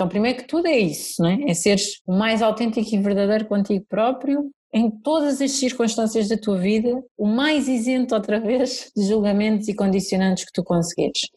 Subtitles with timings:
[0.00, 1.50] Então, primeiro que tudo é isso, não é?
[1.50, 6.56] É seres o mais autêntico e verdadeiro contigo próprio, em todas as circunstâncias da tua
[6.56, 11.28] vida, o mais isento outra vez de julgamentos e condicionantes que tu conseguires.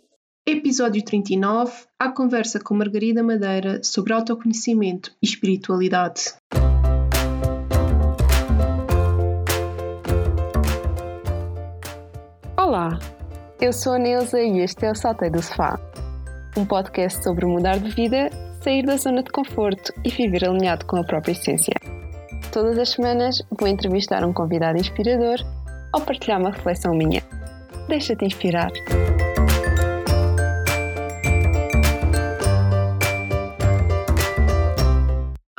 [0.48, 6.22] Episódio 39 A conversa com Margarida Madeira sobre autoconhecimento e espiritualidade.
[12.58, 12.98] Olá,
[13.60, 15.78] eu sou a Neuza e este é o Saltei do Sofá,
[16.56, 18.30] um podcast sobre mudar de vida,
[18.64, 21.74] sair da zona de conforto e viver alinhado com a própria essência.
[22.52, 25.38] Todas as semanas vou entrevistar um convidado inspirador
[25.94, 27.22] ou partilhar uma reflexão minha.
[27.90, 28.72] Deixa-te inspirar.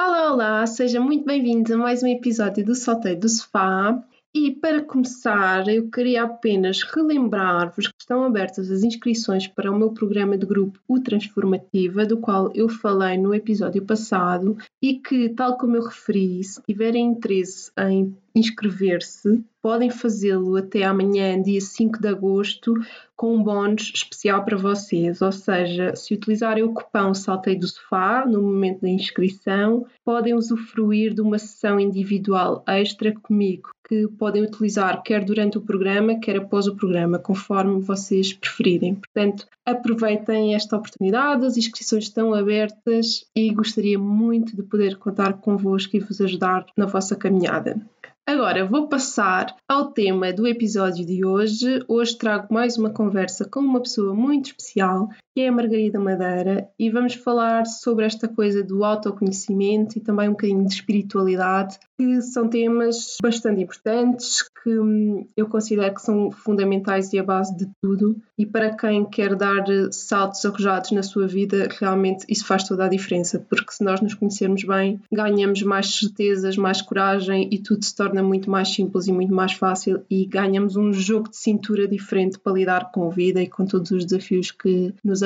[0.01, 4.03] Olá, olá, seja muito bem-vindo a mais um episódio do Saltei do Sofá.
[4.37, 9.93] E para começar, eu queria apenas relembrar-vos que estão abertas as inscrições para o meu
[9.93, 15.57] programa de grupo O Transformativa, do qual eu falei no episódio passado, e que, tal
[15.57, 22.09] como eu referi, se tiverem interesse em inscrever-se, podem fazê-lo até amanhã, dia 5 de
[22.09, 22.75] agosto,
[23.17, 25.23] com um bónus especial para vocês.
[25.23, 31.15] Ou seja, se utilizarem o cupão Saltei do Sofá no momento da inscrição, podem usufruir
[31.15, 36.67] de uma sessão individual extra comigo, que podem utilizar quer durante o programa, quer após
[36.67, 38.97] o programa, conforme vocês preferirem.
[38.97, 45.97] Portanto, aproveitem esta oportunidade, as inscrições estão abertas e gostaria muito de poder contar convosco
[45.97, 47.81] e vos ajudar na vossa caminhada.
[48.27, 51.85] Agora vou passar ao tema do episódio de hoje.
[51.87, 56.69] Hoje trago mais uma conversa com uma pessoa muito especial, que é a Margarida Madeira,
[56.79, 62.23] e vamos falar sobre esta coisa do autoconhecimento e também um bocadinho de espiritualidade, que
[62.23, 67.69] são temas bastante importantes, que hum, eu considero que são fundamentais e a base de
[67.83, 68.17] tudo.
[68.39, 72.89] E para quem quer dar saltos arrojados na sua vida, realmente isso faz toda a
[72.89, 77.95] diferença, porque se nós nos conhecermos bem, ganhamos mais certezas, mais coragem e tudo se
[77.95, 82.39] torna muito mais simples e muito mais fácil e ganhamos um jogo de cintura diferente
[82.39, 85.24] para lidar com a vida e com todos os desafios que nos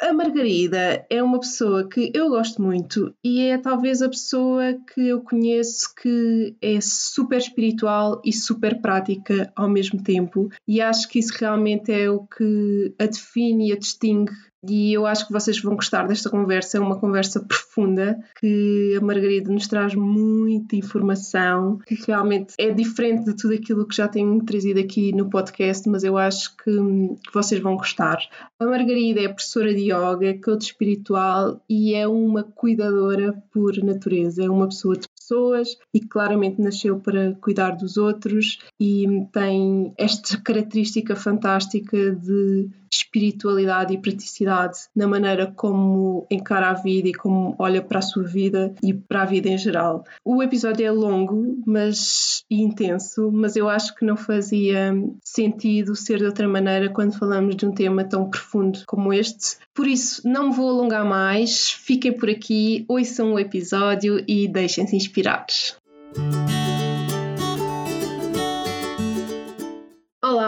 [0.00, 5.08] A Margarida é uma pessoa que eu gosto muito e é talvez a pessoa que
[5.08, 11.18] eu conheço que é super espiritual e super prática ao mesmo tempo, e acho que
[11.18, 14.32] isso realmente é o que a define e a distingue
[14.66, 16.78] e eu acho que vocês vão gostar desta conversa.
[16.78, 23.24] É uma conversa profunda que a Margarida nos traz muita informação, que realmente é diferente
[23.24, 27.34] de tudo aquilo que já tenho trazido aqui no podcast, mas eu acho que, que
[27.34, 28.18] vocês vão gostar.
[28.58, 34.44] A Margarida é professora de yoga, coach espiritual e é uma cuidadora por natureza.
[34.44, 40.38] É uma pessoa de pessoas e claramente nasceu para cuidar dos outros e tem esta
[40.38, 47.82] característica fantástica de espiritualidade e praticidade na maneira como encara a vida e como olha
[47.82, 50.04] para a sua vida e para a vida em geral.
[50.24, 56.18] O episódio é longo, mas e intenso, mas eu acho que não fazia sentido ser
[56.18, 59.58] de outra maneira quando falamos de um tema tão profundo como este.
[59.74, 64.96] Por isso, não me vou alongar mais, fiquem por aqui, ouçam o episódio e deixem-se
[64.96, 65.46] inspirar.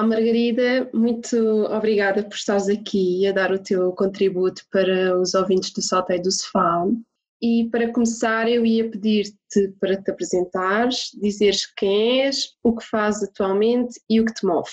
[0.01, 5.75] Olá, Margarida, muito obrigada por estares aqui a dar o teu contributo para os ouvintes
[5.75, 6.87] do Saltei do Sofá.
[7.43, 13.29] E para começar, eu ia pedir-te para te apresentares, dizeres quem és, o que fazes
[13.29, 14.71] atualmente e o que te move.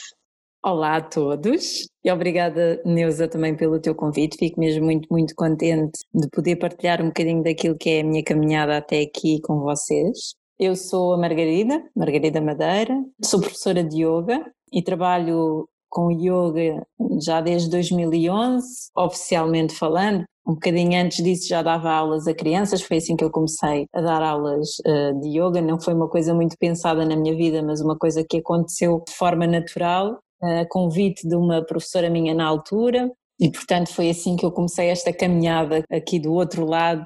[0.64, 4.38] Olá a todos e obrigada, Neuza, também pelo teu convite.
[4.38, 8.24] Fico mesmo muito, muito contente de poder partilhar um bocadinho daquilo que é a minha
[8.24, 10.36] caminhada até aqui com vocês.
[10.58, 14.42] Eu sou a Margarida, Margarida Madeira, sou professora de yoga
[14.72, 16.86] e trabalho com yoga
[17.22, 20.24] já desde 2011, oficialmente falando.
[20.48, 24.02] Um bocadinho antes disso já dava aulas a crianças, foi assim que eu comecei a
[24.02, 25.62] dar aulas uh, de yoga.
[25.62, 29.14] Não foi uma coisa muito pensada na minha vida, mas uma coisa que aconteceu de
[29.14, 33.12] forma natural, a uh, convite de uma professora minha na altura.
[33.40, 37.06] E portanto foi assim que eu comecei esta caminhada aqui do outro lado,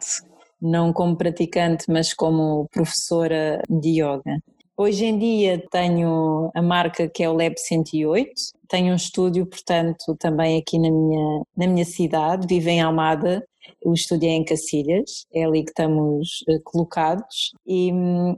[0.62, 4.39] não como praticante, mas como professora de yoga.
[4.83, 8.31] Hoje em dia tenho a marca que é o Lab 108,
[8.68, 13.45] tenho um estúdio, portanto, também aqui na minha, na minha cidade, vivo em Almada,
[13.86, 17.51] o estúdio é em Cacilhas, é ali que estamos eh, colocados.
[17.66, 17.92] E,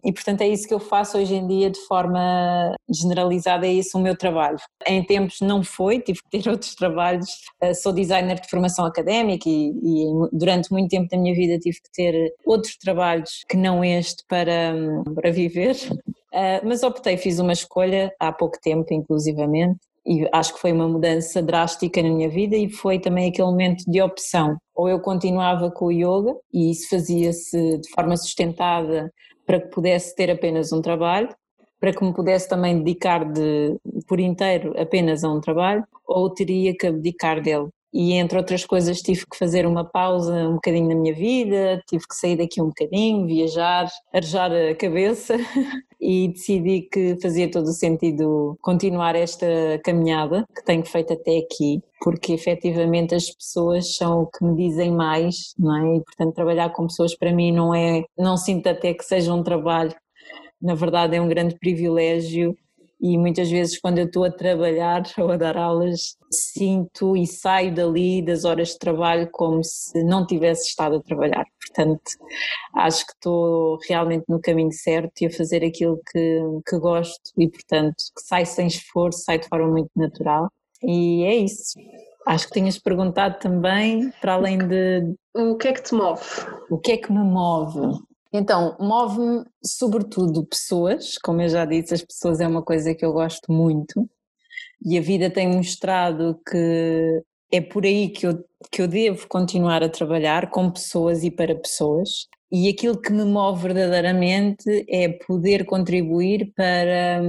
[0.04, 3.98] e, portanto é isso que eu faço hoje em dia de forma generalizada, é isso
[3.98, 4.57] o meu trabalho.
[4.86, 7.30] Em tempos não foi, tive que ter outros trabalhos,
[7.62, 11.78] eh, sou designer de formação académica e, e durante muito tempo da minha vida tive
[11.78, 14.74] que ter outros trabalhos que não este para,
[15.16, 15.78] para viver.
[16.33, 20.88] Uh, mas optei, fiz uma escolha há pouco tempo, inclusivamente, e acho que foi uma
[20.88, 24.57] mudança drástica na minha vida e foi também aquele momento de opção.
[24.75, 29.12] Ou eu continuava com o yoga e isso fazia-se de forma sustentada
[29.45, 31.30] para que pudesse ter apenas um trabalho,
[31.80, 33.77] para que me pudesse também dedicar de,
[34.07, 39.01] por inteiro apenas a um trabalho, ou teria que abdicar dele e entre outras coisas
[39.01, 42.68] tive que fazer uma pausa um bocadinho na minha vida, tive que sair daqui um
[42.68, 45.36] bocadinho, viajar, arejar a cabeça
[46.03, 49.47] e decidi que fazia todo o sentido continuar esta
[49.83, 54.91] caminhada que tenho feito até aqui, porque efetivamente as pessoas são o que me dizem
[54.91, 55.97] mais, não é?
[55.97, 59.41] E portanto trabalhar com pessoas para mim não é, não sinto até que seja um
[59.41, 59.95] trabalho,
[60.61, 62.57] na verdade é um grande privilégio
[63.03, 67.75] e muitas vezes quando eu estou a trabalhar ou a dar aulas sinto e saio
[67.75, 71.44] dali das horas de trabalho como se não tivesse estado a trabalhar.
[71.67, 72.11] Portanto,
[72.75, 77.50] acho que estou realmente no caminho certo e a fazer aquilo que, que gosto e,
[77.50, 80.50] portanto, que sai sem esforço, sai de forma muito natural.
[80.81, 81.73] E é isso.
[82.25, 85.13] Acho que tinhas perguntado também, para além de.
[85.35, 86.23] O que é que te move?
[86.69, 88.00] O que é que me move?
[88.33, 93.13] Então, move-me sobretudo pessoas, como eu já disse, as pessoas é uma coisa que eu
[93.13, 94.09] gosto muito
[94.83, 99.83] e a vida tem mostrado que é por aí que eu, que eu devo continuar
[99.83, 102.27] a trabalhar com pessoas e para pessoas.
[102.51, 107.21] E aquilo que me move verdadeiramente é poder contribuir para,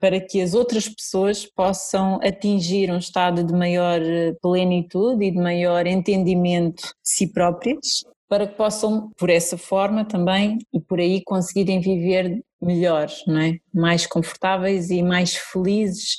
[0.00, 4.00] para que as outras pessoas possam atingir um estado de maior
[4.40, 10.56] plenitude e de maior entendimento de si próprias para que possam, por essa forma também,
[10.72, 13.58] e por aí conseguirem viver melhor, não é?
[13.74, 16.16] mais confortáveis e mais felizes,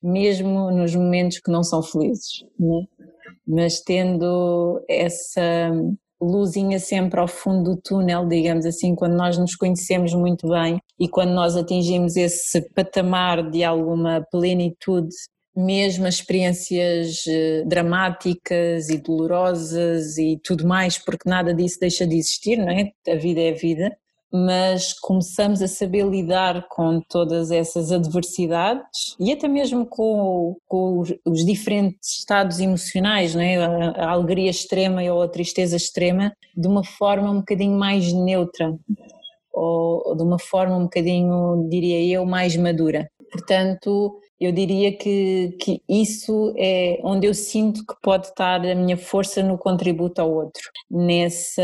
[0.00, 2.44] mesmo nos momentos que não são felizes.
[2.56, 3.04] Não é?
[3.44, 5.72] Mas tendo essa
[6.22, 11.08] luzinha sempre ao fundo do túnel, digamos assim, quando nós nos conhecemos muito bem e
[11.08, 15.16] quando nós atingimos esse patamar de alguma plenitude
[15.56, 22.16] mesmo as experiências eh, dramáticas e dolorosas e tudo mais, porque nada disso deixa de
[22.16, 22.92] existir, não é?
[23.08, 23.96] A vida é a vida,
[24.30, 31.44] mas começamos a saber lidar com todas essas adversidades e até mesmo com, com os
[31.44, 33.56] diferentes estados emocionais, não é?
[33.56, 38.76] A, a alegria extrema ou a tristeza extrema, de uma forma um bocadinho mais neutra
[39.56, 43.10] ou de uma forma um bocadinho, diria eu, mais madura.
[43.30, 48.96] Portanto, eu diria que, que isso é onde eu sinto que pode estar a minha
[48.96, 51.62] força no contributo ao outro, nessa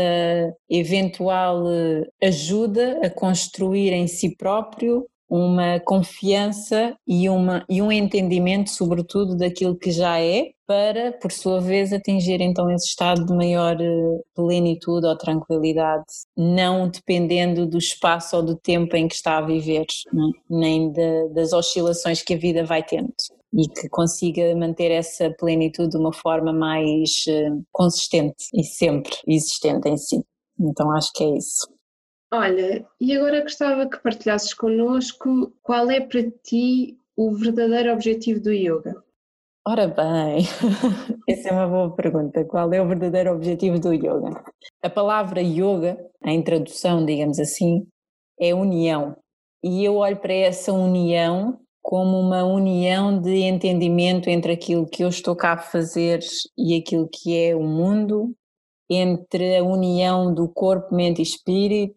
[0.69, 8.69] eventual eh, ajuda a construir em si próprio uma confiança e, uma, e um entendimento,
[8.69, 13.75] sobretudo, daquilo que já é, para, por sua vez, atingir então esse estado de maior
[13.81, 16.05] eh, plenitude ou tranquilidade,
[16.37, 20.29] não dependendo do espaço ou do tempo em que está a viver, não?
[20.29, 20.31] É?
[20.51, 23.11] nem de, das oscilações que a vida vai tendo.
[23.55, 29.89] E que consiga manter essa plenitude de uma forma mais eh, consistente e sempre existente
[29.89, 30.23] em si.
[30.59, 31.67] Então acho que é isso.
[32.33, 38.51] Olha, e agora gostava que partilhasses connosco qual é para ti o verdadeiro objetivo do
[38.51, 39.03] yoga?
[39.67, 40.39] Ora bem,
[41.29, 42.43] essa é uma boa pergunta.
[42.45, 44.43] Qual é o verdadeiro objetivo do yoga?
[44.81, 47.85] A palavra yoga, a introdução, digamos assim,
[48.39, 49.15] é união.
[49.63, 55.09] E eu olho para essa união como uma união de entendimento entre aquilo que eu
[55.09, 56.21] estou cá a fazer
[56.57, 58.33] e aquilo que é o mundo,
[58.95, 61.95] entre a união do corpo, mente e espírito,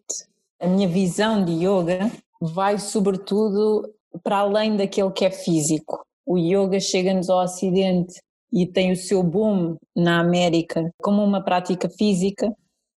[0.59, 2.11] a minha visão de yoga
[2.41, 6.05] vai sobretudo para além daquele que é físico.
[6.25, 11.89] O yoga chega-nos ao Ocidente e tem o seu boom na América como uma prática
[11.89, 12.53] física,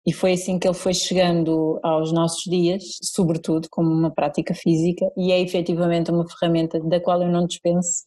[0.06, 5.06] e foi assim que ele foi chegando aos nossos dias, sobretudo como uma prática física,
[5.18, 8.06] e é efetivamente uma ferramenta da qual eu não dispenso.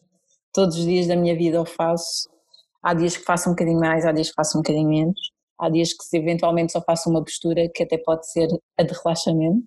[0.52, 2.28] Todos os dias da minha vida o faço.
[2.82, 5.20] Há dias que faço um bocadinho mais, há dias que faço um bocadinho menos.
[5.60, 8.48] Há dias que eventualmente só faço uma postura que até pode ser
[8.78, 9.66] a de relaxamento,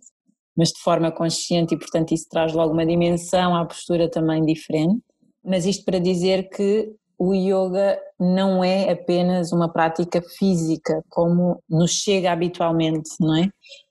[0.58, 5.02] mas de forma consciente e portanto isso traz logo uma dimensão à postura também diferente.
[5.46, 11.92] Mas isto para dizer que o yoga não é apenas uma prática física como nos
[11.92, 13.50] chega habitualmente, não é?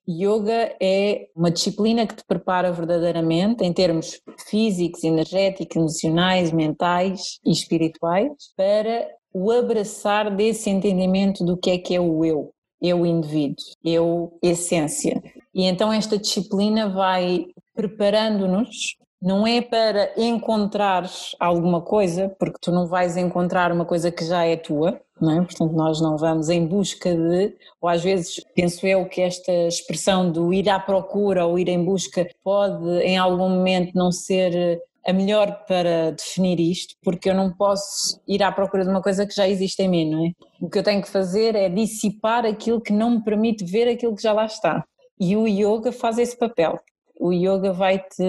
[0.09, 7.53] Yoga é uma disciplina que te prepara verdadeiramente em termos físicos, energéticos, emocionais, mentais e
[7.53, 13.65] espirituais para o abraçar desse entendimento do que é que é o eu, eu indivíduo,
[13.85, 15.23] eu essência.
[15.55, 22.89] E então esta disciplina vai preparando-nos não é para encontrar alguma coisa, porque tu não
[22.89, 25.37] vais encontrar uma coisa que já é tua, não é?
[25.45, 30.31] Portanto, nós não vamos em busca de, ou às vezes penso eu que esta expressão
[30.31, 35.13] do ir à procura ou ir em busca pode em algum momento não ser a
[35.13, 39.35] melhor para definir isto, porque eu não posso ir à procura de uma coisa que
[39.35, 40.31] já existe em mim, não é?
[40.61, 44.17] O que eu tenho que fazer é dissipar aquilo que não me permite ver aquilo
[44.17, 44.85] que já lá está.
[45.19, 46.79] E o yoga faz esse papel.
[47.19, 48.25] O yoga vai-te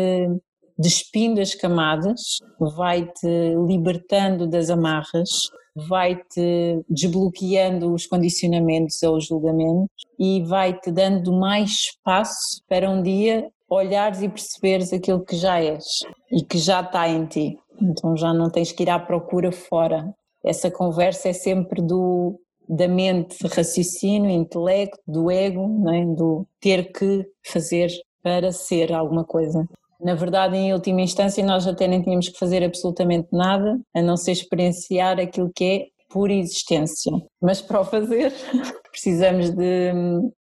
[0.78, 3.28] despindo as camadas, vai-te
[3.68, 5.30] libertando das amarras,
[5.76, 9.90] vai-te desbloqueando os condicionamentos ou os julgamentos
[10.20, 15.84] e vai-te dando mais espaço para um dia olhares e perceberes aquilo que já és
[16.32, 17.58] e que já está em ti.
[17.82, 20.14] Então já não tens que ir à procura fora.
[20.44, 26.06] Essa conversa é sempre do da mente, raciocínio, intelecto, do ego, é?
[26.06, 27.90] do ter que fazer
[28.22, 29.68] para ser alguma coisa.
[30.04, 34.18] Na verdade, em última instância, nós até nem tínhamos que fazer absolutamente nada, a não
[34.18, 37.12] ser experienciar aquilo que é pura existência.
[37.42, 38.34] Mas para o fazer,
[38.92, 39.92] precisamos de,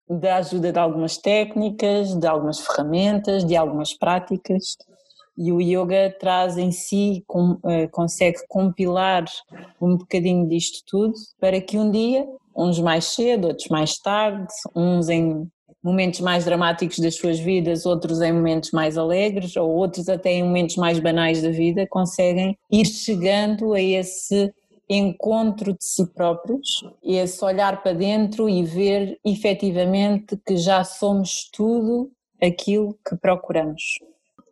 [0.08, 4.76] da ajuda de algumas técnicas, de algumas ferramentas, de algumas práticas.
[5.38, 9.24] E o yoga traz em si, com, uh, consegue compilar
[9.80, 15.08] um bocadinho disto tudo para que um dia, uns mais cedo, outros mais tarde, uns
[15.08, 15.48] em
[15.82, 20.44] momentos mais dramáticos das suas vidas, outros em momentos mais alegres, ou outros até em
[20.44, 24.52] momentos mais banais da vida, conseguem ir chegando a esse
[24.88, 32.10] encontro de si próprios, esse olhar para dentro e ver efetivamente que já somos tudo
[32.40, 33.82] aquilo que procuramos.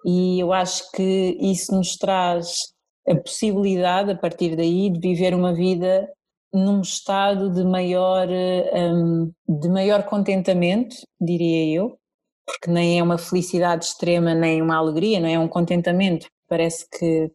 [0.05, 2.73] E eu acho que isso nos traz
[3.07, 6.09] a possibilidade, a partir daí, de viver uma vida
[6.52, 11.99] num estado de maior, um, de maior contentamento, diria eu,
[12.45, 16.26] porque nem é uma felicidade extrema, nem uma alegria, não é um contentamento.
[16.49, 17.30] Parece que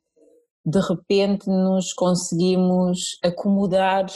[0.65, 4.07] de repente nos conseguimos acomodar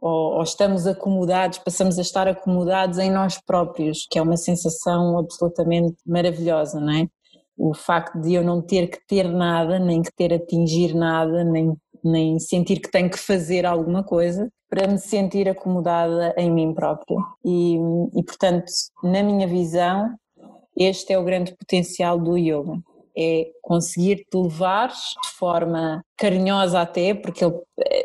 [0.00, 5.18] ou, ou, estamos acomodados, passamos a estar acomodados em nós próprios, que é uma sensação
[5.18, 7.08] absolutamente maravilhosa, não é?
[7.56, 11.74] O facto de eu não ter que ter nada, nem que ter atingir nada, nem
[12.04, 17.16] nem sentir que tenho que fazer alguma coisa para me sentir acomodada em mim própria.
[17.44, 17.76] E,
[18.14, 18.64] e portanto,
[19.02, 20.14] na minha visão,
[20.76, 22.78] este é o grande potencial do yoga.
[23.16, 27.54] É conseguir te levar de forma carinhosa até, porque ele,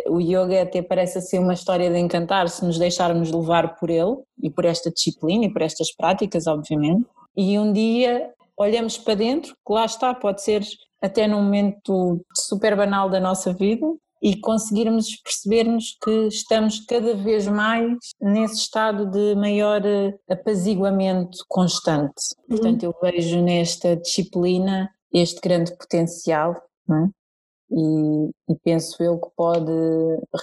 [0.07, 4.17] o yoga até parece ser uma história de encantar se nos deixarmos levar por ele
[4.41, 7.07] e por esta disciplina e por estas práticas, obviamente.
[7.35, 10.63] E um dia olhamos para dentro, que lá está, pode ser
[11.01, 13.87] até num momento super banal da nossa vida
[14.21, 22.35] e conseguirmos percebermos que estamos cada vez mais nesse estado de maior eh, apaziguamento constante.
[22.37, 22.57] Uhum.
[22.57, 26.53] Portanto, eu vejo nesta disciplina este grande potencial,
[26.91, 27.09] é?
[27.71, 29.71] e, e, penso eu que pode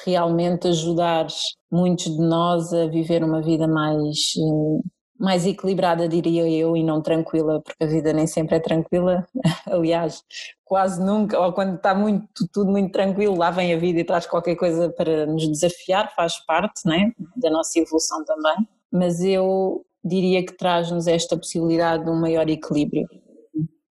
[0.05, 1.27] realmente ajudar
[1.71, 7.01] muitos de nós a viver uma vida mais eh, mais equilibrada, diria eu, e não
[7.01, 9.27] tranquila, porque a vida nem sempre é tranquila.
[9.67, 10.23] Aliás,
[10.65, 14.27] quase nunca, ou quando está muito, tudo muito tranquilo, lá vem a vida e traz
[14.27, 18.69] qualquer coisa para nos desafiar, faz parte né, da nossa evolução também.
[18.93, 23.07] Mas eu diria que traz-nos esta possibilidade de um maior equilíbrio,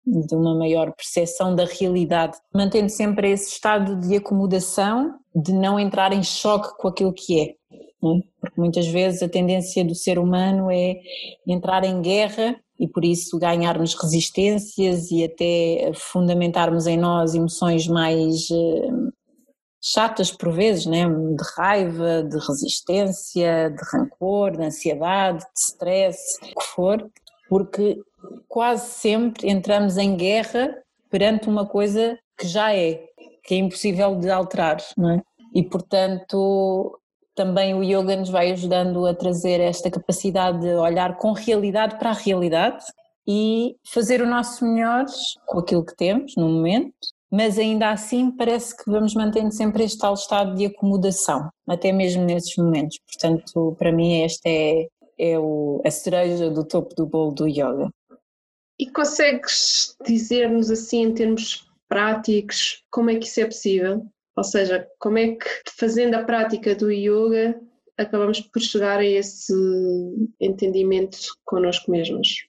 [0.07, 6.13] de uma maior percepção da realidade, mantendo sempre esse estado de acomodação, de não entrar
[6.13, 7.55] em choque com aquilo que é
[8.13, 8.21] é?
[8.41, 10.97] porque muitas vezes a tendência do ser humano é
[11.47, 18.49] entrar em guerra e por isso ganharmos resistências e até fundamentarmos em nós emoções mais
[18.51, 18.89] eh,
[19.81, 21.07] chatas por vezes, né?
[21.09, 27.11] de raiva, de resistência, de rancor, de ansiedade, de stress, o que for,
[27.49, 28.01] porque
[28.49, 30.75] quase sempre entramos em guerra
[31.11, 33.01] perante uma coisa que já é,
[33.45, 35.23] que é impossível de alterar, não é?
[35.55, 36.99] E portanto
[37.35, 42.11] também o yoga nos vai ajudando a trazer esta capacidade de olhar com realidade para
[42.11, 42.85] a realidade
[43.27, 45.07] e fazer o nosso melhor
[45.47, 46.95] com aquilo que temos no momento,
[47.31, 52.25] mas ainda assim parece que vamos mantendo sempre este tal estado de acomodação, até mesmo
[52.25, 52.99] nesses momentos.
[53.07, 54.87] Portanto, para mim, esta é,
[55.19, 57.89] é o, a cereja do topo do bolo do yoga.
[58.79, 64.07] E consegues dizer-nos assim, em termos práticos, como é que isso é possível?
[64.37, 65.49] Ou seja, como é que
[65.79, 67.59] fazendo a prática do yoga
[67.97, 69.55] acabamos por chegar a esse
[70.41, 72.47] entendimento connosco mesmos?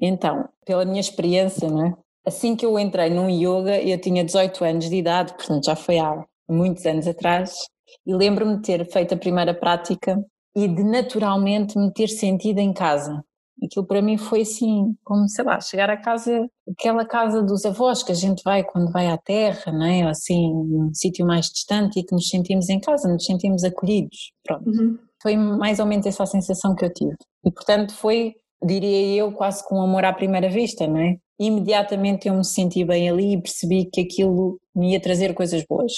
[0.00, 1.94] Então, pela minha experiência, não é?
[2.28, 5.98] assim que eu entrei no yoga, eu tinha 18 anos de idade, portanto já foi
[5.98, 7.66] há muitos anos atrás,
[8.06, 10.22] e lembro-me de ter feito a primeira prática
[10.54, 13.24] e de naturalmente me ter sentido em casa.
[13.64, 18.02] Aquilo para mim foi assim, como sei lá, chegar à casa, aquela casa dos avós
[18.02, 20.02] que a gente vai quando vai à terra, não é?
[20.02, 24.32] Assim, um sítio mais distante e que nos sentimos em casa, nos sentimos acolhidos.
[24.44, 24.68] Pronto.
[24.68, 24.98] Uhum.
[25.22, 27.14] Foi mais ou menos essa a sensação que eu tive.
[27.44, 28.34] E portanto foi,
[28.64, 31.16] diria eu, quase com amor à primeira vista, não é?
[31.38, 35.92] imediatamente eu me senti bem ali e percebi que aquilo me ia trazer coisas boas.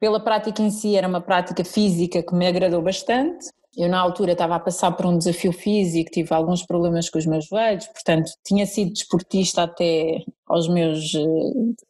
[0.00, 3.46] Pela prática em si, era uma prática física que me agradou bastante.
[3.76, 7.26] Eu, na altura, estava a passar por um desafio físico, tive alguns problemas com os
[7.26, 11.12] meus joelhos, portanto, tinha sido desportista até aos meus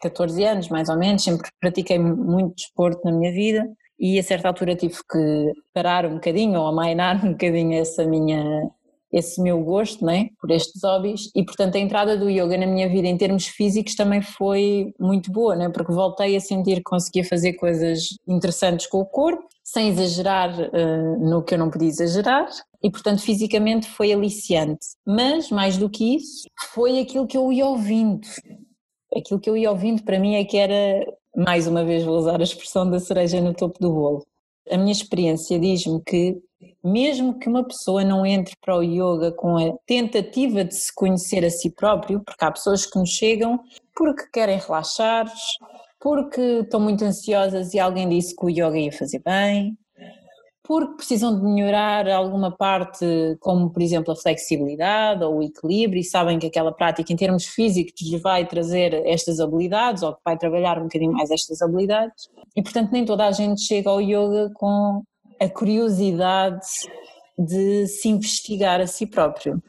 [0.01, 4.23] 14 eh, anos, mais ou menos, sempre pratiquei muito desporto na minha vida e a
[4.23, 8.71] certa altura tive que parar um bocadinho ou amainar um bocadinho essa minha
[9.13, 12.89] esse meu gosto né, por estes hobbies e portanto a entrada do yoga na minha
[12.89, 17.23] vida em termos físicos também foi muito boa, né, porque voltei a sentir que conseguia
[17.23, 22.49] fazer coisas interessantes com o corpo, sem exagerar uh, no que eu não podia exagerar
[22.83, 27.67] e portanto fisicamente foi aliciante, mas mais do que isso foi aquilo que eu ia
[27.67, 28.27] ouvindo,
[29.17, 32.41] aquilo que eu ia ouvindo para mim é que era, mais uma vez vou usar
[32.41, 34.27] a expressão da cereja no topo do bolo,
[34.71, 36.41] a minha experiência diz-me que
[36.83, 41.45] mesmo que uma pessoa não entre para o yoga com a tentativa de se conhecer
[41.45, 43.61] a si próprio, porque há pessoas que nos chegam
[43.95, 45.33] porque querem relaxar,
[46.03, 49.79] porque estão muito ansiosas e alguém disse que o yoga ia fazer bem,
[50.65, 53.05] porque precisam de melhorar alguma parte,
[53.41, 57.47] como por exemplo a flexibilidade ou o equilíbrio, e sabem que aquela prática em termos
[57.47, 62.29] físicos lhes vai trazer estas habilidades ou que vai trabalhar um bocadinho mais estas habilidades.
[62.57, 65.03] E portanto, nem toda a gente chega ao yoga com
[65.41, 66.67] a curiosidade
[67.39, 69.63] de se investigar a si próprio.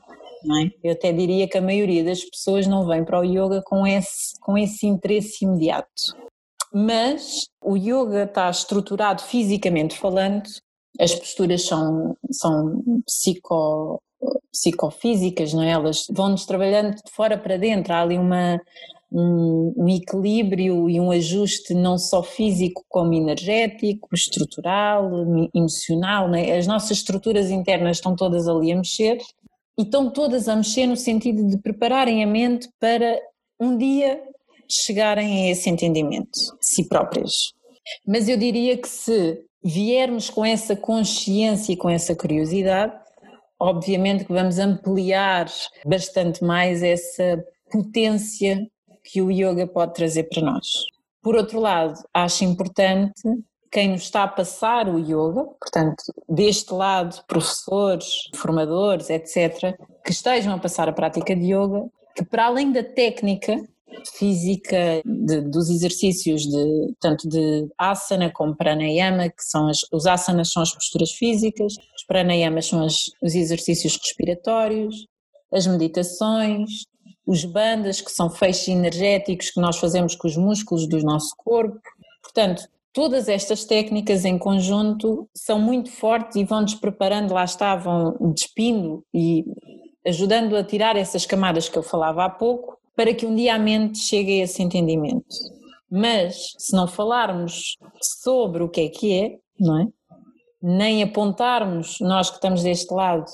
[0.44, 0.90] É?
[0.90, 4.40] Eu até diria que a maioria das pessoas não vem para o yoga com esse,
[4.42, 6.18] com esse interesse imediato.
[6.74, 10.44] Mas o yoga está estruturado fisicamente falando,
[11.00, 14.02] as posturas são, são psico,
[14.52, 15.72] psicofísicas, não é?
[15.72, 18.60] Elas vão-nos trabalhando de fora para dentro, há ali uma,
[19.12, 25.10] um, um, equilíbrio e um ajuste não só físico como energético, estrutural,
[25.54, 26.58] emocional, né?
[26.58, 29.20] as nossas estruturas internas estão todas ali a mexer
[29.78, 33.20] e estão todas a mexer no sentido de prepararem a mente para
[33.60, 34.22] um dia
[34.70, 37.54] chegarem a esse entendimento si próprias.
[38.06, 42.94] Mas eu diria que se viermos com essa consciência e com essa curiosidade,
[43.60, 45.48] obviamente que vamos ampliar
[45.86, 48.68] bastante mais essa potência
[49.04, 50.68] que o yoga pode trazer para nós.
[51.22, 53.22] Por outro lado, acho importante
[53.74, 60.54] quem nos está a passar o yoga, portanto, deste lado, professores, formadores, etc., que estejam
[60.54, 61.84] a passar a prática de yoga,
[62.16, 63.60] que para além da técnica
[64.16, 70.52] física de, dos exercícios de tanto de asana como pranayama, que são as, os asanas
[70.52, 75.08] são as posturas físicas, os pranayamas são as, os exercícios respiratórios,
[75.52, 76.86] as meditações,
[77.26, 81.80] os bandas, que são feixes energéticos que nós fazemos com os músculos do nosso corpo.
[82.22, 88.16] Portanto, todas estas técnicas em conjunto são muito fortes e vão-nos preparando, lá está, vão
[88.34, 89.44] despindo e
[90.06, 93.60] ajudando a tirar essas camadas que eu falava há pouco, para que um dia a
[93.60, 95.26] mente chegue a esse entendimento.
[95.90, 99.88] Mas se não falarmos sobre o que é que é, não é?
[100.62, 103.26] Nem apontarmos, nós que estamos deste lado,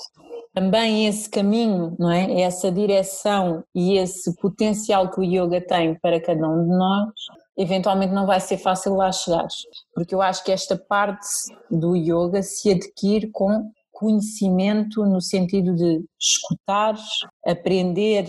[0.54, 2.40] também esse caminho, não é?
[2.40, 7.12] Essa direção e esse potencial que o yoga tem para cada um de nós,
[7.60, 9.46] eventualmente não vai ser fácil lá chegar,
[9.94, 11.26] porque eu acho que esta parte
[11.70, 16.96] do yoga se adquire com conhecimento no sentido de escutar,
[17.46, 18.26] aprender,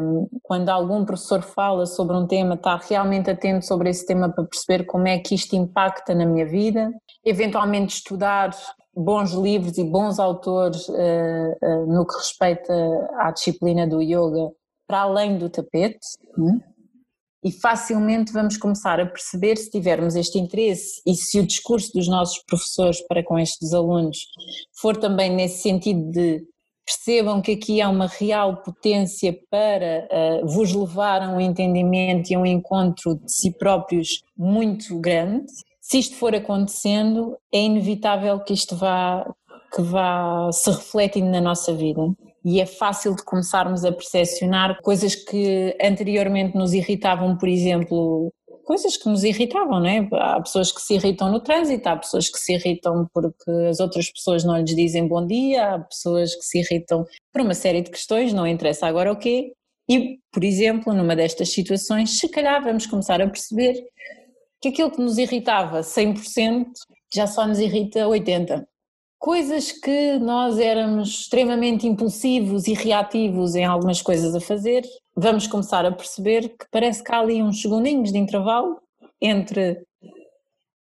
[0.00, 4.44] um, quando algum professor fala sobre um tema, estar realmente atento sobre esse tema para
[4.44, 6.90] perceber como é que isto impacta na minha vida,
[7.22, 8.56] eventualmente estudar
[8.96, 12.72] bons livros e bons autores uh, uh, no que respeita
[13.18, 14.50] à disciplina do yoga
[14.86, 15.98] para além do tapete.
[16.38, 16.60] Hum?
[17.44, 22.08] E facilmente vamos começar a perceber se tivermos este interesse e se o discurso dos
[22.08, 24.26] nossos professores para com estes alunos
[24.80, 26.42] for também nesse sentido de
[26.86, 32.34] percebam que aqui há uma real potência para uh, vos levar a um entendimento e
[32.34, 35.46] a um encontro de si próprios muito grande
[35.84, 39.30] se isto for acontecendo, é inevitável que isto vá,
[39.74, 42.00] que vá se refletindo na nossa vida.
[42.44, 48.30] E é fácil de começarmos a percepcionar coisas que anteriormente nos irritavam, por exemplo,
[48.64, 50.08] coisas que nos irritavam, não é?
[50.12, 54.10] Há pessoas que se irritam no trânsito, há pessoas que se irritam porque as outras
[54.10, 57.90] pessoas não lhes dizem bom dia, há pessoas que se irritam por uma série de
[57.90, 59.52] questões, não interessa agora o quê.
[59.88, 63.74] E, por exemplo, numa destas situações, se calhar vamos começar a perceber
[64.60, 66.66] que aquilo que nos irritava 100%
[67.14, 68.64] já só nos irrita 80%.
[69.24, 74.82] Coisas que nós éramos extremamente impulsivos e reativos em algumas coisas a fazer,
[75.16, 78.78] vamos começar a perceber que parece que há ali uns segundinhos de intervalo
[79.18, 79.82] entre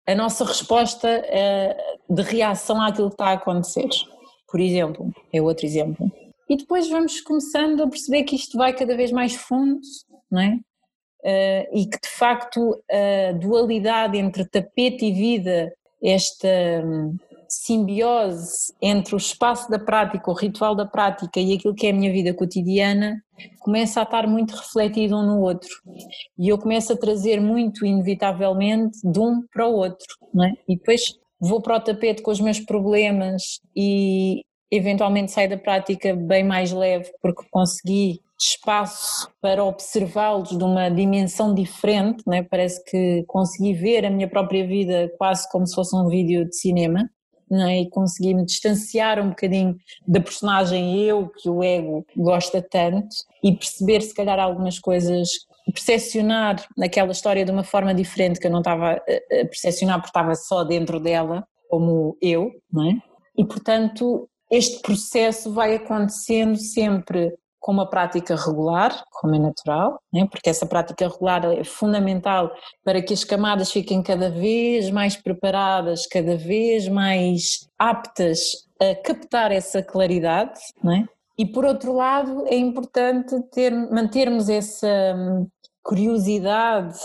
[0.07, 1.77] a nossa resposta eh,
[2.09, 3.91] de reação àquilo que está a acontecer.
[4.51, 6.11] Por exemplo, é outro exemplo.
[6.49, 9.83] e depois vamos começando a perceber que isto vai cada vez mais fundo,
[10.31, 10.59] não é?
[11.23, 15.71] Uh, e que de facto a dualidade entre tapete e vida,
[16.03, 16.49] esta
[17.51, 21.93] simbiose entre o espaço da prática, o ritual da prática e aquilo que é a
[21.93, 23.21] minha vida cotidiana,
[23.59, 25.69] começa a estar muito refletido um no outro.
[26.39, 30.53] E eu começo a trazer muito, inevitavelmente, de um para o outro, não é?
[30.69, 31.03] E depois
[31.41, 36.71] vou para o tapete com os meus problemas e eventualmente saio da prática bem mais
[36.71, 42.43] leve porque consegui espaço para observá-los de uma dimensão diferente, né?
[42.43, 46.57] parece que consegui ver a minha própria vida quase como se fosse um vídeo de
[46.57, 47.11] cinema.
[47.51, 47.81] Né?
[47.81, 53.09] E consegui me distanciar um bocadinho da personagem eu, que o ego gosta tanto,
[53.43, 55.31] e perceber se calhar algumas coisas,
[55.73, 60.35] percepcionar aquela história de uma forma diferente que eu não estava a percepcionar porque estava
[60.35, 63.03] só dentro dela, como eu, não é?
[63.37, 70.27] E portanto, este processo vai acontecendo sempre com uma prática regular, como é natural, né?
[70.31, 72.51] porque essa prática regular é fundamental
[72.83, 79.53] para que as camadas fiquem cada vez mais preparadas, cada vez mais aptas a captar
[79.53, 81.07] essa claridade, né?
[81.37, 85.47] e por outro lado é importante ter, mantermos essa hum,
[85.83, 86.99] curiosidade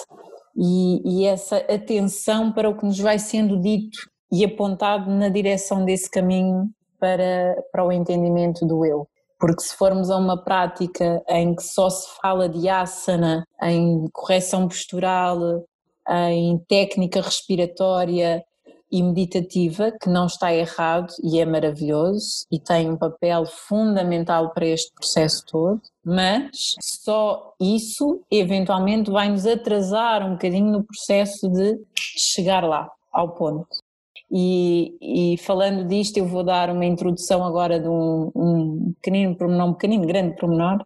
[0.56, 3.98] e, e essa atenção para o que nos vai sendo dito
[4.32, 9.08] e apontado na direção desse caminho para, para o entendimento do eu.
[9.40, 14.68] Porque se formos a uma prática em que só se fala de asana, em correção
[14.68, 15.64] postural,
[16.08, 18.44] em técnica respiratória
[18.92, 24.68] e meditativa, que não está errado e é maravilhoso e tem um papel fundamental para
[24.68, 31.80] este processo todo, mas só isso eventualmente vai nos atrasar um bocadinho no processo de
[31.96, 33.85] chegar lá, ao ponto.
[34.32, 39.70] E, e, falando disto, eu vou dar uma introdução agora de um, um pequenino pormenor,
[39.70, 40.84] um pequenino grande pormenor,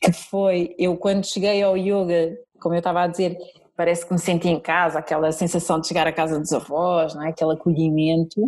[0.00, 3.36] que foi eu quando cheguei ao yoga, como eu estava a dizer,
[3.76, 7.24] parece que me senti em casa, aquela sensação de chegar à casa dos avós, não
[7.24, 7.28] é?
[7.28, 8.40] aquele acolhimento,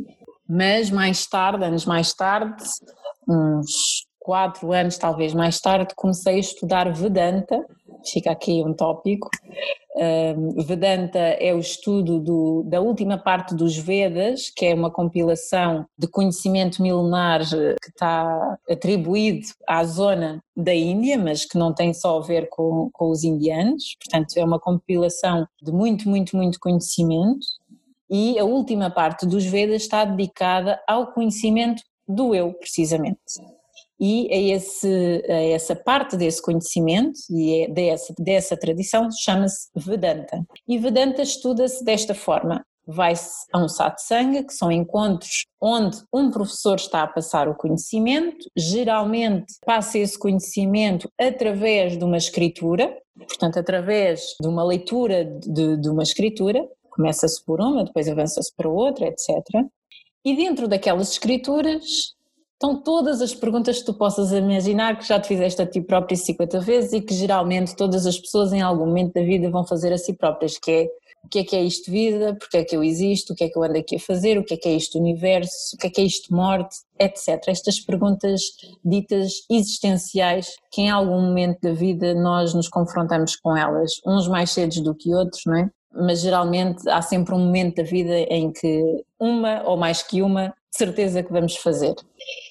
[0.49, 2.63] mas mais tarde, anos mais tarde,
[3.29, 7.65] uns quatro anos talvez mais tarde, comecei a estudar Vedanta,
[8.13, 9.29] fica aqui um tópico.
[10.65, 16.07] Vedanta é o estudo do, da última parte dos Vedas, que é uma compilação de
[16.07, 22.19] conhecimento milenar eh, que está atribuído à zona da Índia, mas que não tem só
[22.19, 27.47] a ver com, com os indianos, portanto é uma compilação de muito, muito, muito conhecimento.
[28.09, 33.19] E a última parte dos Vedas está dedicada ao conhecimento do eu, precisamente
[34.01, 40.43] e a, esse, a essa parte desse conhecimento e é dessa, dessa tradição chama-se Vedanta.
[40.67, 42.65] E Vedanta estuda-se desta forma.
[42.87, 48.49] Vai-se a um satsanga, que são encontros onde um professor está a passar o conhecimento,
[48.57, 55.89] geralmente passa esse conhecimento através de uma escritura, portanto, através de uma leitura de, de
[55.91, 59.29] uma escritura, começa-se por uma, depois avança-se para outra, etc.
[60.25, 62.15] E dentro daquelas escrituras
[62.63, 66.15] Estão todas as perguntas que tu possas imaginar que já te fizeste a ti própria
[66.15, 69.91] 50 vezes e que geralmente todas as pessoas em algum momento da vida vão fazer
[69.95, 70.89] a si próprias, que é
[71.25, 73.49] o que é que é isto vida, porque é que eu existo, o que é
[73.49, 75.87] que eu ando aqui a fazer, o que é que é isto universo, o que
[75.87, 77.43] é que é isto morte, etc.
[77.47, 78.43] Estas perguntas
[78.85, 84.51] ditas existenciais que em algum momento da vida nós nos confrontamos com elas, uns mais
[84.51, 85.71] cedo do que outros, não é?
[85.95, 90.55] Mas geralmente há sempre um momento da vida em que uma ou mais que uma,
[90.71, 91.95] certeza que vamos fazer.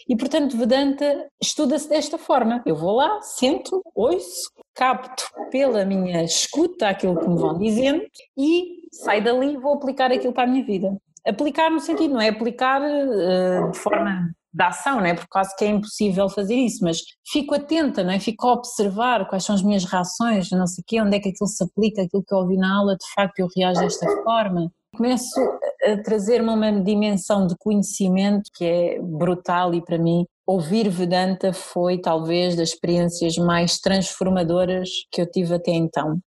[0.10, 2.64] E portanto, Vedanta estuda-se desta forma.
[2.66, 8.02] Eu vou lá, sento, ouço, capto pela minha escuta aquilo que me vão dizendo
[8.36, 10.98] e saio dali e vou aplicar aquilo para a minha vida.
[11.28, 15.14] Aplicar no sentido, não é aplicar uh, de forma de ação, não é?
[15.14, 18.20] Por causa que é impossível fazer isso, mas fico atenta, não é?
[18.20, 21.30] Fico a observar quais são as minhas reações, não sei o quê, onde é que
[21.30, 24.72] aquilo se aplica, aquilo que eu ouvi na aula, de facto eu reajo desta forma
[24.96, 25.40] começo
[25.84, 32.00] a trazer-me uma dimensão de conhecimento que é brutal e para mim ouvir Vedanta foi
[32.00, 36.20] talvez das experiências mais transformadoras que eu tive até então.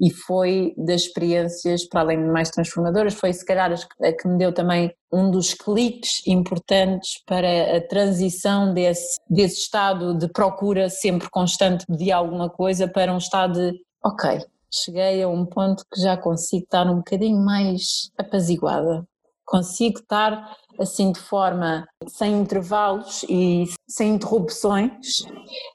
[0.00, 4.36] E foi das experiências, para além de mais transformadoras, foi se calhar a que me
[4.36, 11.30] deu também um dos cliques importantes para a transição desse, desse estado de procura sempre
[11.30, 14.38] constante de alguma coisa para um estado de, ok,
[14.72, 19.06] cheguei a um ponto que já consigo estar um bocadinho mais apaziguada.
[19.44, 25.22] Consigo estar assim de forma sem intervalos e sem interrupções,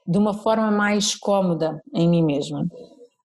[0.06, 2.66] de uma forma mais cómoda em mim mesma.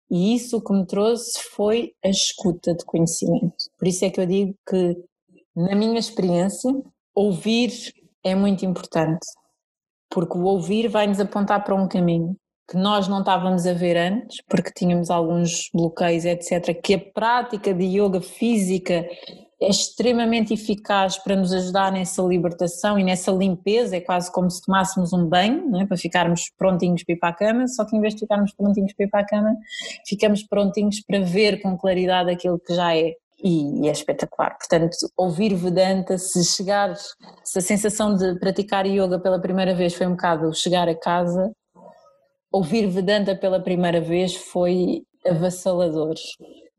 [0.10, 3.56] E isso que me trouxe foi a escuta de conhecimento.
[3.78, 4.96] Por isso é que eu digo que,
[5.56, 6.72] na minha experiência,
[7.14, 7.72] ouvir
[8.24, 9.26] é muito importante.
[10.10, 12.36] porque o ouvir vai-nos apontar para um caminho
[12.70, 17.74] que nós não estávamos a ver antes, porque tínhamos alguns bloqueios, etc., que a prática
[17.74, 19.08] de yoga física
[19.60, 24.62] é extremamente eficaz para nos ajudar nessa libertação e nessa limpeza, é quase como se
[24.64, 25.86] tomássemos um banho, é?
[25.86, 28.94] para ficarmos prontinhos para ir para a cama, só que em vez de ficarmos prontinhos
[28.94, 29.56] para ir para a cama,
[30.06, 33.14] ficamos prontinhos para ver com claridade aquilo que já é.
[33.44, 34.58] E, é espetacular.
[34.58, 40.08] Portanto, ouvir Vedanta, se chegar, se a sensação de praticar yoga pela primeira vez foi
[40.08, 41.52] um bocado chegar a casa,
[42.52, 46.16] ouvir Vedanta pela primeira vez foi avassalador,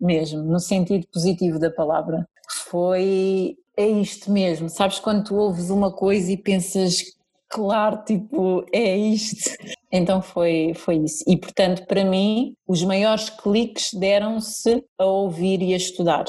[0.01, 2.27] mesmo, no sentido positivo da palavra.
[2.67, 7.03] Foi, é isto mesmo, sabes quando tu ouves uma coisa e pensas,
[7.49, 9.51] claro, tipo, é isto.
[9.91, 11.25] Então foi, foi isso.
[11.27, 16.27] E portanto, para mim, os maiores cliques deram-se a ouvir e a estudar,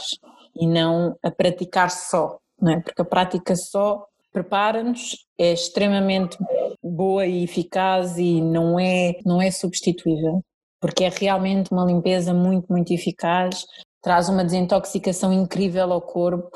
[0.56, 2.80] e não a praticar só, não é?
[2.80, 6.38] Porque a prática só prepara-nos, é extremamente
[6.84, 10.44] boa e eficaz e não é, não é substituível,
[10.80, 13.66] porque é realmente uma limpeza muito, muito eficaz,
[14.02, 16.50] traz uma desintoxicação incrível ao corpo,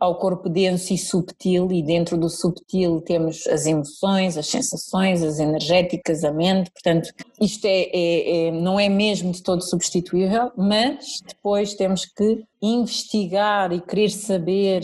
[0.00, 5.38] ao corpo denso e subtil, e dentro do subtil temos as emoções, as sensações, as
[5.38, 11.20] energéticas, a mente, portanto, isto é, é, é, não é mesmo de todo substituível, mas
[11.28, 14.82] depois temos que investigar e querer saber,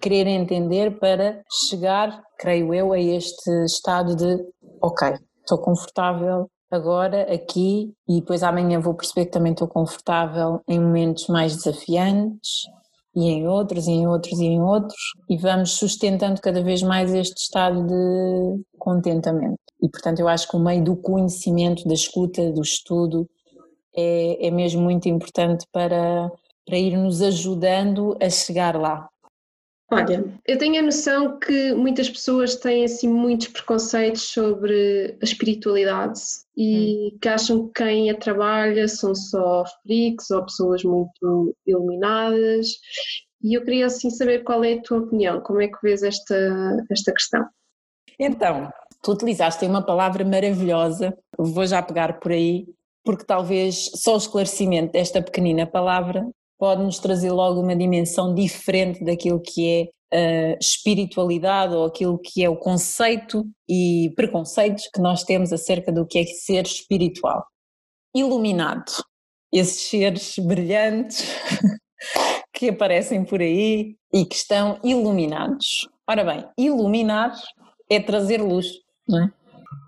[0.00, 4.44] querer entender para chegar, creio eu, a este estado de
[4.80, 10.80] ok, estou confortável agora aqui e depois amanhã vou perceber que também estou confortável em
[10.80, 12.66] momentos mais desafiantes
[13.16, 17.14] e em outros, e em outros, e em outros, e vamos sustentando cada vez mais
[17.14, 19.58] este estado de contentamento.
[19.82, 23.26] E portanto eu acho que o meio do conhecimento, da escuta, do estudo,
[23.96, 26.30] é, é mesmo muito importante para,
[26.66, 29.08] para ir nos ajudando a chegar lá.
[29.88, 36.20] Olha, eu tenho a noção que muitas pessoas têm assim muitos preconceitos sobre a espiritualidade
[36.56, 37.18] e hum.
[37.22, 42.66] que acham que quem a trabalha são só freaks ou pessoas muito iluminadas.
[43.40, 46.84] E eu queria assim saber qual é a tua opinião, como é que vês esta,
[46.90, 47.46] esta questão?
[48.18, 52.66] Então, tu utilizaste uma palavra maravilhosa, vou já pegar por aí,
[53.04, 56.26] porque talvez só o esclarecimento desta pequenina palavra
[56.58, 62.48] pode-nos trazer logo uma dimensão diferente daquilo que é a espiritualidade ou aquilo que é
[62.48, 67.44] o conceito e preconceitos que nós temos acerca do que é ser espiritual.
[68.14, 68.92] Iluminado,
[69.52, 71.24] esses seres brilhantes
[72.52, 75.88] que aparecem por aí e que estão iluminados.
[76.08, 77.34] Ora bem, iluminar
[77.90, 78.66] é trazer luz,
[79.08, 79.30] não é?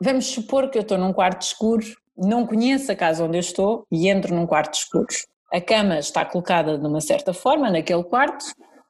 [0.02, 1.84] Vamos supor que eu estou num quarto escuro,
[2.16, 5.06] não conheço a casa onde eu estou e entro num quarto escuro.
[5.52, 8.44] A cama está colocada de uma certa forma naquele quarto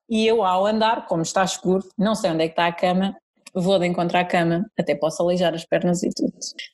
[0.09, 3.15] e eu, ao andar, como está escuro, não sei onde é que está a cama,
[3.55, 6.33] vou de encontrar a cama, até posso aleijar as pernas e tudo.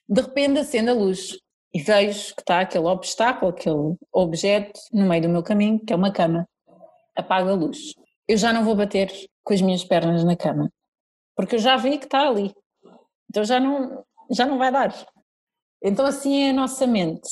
[0.09, 1.37] De repente acende a luz
[1.75, 5.97] e vejo que está aquele obstáculo, aquele objeto no meio do meu caminho, que é
[5.97, 6.49] uma cama.
[7.17, 7.95] Apaga a luz.
[8.29, 9.11] Eu já não vou bater
[9.43, 10.71] com as minhas pernas na cama,
[11.37, 12.55] porque eu já vi que está ali.
[13.29, 14.95] Então já não, já não vai dar.
[15.83, 17.29] Então assim é a nossa mente.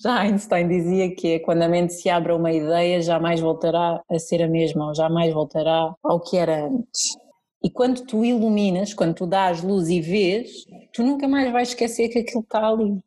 [0.00, 4.00] Já Einstein dizia que é quando a mente se abre a uma ideia, jamais voltará
[4.08, 7.16] a ser a mesma, ou jamais voltará ao que era antes.
[7.64, 12.08] E quando tu iluminas, quando tu dás luz e vês, tu nunca mais vais esquecer
[12.08, 13.02] que aquilo está ali.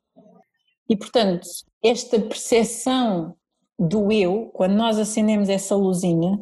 [0.89, 1.47] E portanto,
[1.81, 3.33] esta percepção
[3.79, 6.37] do eu, quando nós acendemos essa luzinha,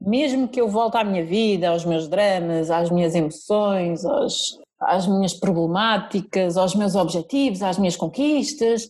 [0.00, 5.06] mesmo que eu volte à minha vida, aos meus dramas, às minhas emoções, aos, às
[5.06, 8.88] minhas problemáticas, aos meus objetivos, às minhas conquistas,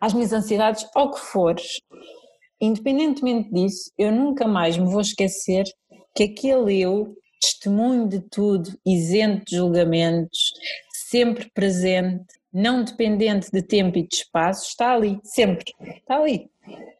[0.00, 1.56] às minhas ansiedades, ao que for.
[2.60, 5.64] Independentemente disso, eu nunca mais me vou esquecer
[6.14, 10.52] que aquele eu, testemunho de tudo, isento de julgamentos,
[11.10, 16.48] sempre presente, não dependente de tempo e de espaço, está ali, sempre, está ali,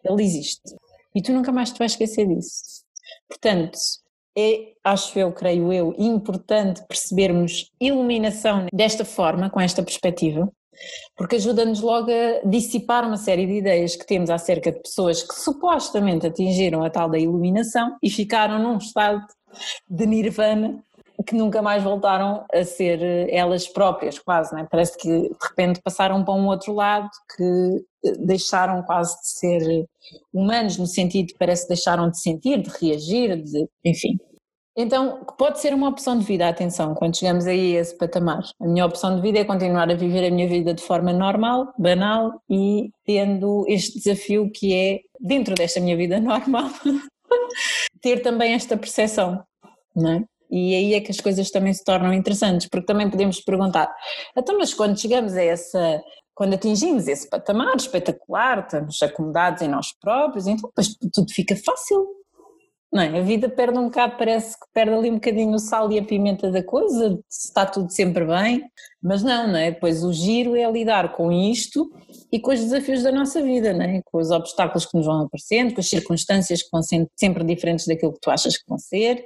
[0.04, 0.74] ele existe.
[1.14, 2.82] E tu nunca mais te vais esquecer disso.
[3.28, 3.78] Portanto,
[4.36, 10.50] é, acho eu, creio eu, importante percebermos iluminação desta forma, com esta perspectiva,
[11.16, 15.34] porque ajuda-nos logo a dissipar uma série de ideias que temos acerca de pessoas que
[15.34, 19.24] supostamente atingiram a tal da iluminação e ficaram num estado
[19.88, 20.82] de nirvana
[21.26, 24.64] que nunca mais voltaram a ser elas próprias, quase, é?
[24.64, 27.84] parece que de repente passaram para um outro lado, que
[28.20, 29.86] deixaram quase de ser
[30.32, 34.18] humanos, no sentido parece que deixaram de sentir, de reagir, de, enfim.
[34.74, 38.42] Então, pode ser uma opção de vida, atenção, quando chegamos aí a esse patamar.
[38.58, 41.74] A minha opção de vida é continuar a viver a minha vida de forma normal,
[41.78, 46.70] banal e tendo este desafio que é, dentro desta minha vida normal,
[48.00, 49.44] ter também esta percepção,
[49.94, 50.24] não é?
[50.52, 53.90] E aí é que as coisas também se tornam interessantes, porque também podemos perguntar,
[54.36, 56.02] então mas quando chegamos a essa,
[56.34, 62.06] quando atingimos esse patamar espetacular, estamos acomodados em nós próprios, então depois tudo fica fácil,
[62.92, 63.18] não é?
[63.18, 66.04] A vida perde um bocado, parece que perde ali um bocadinho o sal e a
[66.04, 68.62] pimenta da coisa, está tudo sempre bem,
[69.02, 69.70] mas não, não é?
[69.70, 71.90] Depois o giro é lidar com isto
[72.30, 74.02] e com os desafios da nossa vida, não é?
[74.04, 77.86] Com os obstáculos que nos vão aparecendo, com as circunstâncias que vão sendo sempre diferentes
[77.86, 79.24] daquilo que tu achas que vão ser,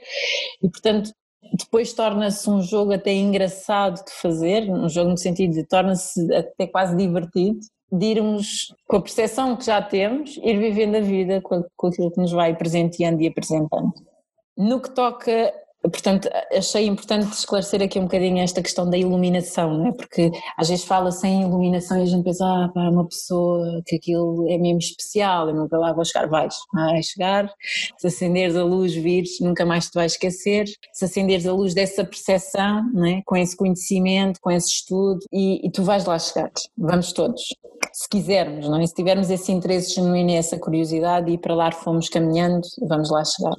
[0.62, 1.10] e portanto
[1.52, 6.66] depois torna-se um jogo até engraçado de fazer, um jogo no sentido de torna-se até
[6.66, 7.58] quase divertido,
[7.90, 12.10] de irmos com a percepção que já temos, ir vivendo a vida com, com aquilo
[12.10, 13.92] que nos vai presenteando e apresentando.
[14.56, 19.86] No que toca Portanto, achei importante esclarecer aqui um bocadinho esta questão da iluminação, não
[19.88, 19.92] é?
[19.92, 23.96] porque às vezes fala-se em iluminação e a gente pensa, ah, pá, uma pessoa que
[23.96, 26.26] aquilo é mesmo especial, eu nunca lá vou chegar.
[26.28, 27.52] Vais, vais chegar,
[27.98, 32.04] se acenderes a luz, vires, nunca mais te vais esquecer, se acenderes a luz dessa
[32.04, 33.22] percepção, não é?
[33.24, 37.42] com esse conhecimento, com esse estudo, e, e tu vais lá chegar, vamos todos.
[37.98, 38.86] Se quisermos, não é?
[38.86, 43.24] se tivermos esse interesse genuíno e essa curiosidade, e para lá fomos caminhando, vamos lá
[43.24, 43.56] chegar.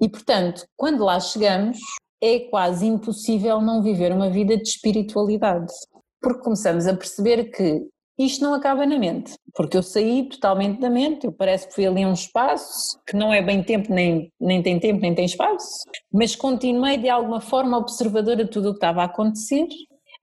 [0.00, 1.76] E, portanto, quando lá chegamos,
[2.18, 5.70] é quase impossível não viver uma vida de espiritualidade,
[6.18, 7.86] porque começamos a perceber que
[8.18, 11.86] isto não acaba na mente, porque eu saí totalmente da mente, eu parece que fui
[11.86, 15.82] ali um espaço que não é bem tempo, nem, nem tem tempo, nem tem espaço,
[16.10, 19.66] mas continuei de alguma forma observadora de tudo o que estava a acontecer,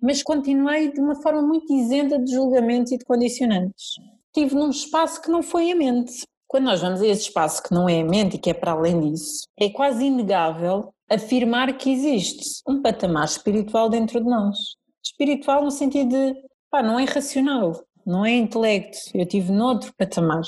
[0.01, 3.95] mas continuei de uma forma muito isenta de julgamentos e de condicionantes.
[4.27, 7.73] Estive num espaço que não foi a mente, quando nós vamos a esse espaço que
[7.73, 11.89] não é a mente e que é para além disso, é quase inegável afirmar que
[11.89, 14.57] existe um patamar espiritual dentro de nós.
[15.01, 16.35] Espiritual no sentido de,
[16.69, 18.97] pá, não é racional, não é intelecto.
[19.13, 20.41] Eu tive noutro patamar,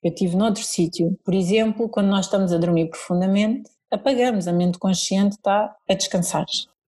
[0.00, 1.18] eu tive noutro sítio.
[1.24, 6.46] Por exemplo, quando nós estamos a dormir profundamente, apagamos, a mente consciente está a descansar.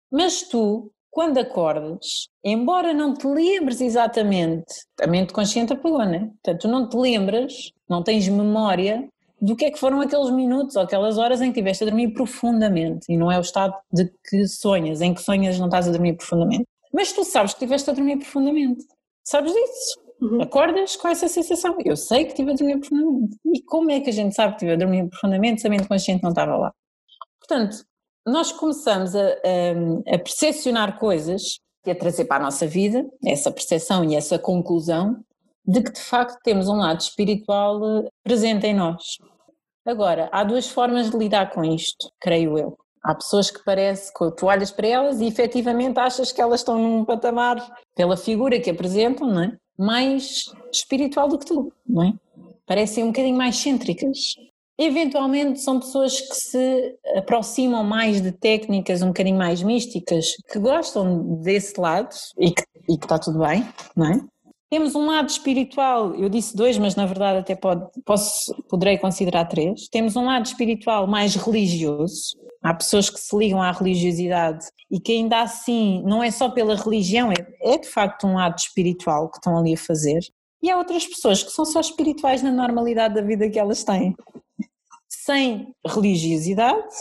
[0.09, 6.29] Mas tu, quando acordas, embora não te lembres exatamente, a mente consciente apagou, né?
[6.43, 9.07] Portanto, tu não te lembras, não tens memória
[9.41, 12.13] do que é que foram aqueles minutos ou aquelas horas em que estiveste a dormir
[12.13, 15.91] profundamente e não é o estado de que sonhas, em que sonhas não estás a
[15.91, 16.65] dormir profundamente.
[16.93, 18.83] Mas tu sabes que estiveste a dormir profundamente,
[19.23, 19.99] sabes disso.
[20.21, 20.41] Uhum.
[20.41, 21.77] Acordas com essa sensação.
[21.85, 23.37] Eu sei que estive a dormir profundamente.
[23.45, 25.87] E como é que a gente sabe que estive a dormir profundamente se a mente
[25.87, 26.73] consciente não estava lá?
[27.39, 27.85] Portanto,
[28.29, 33.51] nós começamos a, a, a percepcionar coisas e a trazer para a nossa vida essa
[33.51, 35.17] percepção e essa conclusão
[35.65, 39.03] de que de facto temos um lado espiritual eh, presente em nós.
[39.85, 42.77] Agora, há duas formas de lidar com isto, creio eu.
[43.03, 46.77] Há pessoas que parece que tu olhas para elas e efetivamente achas que elas estão
[46.77, 47.65] num patamar,
[47.95, 49.57] pela figura que apresentam, não é?
[49.79, 52.13] mais espiritual do que tu, não é?
[52.65, 54.35] Parecem um bocadinho mais cêntricas.
[54.81, 61.41] Eventualmente são pessoas que se aproximam mais de técnicas um bocadinho mais místicas, que gostam
[61.41, 64.21] desse lado e que, e que está tudo bem, não é?
[64.69, 69.45] Temos um lado espiritual, eu disse dois, mas na verdade até pode, posso, poderei considerar
[69.45, 69.89] três.
[69.89, 72.37] Temos um lado espiritual mais religioso.
[72.63, 76.77] Há pessoas que se ligam à religiosidade e que ainda assim não é só pela
[76.77, 80.19] religião, é, é de facto um lado espiritual que estão ali a fazer.
[80.63, 84.15] E há outras pessoas que são só espirituais na normalidade da vida que elas têm
[85.29, 86.95] sem religiosidade,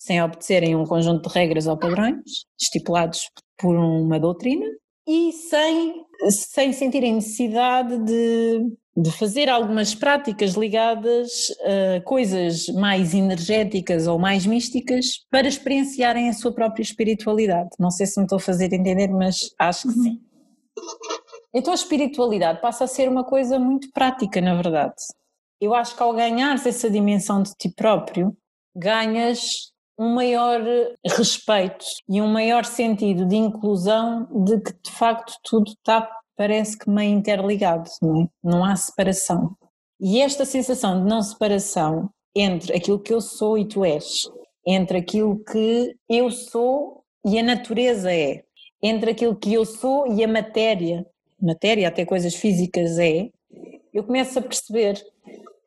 [0.00, 4.66] sem obedecerem um conjunto de regras ou padrões estipulados por uma doutrina
[5.06, 5.94] e sem,
[6.28, 8.58] sem sentirem necessidade de,
[8.96, 11.30] de fazer algumas práticas ligadas
[11.96, 17.70] a coisas mais energéticas ou mais místicas para experienciarem a sua própria espiritualidade.
[17.78, 20.18] Não sei se me estou a fazer entender, mas acho que sim.
[21.54, 24.96] Então a espiritualidade passa a ser uma coisa muito prática, na verdade
[25.60, 28.36] eu acho que ao ganhares essa dimensão de ti próprio,
[28.74, 30.60] ganhas um maior
[31.04, 36.88] respeito e um maior sentido de inclusão de que de facto tudo está, parece que
[36.88, 38.28] meio interligado, não é?
[38.42, 39.56] Não há separação.
[40.00, 44.30] E esta sensação de não separação entre aquilo que eu sou e tu és,
[44.64, 48.44] entre aquilo que eu sou e a natureza é,
[48.80, 51.04] entre aquilo que eu sou e a matéria,
[51.42, 53.30] matéria até coisas físicas é,
[53.92, 55.04] eu começo a perceber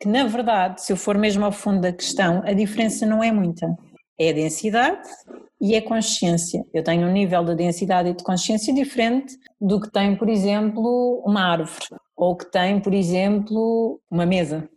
[0.02, 3.32] que na verdade, se eu for mesmo ao fundo da questão, a diferença não é
[3.32, 3.68] muita.
[4.20, 5.08] É a densidade
[5.62, 6.66] e é consciência.
[6.74, 11.22] Eu tenho um nível de densidade e de consciência diferente do que tem, por exemplo,
[11.24, 11.86] uma árvore
[12.18, 14.68] ou que tem, por exemplo, uma mesa.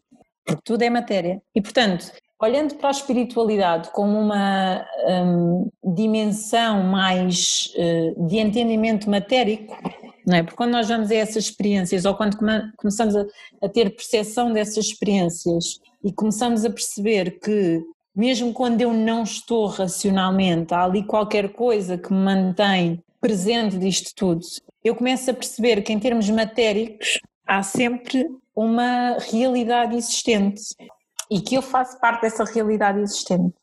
[0.45, 1.41] Porque tudo é matéria.
[1.55, 9.75] E portanto, olhando para a espiritualidade como uma hum, dimensão mais uh, de entendimento matérico,
[10.27, 10.43] não é?
[10.43, 13.25] Porque quando nós vamos a essas experiências ou quando come, começamos a,
[13.63, 17.83] a, ter percepção dessas experiências e começamos a perceber que
[18.15, 24.13] mesmo quando eu não estou racionalmente, há ali qualquer coisa que me mantém presente disto
[24.15, 24.41] tudo.
[24.85, 30.63] Eu começo a perceber que, em termos matéricos, há sempre uma realidade existente
[31.31, 33.55] e que eu faço parte dessa realidade existente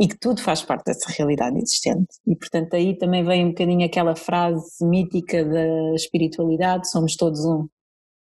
[0.00, 2.08] e que tudo faz parte dessa realidade existente.
[2.26, 7.68] E portanto aí também vem um bocadinho aquela frase mítica da espiritualidade, somos todos um.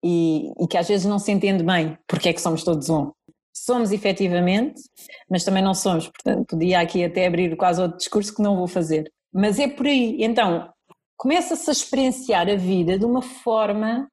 [0.05, 3.13] E, e, que às vezes não se entende bem porque é que somos todos um.
[3.55, 4.83] Somos efetivamente,
[5.31, 8.67] mas também não somos, portanto podia aqui até abrir quase outro discurso que não vou
[8.67, 9.09] fazer.
[9.33, 10.69] Mas é por aí, então
[11.17, 14.09] começa-se a experienciar a vida de uma forma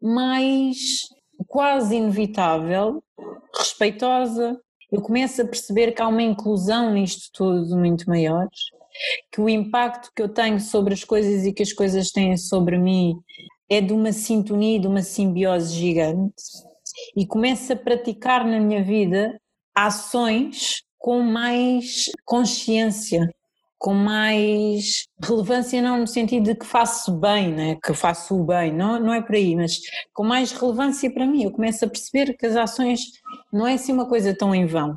[0.00, 0.76] mais
[1.48, 3.02] quase inevitável,
[3.58, 4.56] respeitosa,
[4.96, 8.48] eu começo a perceber que há uma inclusão nisto tudo muito maior,
[9.30, 12.78] que o impacto que eu tenho sobre as coisas e que as coisas têm sobre
[12.78, 13.14] mim
[13.68, 16.42] é de uma sintonia, de uma simbiose gigante,
[17.14, 19.38] e começo a praticar na minha vida
[19.74, 23.28] ações com mais consciência,
[23.78, 27.76] com mais relevância, não no sentido de que faço bem, né?
[27.84, 29.78] que faço o bem, não, não é por aí, mas
[30.12, 31.44] com mais relevância para mim.
[31.44, 33.00] Eu começo a perceber que as ações
[33.52, 34.96] não é assim uma coisa tão em vão.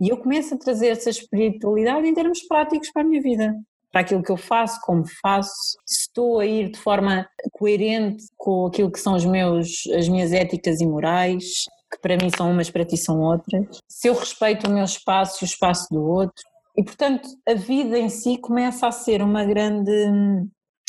[0.00, 3.54] E eu começo a trazer essa espiritualidade em termos práticos para a minha vida,
[3.92, 8.66] para aquilo que eu faço, como faço, se estou a ir de forma coerente com
[8.66, 12.70] aquilo que são os meus, as minhas éticas e morais, que para mim são umas,
[12.70, 16.42] para ti são outras, se eu respeito o meu espaço e o espaço do outro,
[16.76, 19.90] e portanto, a vida em si começa a ser uma grande,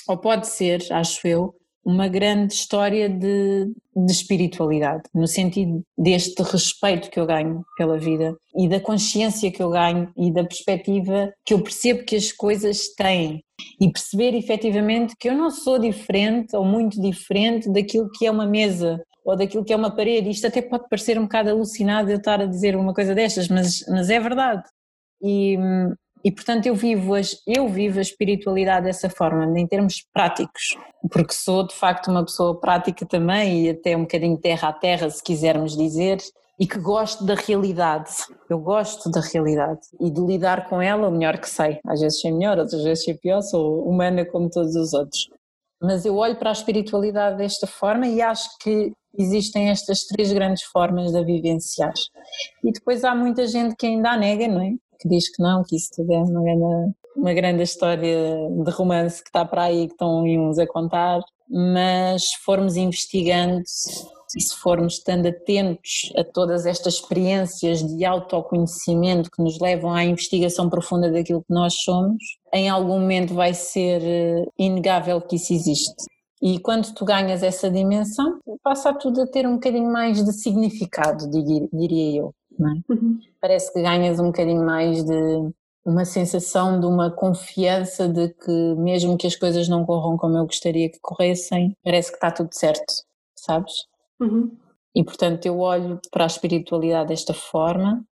[0.08, 1.56] ou pode ser, acho eu,
[1.86, 8.36] uma grande história de, de, espiritualidade, no sentido deste respeito que eu ganho pela vida
[8.58, 12.88] e da consciência que eu ganho e da perspectiva que eu percebo que as coisas
[12.96, 13.44] têm
[13.80, 18.48] e perceber efetivamente que eu não sou diferente ou muito diferente daquilo que é uma
[18.48, 20.30] mesa ou daquilo que é uma parede.
[20.30, 23.86] Isto até pode parecer um bocado alucinado eu estar a dizer uma coisa destas, mas,
[23.88, 24.64] mas é verdade.
[25.28, 25.57] E,
[26.23, 30.78] e portanto eu vivo, as, eu vivo a espiritualidade dessa forma, em termos práticos,
[31.11, 35.09] porque sou de facto uma pessoa prática também e até um bocadinho terra a terra,
[35.09, 36.19] se quisermos dizer,
[36.59, 38.11] e que gosto da realidade.
[38.49, 41.80] Eu gosto da realidade e de lidar com ela o melhor que sei.
[41.86, 45.28] Às vezes sei melhor, outras vezes sei pior, sou humana como todos os outros.
[45.82, 50.63] Mas eu olho para a espiritualidade desta forma e acho que existem estas três grandes
[50.63, 51.93] formas de a vivenciar.
[52.63, 54.73] E depois há muita gente que ainda a nega, não é?
[54.98, 59.22] Que diz que não, que isso tudo é uma grande, uma grande história de romance
[59.24, 63.62] que está para aí, que estão uns a contar, mas se formos investigando
[64.36, 70.04] e se formos estando atentos a todas estas experiências de autoconhecimento que nos levam à
[70.04, 72.22] investigação profunda daquilo que nós somos,
[72.54, 76.06] em algum momento vai ser eh, inegável que isso existe.
[76.41, 81.30] E quando tu ganhas essa dimensão, passa tudo a ter um bocadinho mais de significado,
[81.30, 82.36] diria eu.
[82.60, 82.93] É?
[82.93, 83.20] Uhum.
[83.41, 85.51] Parece que ganhas um bocadinho mais de
[85.86, 90.45] uma sensação de uma confiança de que mesmo que as coisas não corram como eu
[90.45, 92.91] gostaria que corressem, parece que está tudo certo,
[93.36, 93.74] sabes?
[94.20, 94.51] Uhum.
[94.95, 98.03] E portanto eu olho para a espiritualidade desta forma,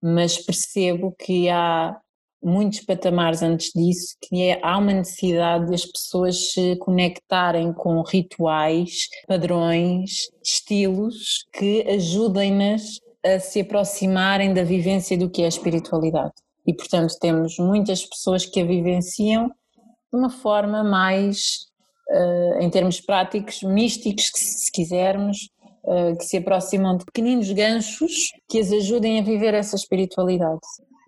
[0.00, 1.98] mas percebo que há
[2.40, 8.00] muitos patamares antes disso, que é, há uma necessidade de as pessoas se conectarem com
[8.02, 16.32] rituais, padrões, estilos que ajudem-nas a se aproximarem da vivência do que é a espiritualidade.
[16.66, 21.66] E, portanto, temos muitas pessoas que a vivenciam de uma forma mais,
[22.10, 25.50] uh, em termos práticos, místicos, se quisermos,
[25.84, 30.60] uh, que se aproximam de pequeninos ganchos que as ajudem a viver essa espiritualidade.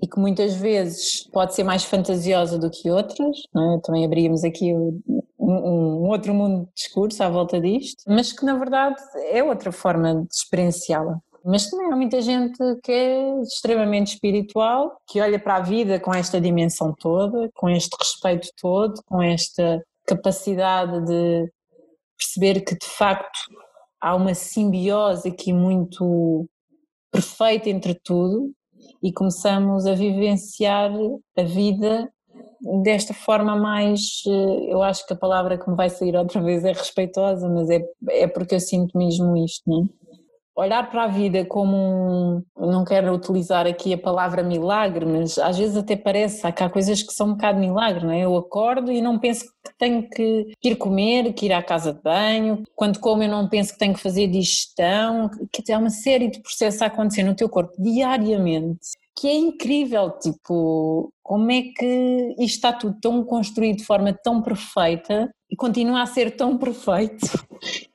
[0.02, 3.80] E que muitas vezes pode ser mais fantasiosa do que outras, é?
[3.82, 4.98] também abríamos aqui um,
[5.38, 8.96] um, outro mundo de discurso à volta disto, mas que na verdade
[9.30, 11.20] é outra forma de experienciá-la.
[11.44, 16.12] Mas também há muita gente que é extremamente espiritual, que olha para a vida com
[16.14, 21.50] esta dimensão toda, com este respeito todo, com esta capacidade de
[22.16, 23.38] perceber que de facto
[24.00, 26.46] há uma simbiose aqui muito
[27.10, 28.52] perfeita entre tudo
[29.02, 30.90] e começamos a vivenciar
[31.36, 32.10] a vida
[32.82, 36.64] desta forma mais, eh, eu acho que a palavra que me vai sair outra vez
[36.64, 37.80] é respeitosa, mas é,
[38.10, 39.99] é porque eu sinto mesmo isto, não é?
[40.56, 45.58] Olhar para a vida como um, não quero utilizar aqui a palavra milagre, mas às
[45.58, 48.24] vezes até parece que há coisas que são um bocado milagre, não é?
[48.24, 52.02] Eu acordo e não penso que tenho que ir comer, que ir à casa de
[52.02, 56.28] banho, quando como eu não penso que tenho que fazer digestão, que há uma série
[56.28, 58.90] de processos a acontecer no teu corpo diariamente
[59.20, 64.40] que é incrível, tipo, como é que isto está tudo tão construído de forma tão
[64.40, 67.26] perfeita e continua a ser tão perfeito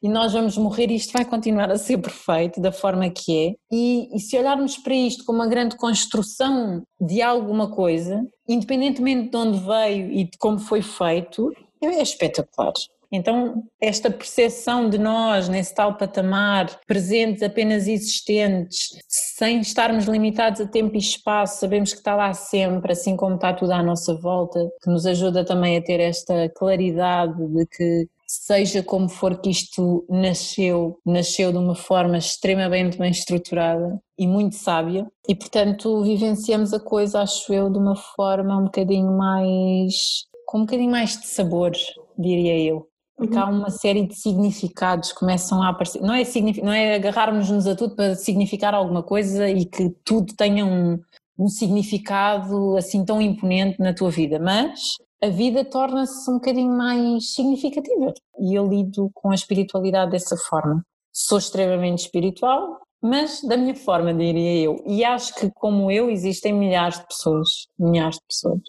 [0.01, 3.55] e nós vamos morrer e isto vai continuar a ser perfeito da forma que é
[3.71, 9.37] e, e se olharmos para isto como uma grande construção de alguma coisa, independentemente de
[9.37, 11.51] onde veio e de como foi feito,
[11.81, 12.73] é espetacular.
[13.15, 20.67] Então, esta percepção de nós nesse tal patamar, presentes, apenas existentes, sem estarmos limitados a
[20.67, 24.69] tempo e espaço, sabemos que está lá sempre, assim como está tudo à nossa volta,
[24.83, 30.05] que nos ajuda também a ter esta claridade de que seja como for que isto
[30.09, 35.07] nasceu, nasceu de uma forma extremamente bem estruturada e muito sábia.
[35.27, 40.61] E portanto vivenciamos a coisa, acho eu, de uma forma um bocadinho mais, com um
[40.61, 41.71] bocadinho mais de sabor,
[42.17, 43.59] diria eu porque há uhum.
[43.59, 46.01] uma série de significados que começam a aparecer.
[46.01, 46.23] Não é,
[46.61, 50.99] não é agarrarmos-nos a tudo para significar alguma coisa e que tudo tenha um,
[51.39, 57.33] um significado assim tão imponente na tua vida, mas a vida torna-se um bocadinho mais
[57.33, 58.13] significativa.
[58.39, 60.83] E eu lido com a espiritualidade dessa forma.
[61.11, 64.83] Sou extremamente espiritual, mas da minha forma, diria eu.
[64.85, 67.47] E acho que, como eu, existem milhares de pessoas.
[67.79, 68.59] Milhares de pessoas.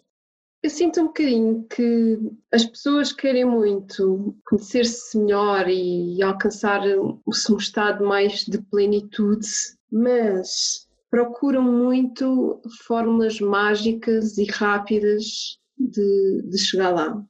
[0.62, 2.18] Eu sinto um bocadinho que
[2.52, 9.46] as pessoas querem muito conhecer-se melhor e alcançar um estado mais de plenitude,
[9.92, 17.22] mas procuram muito fórmulas mágicas e rápidas de, de chegar lá.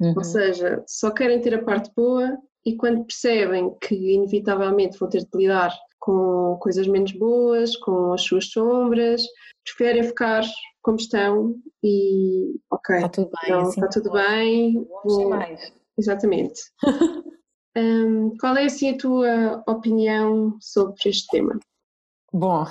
[0.00, 0.14] Uhum.
[0.16, 5.20] Ou seja, só querem ter a parte boa e quando percebem que inevitavelmente vão ter
[5.20, 9.22] de lidar com coisas menos boas, com as suas sombras,
[9.64, 10.42] preferem ficar
[10.82, 14.86] como estão e ok, está tudo bem, não, assim, está tudo bem.
[15.04, 15.28] Vou...
[15.28, 15.72] mais.
[15.98, 16.60] Exatamente.
[17.76, 21.58] um, qual é assim a tua opinião sobre este tema?
[22.32, 22.64] Bom,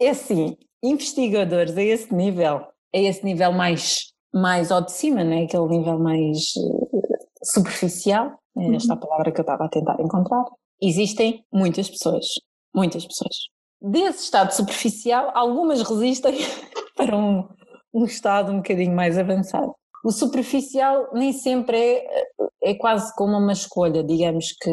[0.00, 5.44] é assim, investigadores a esse nível, a esse nível mais, mais ao de cima, né?
[5.44, 7.02] aquele nível mais uh,
[7.44, 8.98] superficial, é esta uhum.
[8.98, 10.44] a palavra que eu estava a tentar encontrar,
[10.80, 12.26] existem muitas pessoas,
[12.74, 13.36] muitas pessoas.
[13.82, 16.38] Desse estado superficial, algumas resistem
[16.96, 17.48] para um,
[17.92, 19.74] um estado um bocadinho mais avançado.
[20.04, 22.26] O superficial nem sempre é,
[22.62, 24.70] é quase como uma escolha, digamos que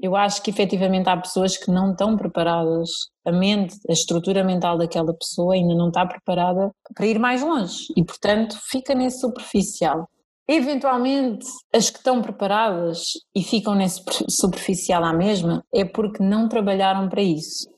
[0.00, 2.88] eu acho que efetivamente há pessoas que não estão preparadas,
[3.26, 7.86] a mente, a estrutura mental daquela pessoa ainda não está preparada para ir mais longe
[7.96, 10.08] e, portanto, fica nesse superficial.
[10.48, 17.08] Eventualmente, as que estão preparadas e ficam nesse superficial à mesma é porque não trabalharam
[17.08, 17.68] para isso.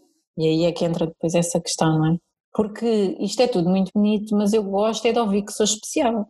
[0.40, 2.16] E aí é que entra depois essa questão, não é?
[2.52, 6.28] porque isto é tudo muito bonito, mas eu gosto é de ouvir que sou especial.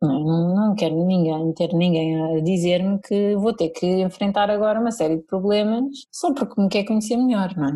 [0.00, 4.92] Não, não quero ninguém, ter ninguém a dizer-me que vou ter que enfrentar agora uma
[4.92, 7.72] série de problemas só porque me quer conhecer melhor, não é?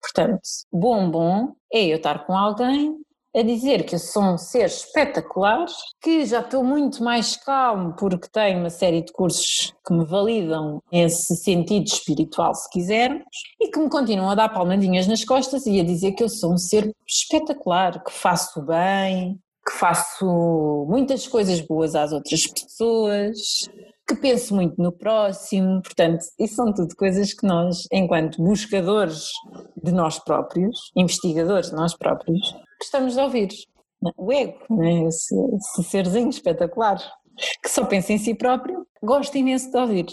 [0.00, 0.40] Portanto,
[0.72, 2.96] bom, bom é eu estar com alguém
[3.36, 5.66] a dizer que eu sou um ser espetacular,
[6.00, 10.82] que já estou muito mais calmo porque tenho uma série de cursos que me validam
[10.90, 13.26] esse sentido espiritual, se quisermos,
[13.60, 16.54] e que me continuam a dar palmadinhas nas costas e a dizer que eu sou
[16.54, 23.68] um ser espetacular, que faço bem, que faço muitas coisas boas às outras pessoas,
[24.08, 29.28] que penso muito no próximo, portanto, isso são tudo coisas que nós, enquanto buscadores
[29.82, 33.48] de nós próprios, investigadores de nós próprios, gostamos de ouvir.
[34.16, 35.04] O ego, né?
[35.04, 36.98] esse, esse serzinho espetacular,
[37.62, 40.06] que só pensa em si próprio, gosta imenso de ouvir.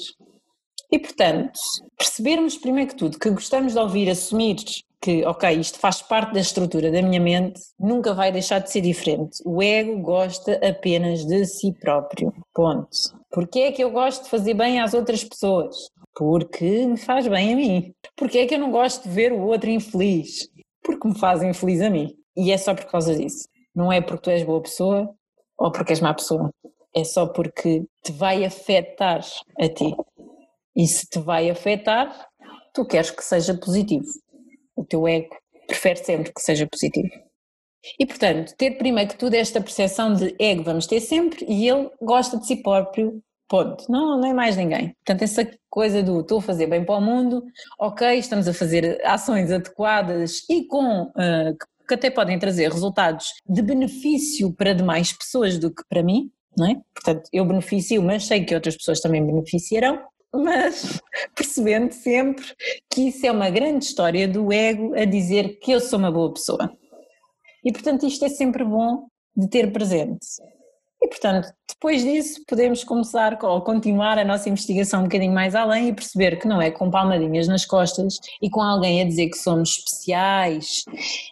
[0.92, 1.60] E, portanto,
[1.98, 4.58] percebermos primeiro que tudo que gostamos de ouvir, assumir
[5.04, 8.80] que, ok, isto faz parte da estrutura da minha mente, nunca vai deixar de ser
[8.80, 9.42] diferente.
[9.44, 12.34] O ego gosta apenas de si próprio.
[12.54, 12.88] Ponto.
[13.30, 15.76] Porquê é que eu gosto de fazer bem às outras pessoas?
[16.16, 17.94] Porque me faz bem a mim.
[18.16, 20.48] Porquê é que eu não gosto de ver o outro infeliz?
[20.82, 22.16] Porque me faz infeliz a mim.
[22.36, 23.48] E é só por causa disso.
[23.76, 25.14] Não é porque tu és boa pessoa
[25.58, 26.52] ou porque és má pessoa.
[26.96, 29.22] É só porque te vai afetar
[29.60, 29.96] a ti.
[30.76, 32.28] E se te vai afetar,
[32.74, 34.06] tu queres que seja positivo
[34.76, 35.36] o teu ego
[35.68, 37.10] prefere sempre que seja positivo.
[38.00, 41.90] E portanto, ter primeiro que tudo esta percepção de ego vamos ter sempre e ele
[42.02, 43.84] gosta de si próprio, ponto.
[43.90, 44.94] Não, não é mais ninguém.
[45.06, 47.44] Portanto, essa coisa do estou a fazer bem para o mundo,
[47.80, 53.62] ok, estamos a fazer ações adequadas e com uh, que até podem trazer resultados de
[53.62, 56.76] benefício para demais pessoas do que para mim, não é?
[56.94, 60.00] Portanto, eu beneficio, mas sei que outras pessoas também beneficiarão
[60.34, 61.00] mas
[61.36, 62.44] percebendo sempre
[62.90, 66.34] que isso é uma grande história do ego a dizer que eu sou uma boa
[66.34, 66.72] pessoa.
[67.64, 69.06] E portanto isto é sempre bom
[69.36, 70.26] de ter presente.
[71.04, 75.90] E portanto, depois disso podemos começar ou continuar a nossa investigação um bocadinho mais além
[75.90, 79.38] e perceber que não é com palmadinhas nas costas e com alguém a dizer que
[79.38, 80.86] somos especiais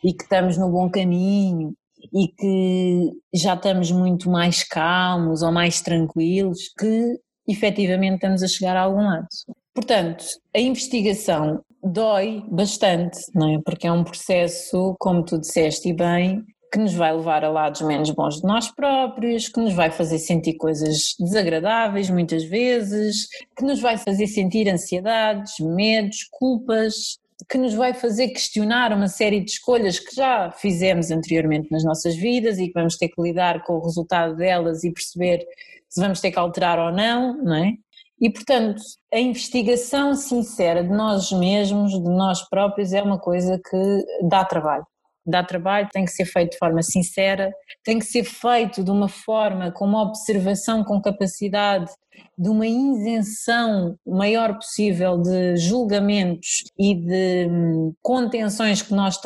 [0.04, 1.74] e que estamos no bom caminho
[2.14, 7.18] e que já estamos muito mais calmos ou mais tranquilos que
[7.48, 9.28] efetivamente estamos a chegar a algum lado.
[9.74, 13.62] Portanto, a investigação dói bastante, não é?
[13.64, 17.82] Porque é um processo, como tu disseste e bem, que nos vai levar a lados
[17.82, 23.66] menos bons de nós próprios, que nos vai fazer sentir coisas desagradáveis muitas vezes, que
[23.66, 27.20] nos vai fazer sentir ansiedades, medos, culpas,
[27.50, 32.16] que nos vai fazer questionar uma série de escolhas que já fizemos anteriormente nas nossas
[32.16, 35.46] vidas e que vamos ter que lidar com o resultado delas e perceber
[35.90, 37.74] se vamos ter que alterar ou não, não é?
[38.22, 44.06] E, portanto, a investigação sincera de nós mesmos, de nós próprios, é uma coisa que
[44.30, 44.86] dá trabalho
[45.26, 47.52] dá trabalho, tem que ser feito de forma sincera,
[47.84, 51.92] tem que ser feito de uma forma com uma observação com capacidade
[52.38, 59.20] de uma isenção maior possível de julgamentos e de hum, contenções que nós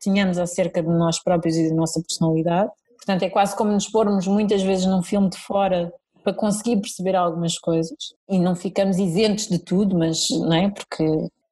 [0.00, 2.70] tenhamos acerca de nós próprios e da nossa personalidade.
[2.96, 5.92] Portanto, é quase como nos pormos muitas vezes num filme de fora
[6.22, 7.96] para conseguir perceber algumas coisas
[8.28, 11.04] e não ficamos isentos de tudo, mas não é porque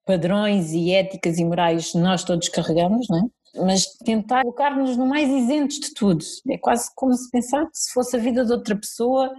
[0.04, 3.22] padrões e éticas e morais nós todos carregamos, não é?
[3.64, 6.24] Mas tentar colocar-nos no mais isentos de tudo.
[6.50, 9.30] É quase como se pensasse se fosse a vida de outra pessoa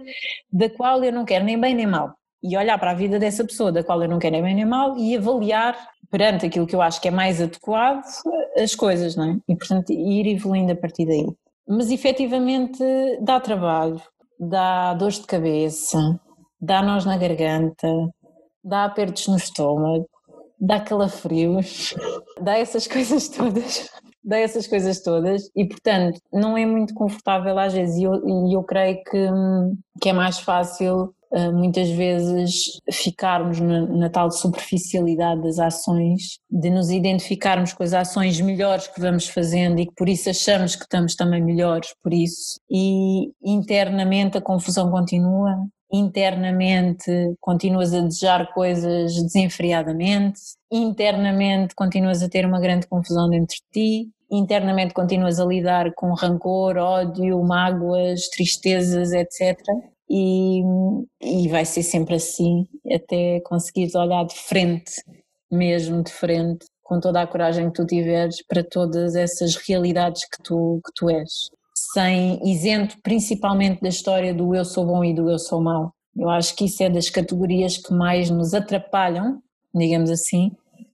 [0.52, 2.14] da qual eu não quero nem bem nem mal.
[2.42, 4.64] E olhar para a vida dessa pessoa da qual eu não quero nem bem nem
[4.64, 5.76] mal e avaliar
[6.10, 8.02] perante aquilo que eu acho que é mais adequado
[8.56, 9.36] as coisas, não é?
[9.48, 11.26] E portanto ir evoluindo a partir daí.
[11.68, 12.82] Mas efetivamente
[13.20, 14.00] dá trabalho,
[14.38, 16.18] dá dores de cabeça,
[16.60, 17.88] dá nós na garganta,
[18.64, 20.08] dá apertos no estômago,
[20.58, 21.94] dá calafrios,
[22.40, 23.88] dá essas coisas todas
[24.22, 27.96] dá essas coisas todas e, portanto, não é muito confortável às vezes.
[27.96, 28.14] E eu,
[28.48, 29.28] e eu creio que,
[30.00, 36.70] que é mais fácil uh, muitas vezes ficarmos na, na, tal superficialidade das ações, de
[36.70, 40.82] nos identificarmos com as ações melhores que vamos fazendo e que por isso achamos que
[40.82, 42.60] estamos também melhores por isso.
[42.70, 45.56] E internamente a confusão continua
[45.92, 53.62] internamente continuas a desejar coisas desenfreadamente, internamente continuas a ter uma grande confusão dentro de
[53.72, 59.58] ti, internamente continuas a lidar com rancor, ódio, mágoas, tristezas, etc.
[60.08, 60.62] E,
[61.20, 64.92] e vai ser sempre assim até conseguires olhar de frente,
[65.50, 70.42] mesmo de frente, com toda a coragem que tu tiveres para todas essas realidades que
[70.42, 71.50] tu, que tu és
[71.92, 75.92] sem isento principalmente da história do eu sou bom e do eu sou mau.
[76.16, 79.40] Eu acho que isso é das categorias que mais nos atrapalham,
[79.74, 80.50] digamos assim,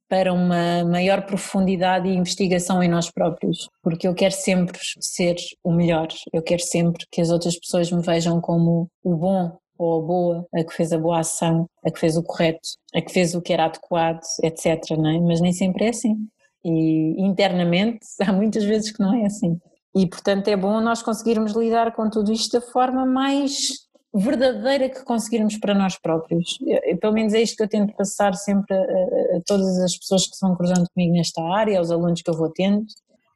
[0.09, 5.72] para uma maior profundidade e investigação em nós próprios, porque eu quero sempre ser o
[5.72, 10.07] melhor, eu quero sempre que as outras pessoas me vejam como o bom ou a
[10.07, 13.34] boa, a que fez a boa ação, a que fez o correto, a que fez
[13.34, 14.97] o que era adequado, etc.
[14.97, 15.20] Não é?
[15.20, 16.16] Mas nem sempre é assim.
[16.64, 19.59] E internamente há muitas vezes que não é assim.
[19.97, 23.53] E, portanto, é bom nós conseguirmos lidar com tudo isto da forma mais
[24.14, 26.59] verdadeira que conseguirmos para nós próprios.
[26.84, 30.26] Eu, pelo menos é isto que eu tento passar sempre a, a, todas as pessoas
[30.26, 32.84] que vão cruzando comigo nesta área, aos alunos que eu vou tendo.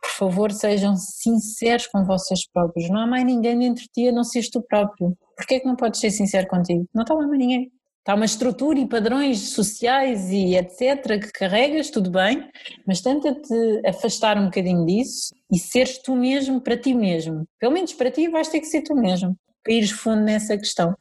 [0.03, 2.91] Por favor, sejam sinceros com vocês próprios.
[2.91, 5.17] Não há mais ninguém dentro de ti a não seres tu próprio.
[5.37, 6.87] Porquê é que não podes ser sincero contigo?
[6.95, 7.73] Não está lá mais ninguém.
[8.11, 11.21] Está uma estrutura e padrões sociais e etc.
[11.23, 12.45] que carregas, tudo bem,
[12.85, 13.55] mas tenta-te
[13.87, 17.47] afastar um bocadinho disso e seres tu mesmo para ti mesmo.
[17.61, 20.93] Pelo menos para ti vais ter que ser tu mesmo, para ires fundo nessa questão.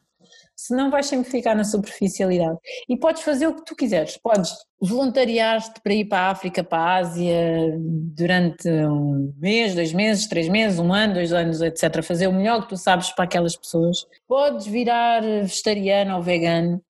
[0.54, 2.56] Senão vais sempre ficar na superficialidade.
[2.88, 4.16] E podes fazer o que tu quiseres.
[4.16, 10.28] Podes voluntariar-te para ir para a África, para a Ásia, durante um mês, dois meses,
[10.28, 12.04] três meses, um ano, dois anos, etc.
[12.04, 14.06] Fazer o melhor que tu sabes para aquelas pessoas.
[14.28, 16.80] Podes virar vegetariano ou vegano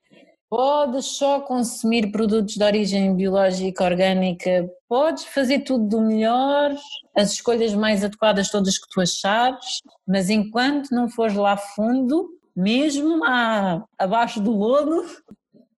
[0.50, 6.74] Podes só consumir produtos de origem biológica, orgânica, podes fazer tudo do melhor,
[7.16, 13.24] as escolhas mais adequadas todas que tu achares, mas enquanto não fores lá fundo, mesmo
[13.24, 15.04] a, abaixo do lodo,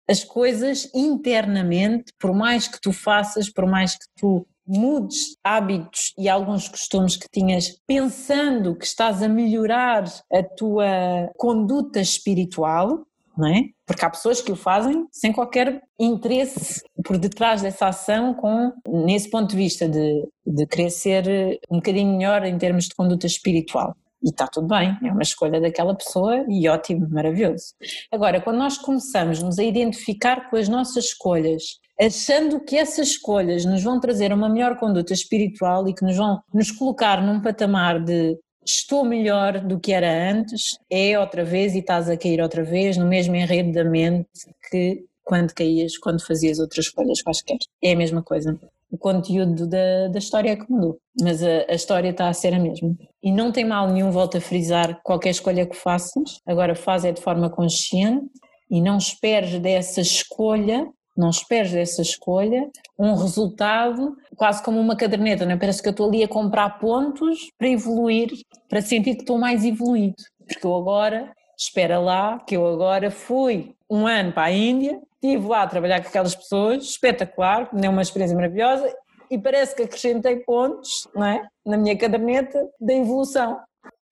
[0.08, 6.28] as coisas internamente, por mais que tu faças, por mais que tu mudes hábitos e
[6.28, 13.06] alguns costumes que tinhas pensando que estás a melhorar a tua conduta espiritual,
[13.36, 13.64] não é?
[13.86, 19.30] Porque há pessoas que o fazem sem qualquer interesse por detrás dessa ação, com nesse
[19.30, 23.94] ponto de vista de, de querer ser um bocadinho melhor em termos de conduta espiritual.
[24.22, 27.74] E está tudo bem, é uma escolha daquela pessoa e ótimo, maravilhoso.
[28.10, 33.82] Agora, quando nós começamos a identificar com as nossas escolhas, achando que essas escolhas nos
[33.82, 38.38] vão trazer uma melhor conduta espiritual e que nos vão nos colocar num patamar de
[38.64, 42.96] estou melhor do que era antes, é outra vez e estás a cair outra vez
[42.96, 44.28] no mesmo enredo da mente
[44.70, 47.58] que quando caías, quando fazias outras escolhas quaisquer.
[47.82, 48.58] É a mesma coisa.
[48.90, 52.52] O conteúdo da, da história é que mudou, mas a, a história está a ser
[52.52, 52.94] a mesma.
[53.22, 57.12] E não tem mal nenhum, volto a frisar, qualquer escolha que faças, agora faz é
[57.12, 58.26] de forma consciente
[58.70, 60.86] E não esperes dessa escolha
[61.16, 65.56] não esperes dessa escolha um resultado quase como uma caderneta, não é?
[65.56, 68.30] Parece que eu estou ali a comprar pontos para evoluir,
[68.68, 70.16] para sentir que estou mais evoluído.
[70.46, 75.46] Porque eu agora, espera lá, que eu agora fui um ano para a Índia, estive
[75.46, 78.92] lá a trabalhar com aquelas pessoas, espetacular, deu uma experiência maravilhosa
[79.30, 81.46] e parece que acrescentei pontos, não é?
[81.64, 83.58] Na minha caderneta da evolução.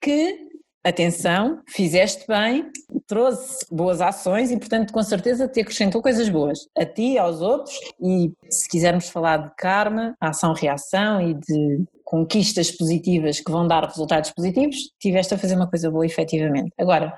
[0.00, 0.49] Que
[0.82, 2.70] atenção, fizeste bem,
[3.06, 7.78] trouxe boas ações e, portanto, com certeza te acrescentou coisas boas a ti, aos outros.
[8.00, 14.30] E se quisermos falar de karma, ação-reação e de conquistas positivas que vão dar resultados
[14.32, 16.72] positivos, tiveste a fazer uma coisa boa efetivamente.
[16.78, 17.16] Agora,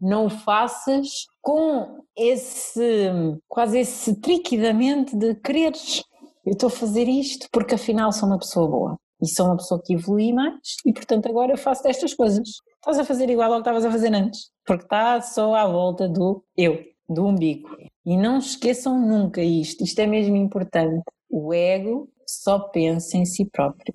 [0.00, 3.10] não o faças com esse,
[3.48, 6.02] quase esse trique da mente de quereres.
[6.44, 9.80] Eu estou a fazer isto porque afinal sou uma pessoa boa e sou uma pessoa
[9.82, 12.46] que evolui mais e portanto agora eu faço destas coisas
[12.84, 16.06] estás a fazer igual ao que estavas a fazer antes, porque está só à volta
[16.06, 17.76] do eu, do umbigo.
[18.04, 21.02] E não esqueçam nunca isto, isto é mesmo importante.
[21.30, 23.94] O ego só pensa em si próprio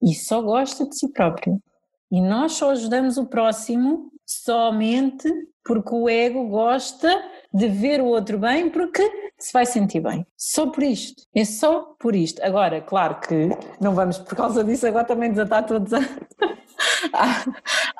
[0.00, 1.60] e só gosta de si próprio.
[2.10, 5.28] E nós só ajudamos o próximo somente
[5.64, 7.08] porque o ego gosta
[7.52, 9.02] de ver o outro bem porque
[9.38, 10.24] se vai sentir bem.
[10.36, 11.24] Só por isto.
[11.34, 12.40] É só por isto.
[12.44, 13.48] Agora, claro que
[13.80, 15.98] não vamos por causa disso agora também desatar todos a,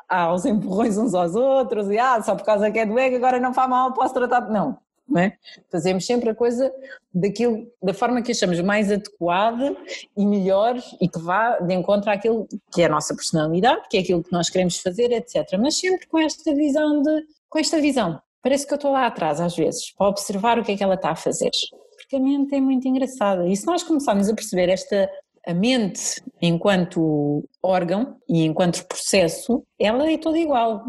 [0.07, 3.39] aos empurrões uns aos outros e ah, só por causa que é do ego agora
[3.39, 4.49] não faz mal, posso tratar.
[4.49, 4.77] Não,
[5.07, 5.37] não é?
[5.71, 6.71] Fazemos sempre a coisa
[7.13, 9.75] daquilo, da forma que achamos mais adequada
[10.15, 13.99] e melhor e que vá de encontro àquilo que é a nossa personalidade, que é
[13.99, 15.57] aquilo que nós queremos fazer, etc.
[15.59, 18.19] Mas sempre com esta visão de, com esta visão.
[18.41, 20.95] Parece que eu estou lá atrás às vezes, para observar o que é que ela
[20.95, 21.51] está a fazer.
[21.97, 23.47] Porque a mente é muito engraçada.
[23.47, 25.09] E se nós começarmos a perceber esta
[25.45, 30.83] a mente, enquanto órgão e enquanto processo, ela é toda igual.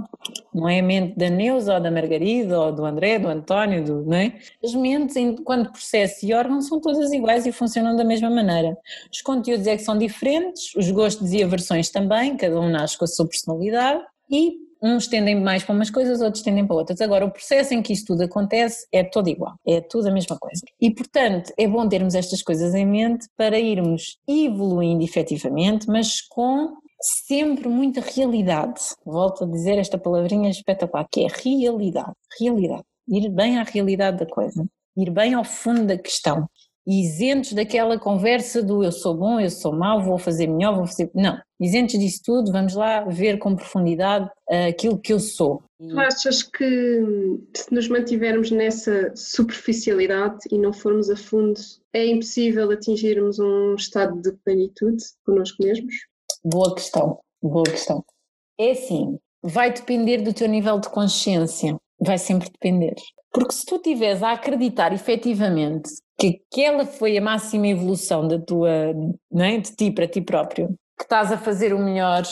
[0.54, 4.04] Não é a mente da Neuza ou da Margarida ou do André, do António, do,
[4.04, 4.38] não é?
[4.62, 8.76] As mentes, enquanto processo e órgão, são todas iguais e funcionam da mesma maneira.
[9.12, 13.04] Os conteúdos é que são diferentes, os gostos e aversões também, cada um nasce com
[13.04, 14.54] a sua personalidade e
[14.84, 17.00] uns tendem mais para umas coisas, outros tendem para outras.
[17.00, 20.36] Agora, o processo em que isto tudo acontece é todo igual, é tudo a mesma
[20.38, 20.60] coisa.
[20.78, 26.74] E, portanto, é bom termos estas coisas em mente para irmos evoluindo efetivamente, mas com
[27.26, 28.80] sempre muita realidade.
[29.06, 32.12] Volto a dizer esta palavrinha espetacular, que é realidade.
[32.38, 32.84] Realidade.
[33.08, 34.66] Ir bem à realidade da coisa.
[34.96, 36.46] Ir bem ao fundo da questão
[36.86, 41.10] isentos daquela conversa do eu sou bom, eu sou mau, vou fazer melhor, vou fazer.
[41.14, 45.62] Não, isentos disso tudo, vamos lá ver com profundidade uh, aquilo que eu sou.
[45.78, 47.02] Tu achas que
[47.54, 51.60] se nos mantivermos nessa superficialidade e não formos a fundo,
[51.92, 55.94] é impossível atingirmos um estado de plenitude connosco mesmos?
[56.44, 58.04] Boa questão, boa questão.
[58.58, 62.94] É assim, vai depender do teu nível de consciência, vai sempre depender.
[63.34, 68.94] Porque se tu estiveres a acreditar efetivamente que aquela foi a máxima evolução da tua,
[69.30, 69.58] não é?
[69.58, 72.22] de ti para ti próprio, que estás a fazer o melhor,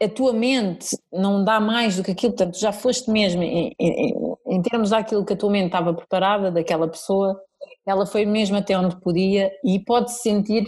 [0.00, 4.14] a tua mente não dá mais do que aquilo, portanto já foste mesmo, em, em,
[4.46, 7.38] em termos daquilo que a tua mente estava preparada, daquela pessoa,
[7.86, 10.64] ela foi mesmo até onde podia e pode se sentir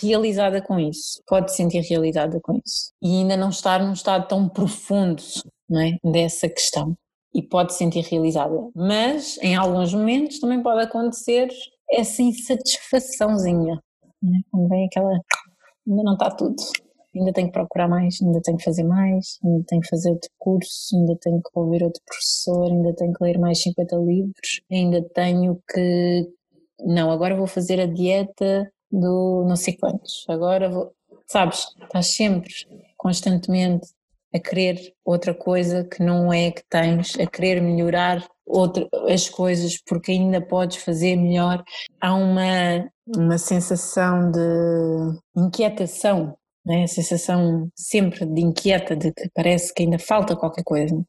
[0.00, 4.28] realizada com isso, pode se sentir realizada com isso e ainda não estar num estado
[4.28, 5.22] tão profundo
[5.68, 5.96] não é?
[6.04, 6.96] dessa questão
[7.34, 11.48] e pode se sentir realizada, mas em alguns momentos também pode acontecer
[11.90, 13.80] essa insatisfaçãozinha,
[14.22, 14.40] né?
[14.50, 15.10] quando vem aquela,
[15.86, 16.56] ainda não está tudo,
[17.14, 20.30] ainda tenho que procurar mais, ainda tenho que fazer mais, ainda tenho que fazer outro
[20.38, 25.02] curso, ainda tenho que ouvir outro professor, ainda tenho que ler mais 50 livros, ainda
[25.14, 26.28] tenho que,
[26.80, 30.92] não, agora vou fazer a dieta do não sei quantos, agora vou,
[31.26, 32.52] sabes, estás sempre,
[32.96, 33.88] constantemente
[34.34, 39.80] a querer outra coisa que não é que tens, a querer melhorar outra, as coisas
[39.86, 41.62] porque ainda podes fazer melhor.
[42.00, 46.82] Há uma, uma sensação de inquietação, né?
[46.82, 51.00] a sensação sempre de inquieta, de que parece que ainda falta qualquer coisa.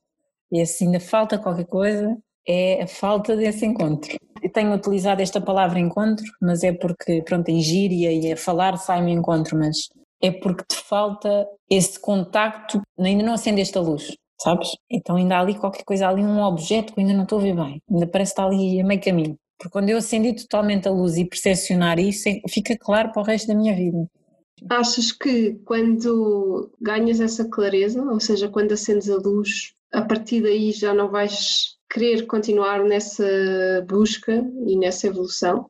[0.51, 2.15] E se ainda falta qualquer coisa,
[2.47, 4.15] é a falta desse encontro.
[4.41, 8.77] Eu tenho utilizado esta palavra encontro, mas é porque, pronto, em gíria e a falar
[8.77, 9.89] sai-me encontro, mas
[10.25, 14.69] é porque te falta esse contacto, ainda não acendeste a luz, sabes?
[14.89, 17.55] Então ainda há ali qualquer coisa, ali um objeto que ainda não estou a ver
[17.55, 19.37] bem, ainda parece estar ali a meio caminho.
[19.57, 23.25] Porque quando eu acendi totalmente a luz e percepcionar isso, é, fica claro para o
[23.25, 24.05] resto da minha vida.
[24.69, 30.71] Achas que quando ganhas essa clareza, ou seja, quando acendes a luz, a partir daí
[30.71, 33.25] já não vais querer continuar nessa
[33.87, 35.69] busca e nessa evolução?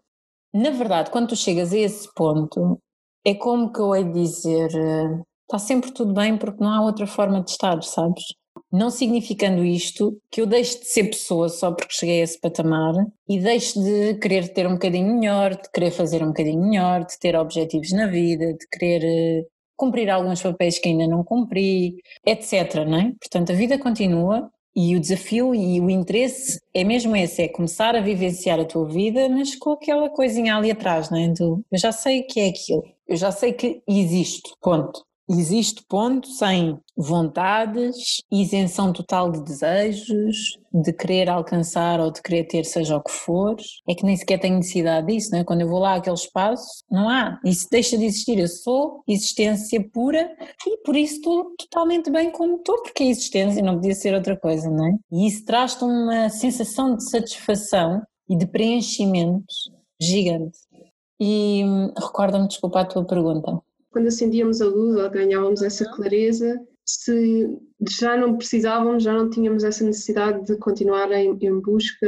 [0.54, 2.80] Na verdade, quando tu chegas a esse ponto,
[3.26, 4.70] é como que eu hei de dizer,
[5.44, 8.24] está sempre tudo bem porque não há outra forma de estar, sabes?
[8.72, 12.94] Não significando isto que eu deixe de ser pessoa só porque cheguei a esse patamar
[13.28, 17.18] e deixe de querer ter um bocadinho melhor, de querer fazer um bocadinho melhor, de
[17.20, 19.46] ter objetivos na vida, de querer eh,
[19.78, 21.96] cumprir alguns papéis que ainda não cumpri,
[22.26, 22.86] etc.
[22.88, 23.12] Não é?
[23.20, 27.96] Portanto, a vida continua e o desafio e o interesse é mesmo esse, é começar
[27.96, 31.30] a vivenciar a tua vida, mas com aquela coisinha ali atrás, não é?
[31.30, 35.04] Do, eu já sei que é aquilo, eu já sei que existe, ponto.
[35.28, 42.64] Existe ponto sem vontades, isenção total de desejos, de querer alcançar ou de querer ter
[42.64, 43.56] seja o que for,
[43.90, 45.44] é que nem sequer tenho necessidade disso, não é?
[45.44, 49.84] Quando eu vou lá àquele espaço, não há, isso deixa de existir, eu sou existência
[49.92, 50.32] pura
[50.68, 54.38] e por isso estou totalmente bem como estou, porque é existência não podia ser outra
[54.38, 54.94] coisa, não é?
[55.12, 59.54] E isso traz-te uma sensação de satisfação e de preenchimento
[60.00, 60.58] gigante.
[61.20, 63.62] E hum, recorda-me, desculpa a tua pergunta
[63.96, 67.50] quando acendíamos a luz ou ganhávamos essa clareza, se
[67.98, 72.06] já não precisávamos, já não tínhamos essa necessidade de continuar em, em busca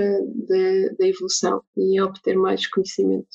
[0.99, 3.29] da evolução e obter mais conhecimento.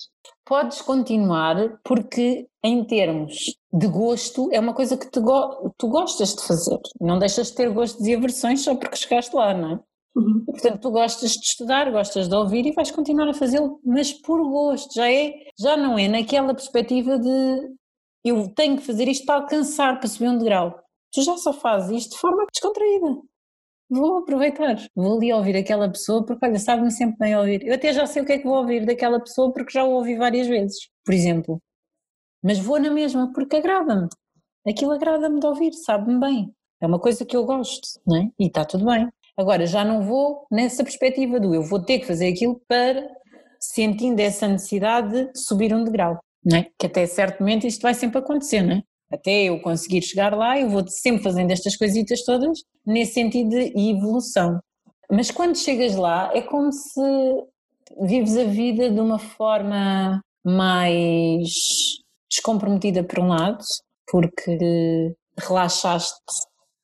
[0.44, 6.42] Podes continuar porque, em termos de gosto, é uma coisa que go tu gostas de
[6.46, 6.78] fazer.
[7.00, 9.80] Não deixas de ter gostos e aversões só porque chegaste lá, não é?
[10.14, 10.44] Uhum.
[10.44, 14.42] Portanto, tu gostas de estudar, gostas de ouvir e vais continuar a fazê-lo, mas por
[14.42, 17.74] gosto, já é, já não é naquela perspectiva de
[18.24, 20.78] eu tenho que fazer isto para alcançar, para subir um degrau.
[21.12, 23.22] Tu já só fazes isto de forma descontraída.
[23.90, 27.66] Vou aproveitar, vou ali ouvir aquela pessoa porque, olha, sabe-me sempre bem ouvir.
[27.66, 29.90] Eu até já sei o que é que vou ouvir daquela pessoa porque já o
[29.90, 31.60] ouvi várias vezes, por exemplo.
[32.42, 34.08] Mas vou na mesma porque agrada-me.
[34.66, 36.54] Aquilo agrada-me de ouvir, sabe-me bem.
[36.80, 38.30] É uma coisa que eu gosto, não é?
[38.38, 39.08] E está tudo bem.
[39.36, 43.08] Agora, já não vou nessa perspectiva do eu vou ter que fazer aquilo para,
[43.58, 46.66] sentindo essa necessidade de subir um degrau não é?
[46.78, 48.82] Que até certo momento isto vai sempre acontecer, não é?
[49.10, 53.72] Até eu conseguir chegar lá, eu vou sempre fazendo estas coisitas todas nesse sentido de
[53.90, 54.58] evolução.
[55.10, 57.00] Mas quando chegas lá, é como se
[58.00, 61.50] vives a vida de uma forma mais
[62.30, 63.62] descomprometida por um lado,
[64.10, 66.18] porque relaxaste,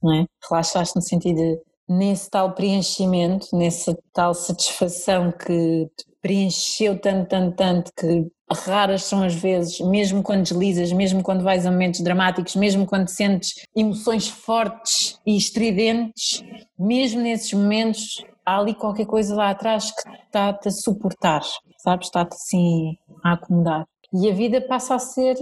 [0.02, 0.26] não é?
[0.50, 1.58] Relaxaste no sentido de
[1.88, 9.22] nesse tal preenchimento, nessa tal satisfação que te preencheu tanto, tanto, tanto que raras são
[9.22, 14.28] as vezes, mesmo quando deslizas, mesmo quando vais a momentos dramáticos, mesmo quando sentes emoções
[14.28, 16.42] fortes e estridentes,
[16.78, 21.42] mesmo nesses momentos há ali qualquer coisa lá atrás que está-te a suportar,
[21.78, 22.06] sabes?
[22.06, 23.86] Está-te assim a acomodar.
[24.12, 25.36] E a vida passa a ser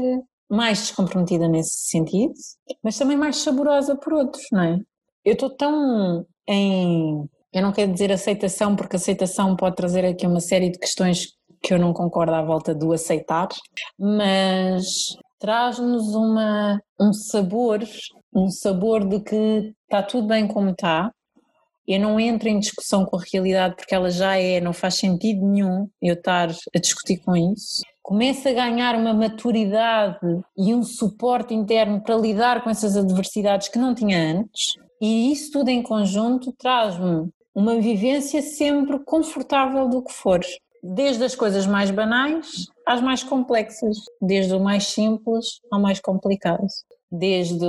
[0.48, 2.34] mais descomprometida nesse sentido,
[2.82, 4.80] mas também mais saborosa por outros, não é?
[5.24, 7.28] Eu estou tão em.
[7.52, 11.28] Eu não quero dizer aceitação, porque aceitação pode trazer aqui uma série de questões
[11.62, 13.48] que eu não concordo à volta do aceitar,
[13.98, 17.80] mas traz-nos uma, um sabor,
[18.34, 21.10] um sabor de que está tudo bem como está.
[21.86, 25.46] Eu não entro em discussão com a realidade porque ela já é, não faz sentido
[25.46, 27.82] nenhum eu estar a discutir com isso.
[28.06, 30.20] Começo a ganhar uma maturidade
[30.56, 35.50] e um suporte interno para lidar com essas adversidades que não tinha antes, e isso
[35.50, 40.38] tudo em conjunto traz-me uma vivência sempre confortável do que for
[40.80, 46.64] desde as coisas mais banais às mais complexas, desde o mais simples ao mais complicado,
[47.10, 47.66] desde,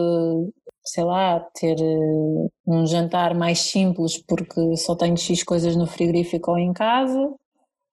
[0.86, 6.52] sei lá, ter eh, um jantar mais simples porque só tenho X coisas no frigorífico
[6.52, 7.34] ou em casa,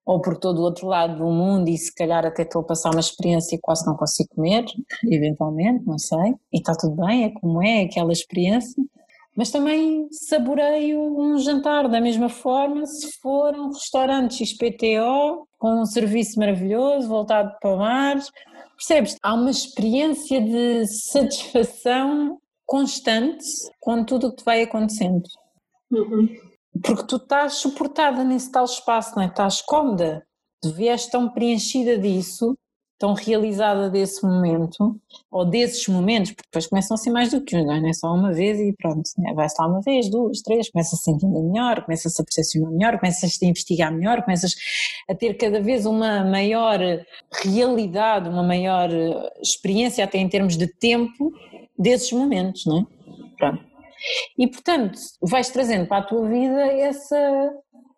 [0.05, 2.91] ou por todo o outro lado do mundo e se calhar até estou a passar
[2.91, 4.65] uma experiência e quase não consigo comer,
[5.11, 8.83] eventualmente, não sei, e está tudo bem, é como é, aquela experiência
[9.37, 15.87] mas também saboreio um jantar da mesma forma se for um restaurante XPTO com um
[15.87, 18.17] serviço maravilhoso, voltado para o mar.
[18.77, 19.17] Percebes?
[19.23, 23.45] Há uma experiência de satisfação constante
[23.81, 25.23] com tudo o que te vai acontecendo.
[25.91, 26.29] Uhum.
[26.83, 29.27] Porque tu estás suportada nesse tal espaço, não é?
[29.27, 30.27] Estás cómoda.
[30.63, 32.57] Tu vieste tão preenchida disso
[32.99, 34.99] tão realizada desse momento,
[35.31, 38.13] ou desses momentos, porque depois começam a ser mais do que um, não é só
[38.15, 39.33] uma vez e pronto, né?
[39.35, 43.43] vai-se lá uma vez, duas, três, começas a sentir melhor, começas a percepcionar melhor, começas
[43.43, 44.55] a investigar melhor, começas
[45.09, 46.79] a ter cada vez uma maior
[47.43, 48.89] realidade, uma maior
[49.43, 51.33] experiência até em termos de tempo
[51.79, 52.85] desses momentos, não é?
[53.37, 53.74] Pronto.
[54.39, 57.53] E portanto, vais trazendo para a tua vida essa,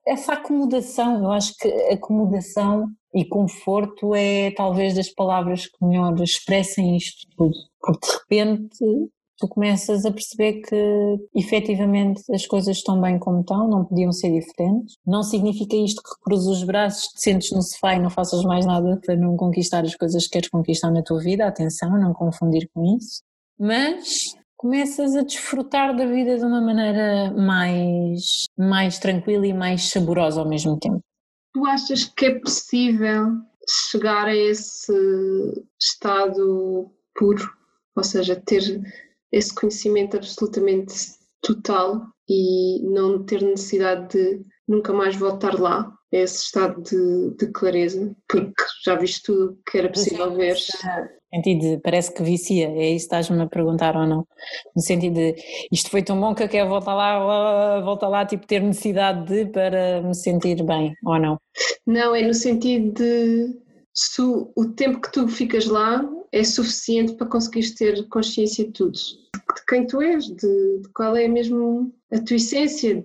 [0.06, 6.96] essa acomodação, eu acho que acomodação e conforto é talvez das palavras que melhor expressem
[6.96, 13.18] isto tudo, porque de repente tu começas a perceber que efetivamente as coisas estão bem
[13.18, 14.96] como estão, não podiam ser diferentes.
[15.06, 18.64] Não significa isto que cruzes os braços, te sentes no sofá e não faças mais
[18.64, 22.68] nada para não conquistar as coisas que queres conquistar na tua vida, atenção, não confundir
[22.72, 23.22] com isso.
[23.58, 30.40] Mas começas a desfrutar da vida de uma maneira mais, mais tranquila e mais saborosa
[30.40, 31.00] ao mesmo tempo.
[31.54, 33.32] Tu achas que é possível
[33.68, 34.92] chegar a esse
[35.80, 37.50] estado puro,
[37.94, 38.82] ou seja, ter
[39.32, 40.94] esse conhecimento absolutamente
[41.42, 47.52] total e não ter necessidade de nunca mais voltar lá, a esse estado de, de
[47.52, 50.36] clareza, porque já viste tudo que era possível Sim,
[51.30, 51.36] ver.
[51.36, 54.26] sentido de, parece que vicia, é isso que estás-me a perguntar ou não?
[54.74, 55.34] No sentido de,
[55.72, 59.46] isto foi tão bom que eu quero voltar lá, voltar lá, tipo, ter necessidade de
[59.50, 61.38] para me sentir bem, ou não?
[61.86, 63.56] Não, é no sentido de,
[63.94, 68.92] se o tempo que tu ficas lá é suficiente para conseguires ter consciência de tudo,
[68.92, 73.04] de quem tu és, de, de qual é mesmo a tua essência,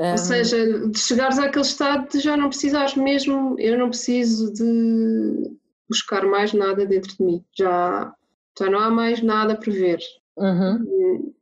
[0.00, 0.10] um...
[0.12, 5.50] Ou seja, de chegares àquele estado de já não precisares mesmo, eu não preciso de
[5.92, 8.12] buscar mais nada dentro de mim, já,
[8.58, 10.00] já não há mais nada para ver.
[10.36, 10.78] Uhum.
[10.80, 11.32] Hum.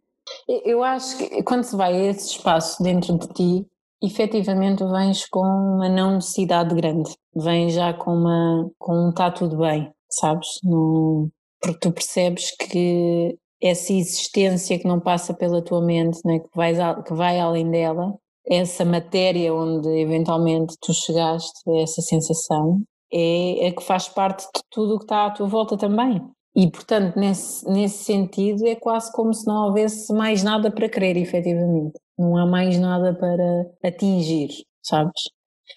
[0.64, 3.66] Eu acho que quando se vai a esse espaço dentro de ti,
[4.02, 9.58] efetivamente vens com uma não necessidade grande, vens já com uma com um está tudo
[9.58, 10.48] bem, sabes?
[10.64, 11.28] Não,
[11.60, 16.78] porque tu percebes que essa existência que não passa pela tua mente, né, que, vais,
[17.06, 18.14] que vai além dela,
[18.46, 22.80] essa matéria onde eventualmente tu chegaste essa sensação
[23.12, 26.20] é, é que faz parte de tudo o que está à tua volta também.
[26.54, 31.16] E, portanto, nesse, nesse sentido, é quase como se não houvesse mais nada para querer,
[31.16, 31.98] efetivamente.
[32.18, 34.50] Não há mais nada para atingir,
[34.82, 35.22] sabes?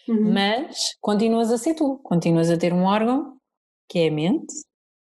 [0.08, 0.34] Uhum.
[0.34, 3.38] Mas continuas a ser tu, continuas a ter um órgão,
[3.88, 4.54] que é a mente,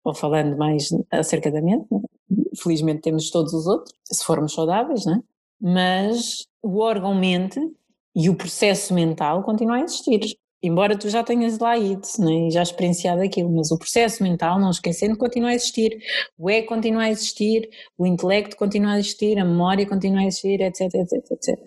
[0.03, 1.99] ou falando mais acerca da mente, né?
[2.61, 5.19] felizmente temos todos os outros, se formos saudáveis, né?
[5.59, 7.59] mas o órgão mente
[8.15, 10.21] e o processo mental continua a existir.
[10.67, 14.59] Embora tu já tenhas lá ido né, e já experienciado aquilo, mas o processo mental,
[14.59, 15.97] não esquecendo, continua a existir.
[16.37, 20.61] O ego continua a existir, o intelecto continua a existir, a memória continua a existir,
[20.61, 21.59] etc, etc, etc.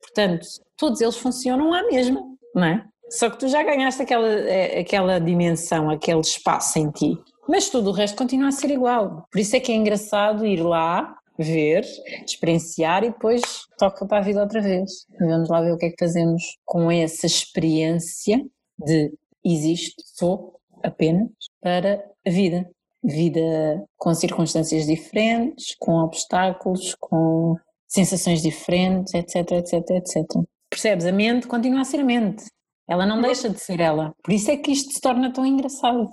[0.00, 0.46] Portanto,
[0.76, 2.22] todos eles funcionam à mesma,
[2.54, 2.84] não é?
[3.10, 7.16] Só que tu já ganhaste aquela, eh, aquela dimensão, aquele espaço em ti.
[7.48, 9.26] Mas tudo o resto continua a ser igual.
[9.32, 11.84] Por isso é que é engraçado ir lá ver,
[12.26, 13.40] experienciar e depois
[13.78, 15.06] toca para a vida outra vez.
[15.20, 18.44] Vamos lá ver o que é que fazemos com essa experiência
[18.78, 19.12] de
[19.44, 21.30] existo, sou apenas
[21.60, 22.68] para a vida.
[23.02, 27.54] Vida com circunstâncias diferentes, com obstáculos, com
[27.86, 30.24] sensações diferentes, etc, etc, etc.
[30.68, 31.06] Percebes?
[31.06, 32.44] A mente continua a ser a mente.
[32.88, 34.12] Ela não deixa de ser ela.
[34.22, 36.10] Por isso é que isto se torna tão engraçado.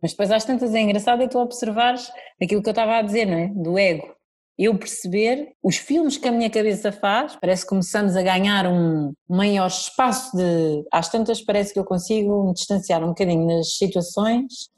[0.00, 2.10] Mas depois às tantas é engraçado é tu observares
[2.42, 3.48] aquilo que eu estava a dizer, não é?
[3.48, 4.16] Do ego
[4.58, 9.12] eu perceber os filmes que a minha cabeça faz, parece que começamos a ganhar um
[9.28, 10.84] maior espaço de.
[10.92, 14.68] Às tantas, parece que eu consigo me distanciar um bocadinho nas situações,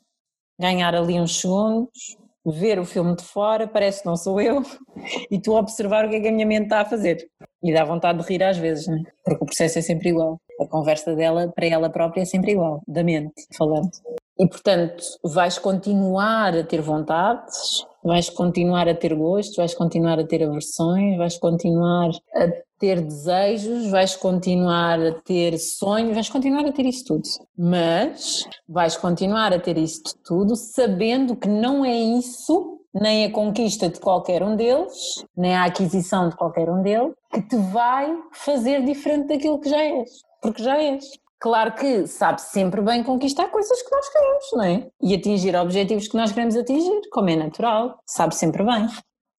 [0.59, 2.17] ganhar ali uns segundos,
[2.47, 4.63] ver o filme de fora, parece que não sou eu,
[5.31, 7.27] e tu observar o que é que a minha mente está a fazer.
[7.63, 9.03] E dá vontade de rir às vezes, não é?
[9.25, 10.39] Porque o processo é sempre igual.
[10.61, 13.91] A conversa dela para ela própria é sempre igual, da mente, falando.
[14.39, 20.27] E portanto, vais continuar a ter vontades, vais continuar a ter gosto, vais continuar a
[20.27, 26.73] ter aversões, vais continuar a ter desejos, vais continuar a ter sonhos, vais continuar a
[26.73, 27.23] ter isso tudo.
[27.57, 33.89] Mas vais continuar a ter isso tudo sabendo que não é isso, nem a conquista
[33.89, 38.85] de qualquer um deles, nem a aquisição de qualquer um deles, que te vai fazer
[38.85, 40.11] diferente daquilo que já és.
[40.43, 41.05] Porque já és.
[41.45, 44.91] Claro que sabe sempre bem conquistar coisas que nós queremos, não é?
[45.03, 48.89] E atingir objetivos que nós queremos atingir, como é natural, sabe sempre bem.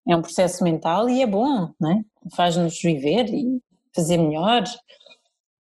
[0.08, 2.04] É um processo mental e é bom, não é?
[2.36, 3.60] Faz-nos viver e
[3.96, 4.66] fazer melhor.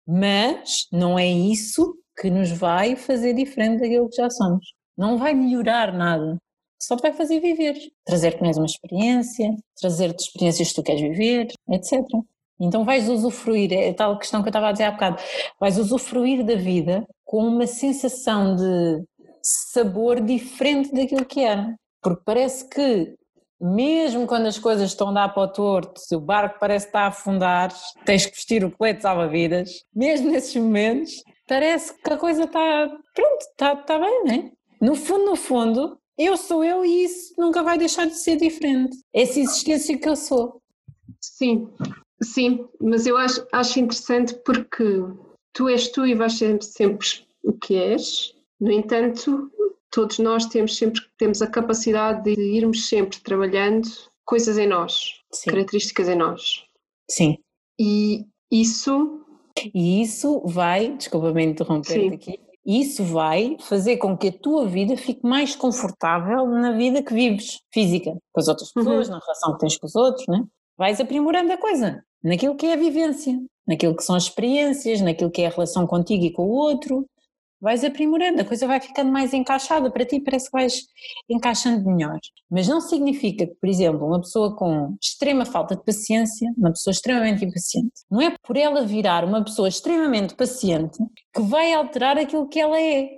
[0.07, 4.63] Mas não é isso que nos vai fazer diferente daquilo que já somos.
[4.95, 6.37] Não vai melhorar nada.
[6.79, 7.79] Só vai fazer viver.
[8.05, 11.99] Trazer-te mais uma experiência, trazer-te experiências que tu queres viver, etc.
[12.59, 15.21] Então vais usufruir, é a tal questão que eu estava a dizer há bocado,
[15.59, 19.03] vais usufruir da vida com uma sensação de
[19.41, 21.75] sabor diferente daquilo que era.
[22.01, 23.15] Porque parece que,
[23.59, 27.07] mesmo quando as coisas estão a dar para o torto, o barco parece estar a
[27.07, 27.73] afundar,
[28.05, 33.41] tens que vestir o colete salva-vidas, mesmo nesses momentos, parece que a coisa está, pronto,
[33.41, 34.51] está, está bem, não é?
[34.79, 38.95] No fundo, no fundo, eu sou eu e isso nunca vai deixar de ser diferente.
[39.13, 40.61] Essa existência que eu sou.
[41.19, 41.67] Sim,
[42.21, 45.03] Sim, mas eu acho, acho interessante porque
[45.53, 47.07] tu és tu e vais ser sempre
[47.43, 48.33] o que és.
[48.59, 49.51] No entanto,
[49.91, 53.87] todos nós temos sempre temos a capacidade de irmos sempre trabalhando
[54.25, 55.51] coisas em nós, Sim.
[55.51, 56.63] características em nós.
[57.09, 57.37] Sim.
[57.79, 59.23] E isso.
[59.73, 65.25] E isso vai, desculpa-me interromper aqui, isso vai fazer com que a tua vida fique
[65.25, 69.13] mais confortável na vida que vives, física, com as outras pessoas, uhum.
[69.15, 70.43] na relação que tens com os outros, né?
[70.77, 75.31] Vais aprimorando a coisa, naquilo que é a vivência, naquilo que são as experiências, naquilo
[75.31, 77.05] que é a relação contigo e com o outro,
[77.59, 80.83] vais aprimorando, a coisa vai ficando mais encaixada para ti, parece que vais
[81.29, 82.19] encaixando melhor.
[82.49, 86.91] Mas não significa que, por exemplo, uma pessoa com extrema falta de paciência, uma pessoa
[86.91, 90.97] extremamente impaciente, não é por ela virar uma pessoa extremamente paciente
[91.33, 93.09] que vai alterar aquilo que ela é,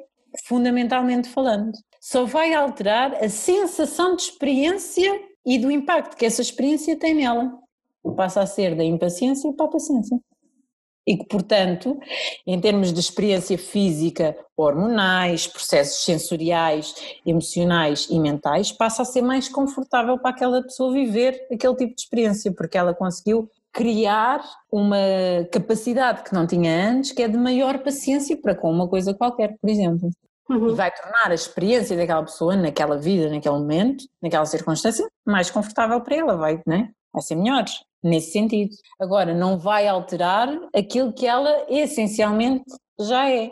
[0.45, 1.71] fundamentalmente falando.
[2.01, 7.51] Só vai alterar a sensação de experiência e do impacto que essa experiência tem nela.
[8.15, 10.17] Passa a ser da impaciência para a paciência
[11.09, 11.99] e que, portanto,
[12.45, 16.93] em termos de experiência física, hormonais, processos sensoriais,
[17.25, 22.01] emocionais e mentais, passa a ser mais confortável para aquela pessoa viver aquele tipo de
[22.01, 24.97] experiência, porque ela conseguiu criar uma
[25.51, 29.57] capacidade que não tinha antes, que é de maior paciência para com uma coisa qualquer,
[29.59, 30.11] por exemplo.
[30.47, 30.69] Uhum.
[30.69, 36.01] E vai tornar a experiência daquela pessoa, naquela vida, naquele momento, naquela circunstância, mais confortável
[36.01, 36.89] para ela, vai, né?
[37.11, 37.63] vai ser melhor
[38.03, 38.75] nesse sentido.
[38.99, 42.65] Agora, não vai alterar aquilo que ela essencialmente
[42.99, 43.51] já é.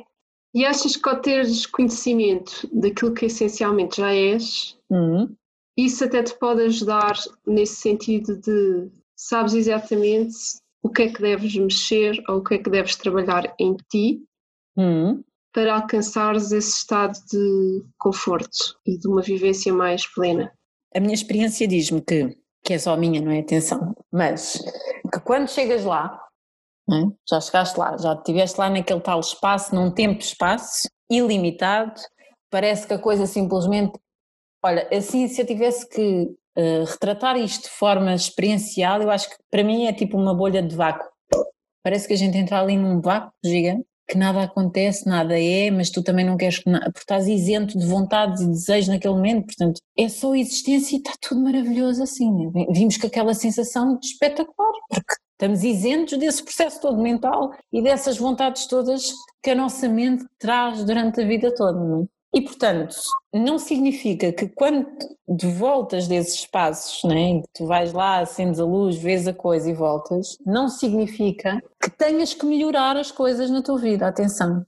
[0.53, 5.35] E achas que ao teres conhecimento daquilo que essencialmente já és, uhum.
[5.77, 7.13] isso até te pode ajudar
[7.45, 10.35] nesse sentido de sabes exatamente
[10.81, 14.23] o que é que deves mexer ou o que é que deves trabalhar em ti
[14.77, 15.23] uhum.
[15.53, 20.51] para alcançares esse estado de conforto e de uma vivência mais plena?
[20.95, 23.39] A minha experiência diz-me que que é só minha, não é?
[23.39, 23.93] Atenção.
[24.11, 24.61] Mas
[25.11, 26.19] que quando chegas lá,
[26.89, 27.03] é?
[27.29, 31.99] já chegaste lá, já estiveste lá naquele tal espaço, num tempo-espaço ilimitado,
[32.49, 33.99] parece que a coisa simplesmente.
[34.63, 36.23] Olha, assim, se eu tivesse que
[36.57, 40.61] uh, retratar isto de forma experiencial, eu acho que para mim é tipo uma bolha
[40.61, 41.07] de vácuo.
[41.83, 45.89] Parece que a gente entra ali num vácuo gigante que nada acontece, nada é, mas
[45.89, 49.47] tu também não queres que nada, porque estás isento de vontades e desejos naquele momento,
[49.47, 52.51] portanto, é só existência e está tudo maravilhoso assim.
[52.71, 58.17] Vimos com aquela sensação de espetacular, porque estamos isentos desse processo todo mental e dessas
[58.17, 61.79] vontades todas que a nossa mente traz durante a vida toda.
[61.79, 62.16] Não é?
[62.37, 62.95] E, portanto,
[63.33, 64.85] não significa que quando
[65.27, 69.67] de voltas desses espaços, né, que tu vais lá, acendes a luz, vês a coisa
[69.67, 74.63] e voltas, não significa que tenhas que melhorar as coisas na tua vida, atenção.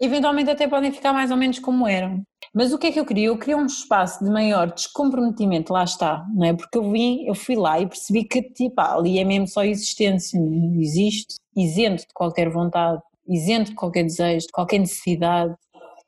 [0.00, 2.22] Eventualmente até podem ficar mais ou menos como eram.
[2.54, 3.26] Mas o que é que eu queria?
[3.26, 6.54] Eu queria um espaço de maior descomprometimento, lá está, não é?
[6.54, 10.38] Porque eu vim, eu fui lá e percebi que tipo, ali é mesmo só existência,
[10.38, 10.80] é?
[10.80, 15.54] existe, isento de qualquer vontade, isento de qualquer desejo, de qualquer necessidade,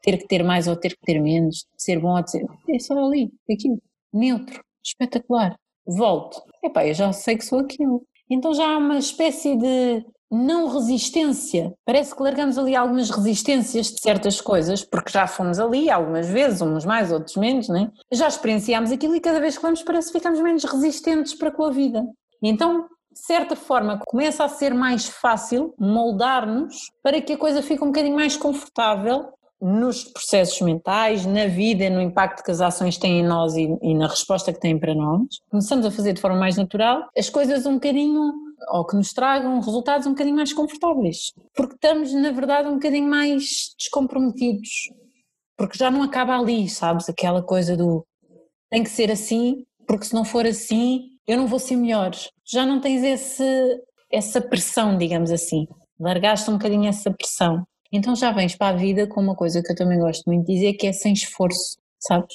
[0.06, 2.46] ter que ter mais ou ter que ter menos, ser bom ou de ser.
[2.70, 3.82] É só ali, aquilo,
[4.12, 5.56] neutro, espetacular.
[5.84, 6.40] Volto.
[6.62, 8.02] Epá, eu já sei que sou aquilo.
[8.30, 11.74] Então já há uma espécie de não resistência.
[11.84, 16.60] Parece que largamos ali algumas resistências de certas coisas, porque já fomos ali algumas vezes,
[16.60, 17.90] uns mais, outros menos, né?
[18.12, 21.64] já experienciámos aquilo e cada vez que vamos parece que ficamos menos resistentes para com
[21.64, 22.04] a vida.
[22.42, 22.82] Então,
[23.12, 27.88] de certa forma, começa a ser mais fácil moldar-nos para que a coisa fique um
[27.88, 33.26] bocadinho mais confortável nos processos mentais, na vida, no impacto que as ações têm em
[33.26, 35.22] nós e, e, na resposta que têm para nós.
[35.50, 38.32] Começamos a fazer de forma mais natural as coisas um bocadinho,
[38.72, 41.32] ou que nos tragam resultados um bocadinho mais confortáveis.
[41.54, 44.90] Porque estamos, na verdade, um bocadinho mais descomprometidos.
[45.56, 47.08] Porque já não acaba ali, sabes?
[47.08, 48.04] Aquela coisa do
[48.70, 52.10] tem que ser assim, porque se não for assim, eu não vou ser melhor.
[52.44, 53.80] Já não tens esse,
[54.10, 55.66] essa pressão, digamos assim.
[55.98, 57.66] Largaste um bocadinho essa pressão.
[57.92, 60.54] Então já vens para a vida com uma coisa que eu também gosto muito de
[60.54, 62.34] dizer, que é sem esforço, sabes?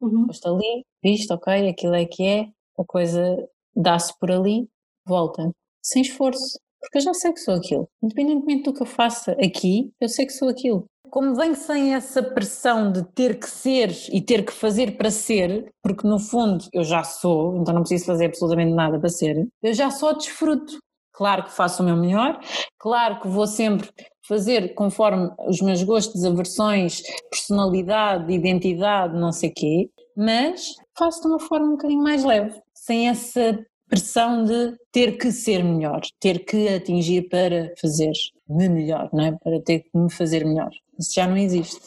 [0.00, 0.26] Uhum.
[0.30, 2.48] Estou ali, visto, ok, aquilo é que é,
[2.78, 3.36] a coisa
[3.74, 4.68] dá-se por ali,
[5.06, 5.50] volta.
[5.82, 7.88] Sem esforço, porque eu já sei que sou aquilo.
[8.02, 10.84] Independentemente do que eu faça aqui, eu sei que sou aquilo.
[11.10, 15.68] Como venho sem essa pressão de ter que ser e ter que fazer para ser,
[15.82, 19.74] porque no fundo eu já sou, então não preciso fazer absolutamente nada para ser, eu
[19.74, 20.78] já só desfruto.
[21.12, 22.40] Claro que faço o meu melhor,
[22.78, 23.90] claro que vou sempre
[24.30, 31.40] fazer conforme os meus gostos, aversões, personalidade, identidade, não sei quê, mas faço de uma
[31.40, 33.58] forma um bocadinho mais leve, sem essa
[33.88, 38.12] pressão de ter que ser melhor, ter que atingir para fazer
[38.48, 39.32] me melhor, não é?
[39.32, 40.70] para ter que me fazer melhor.
[40.96, 41.80] Isso já não existe.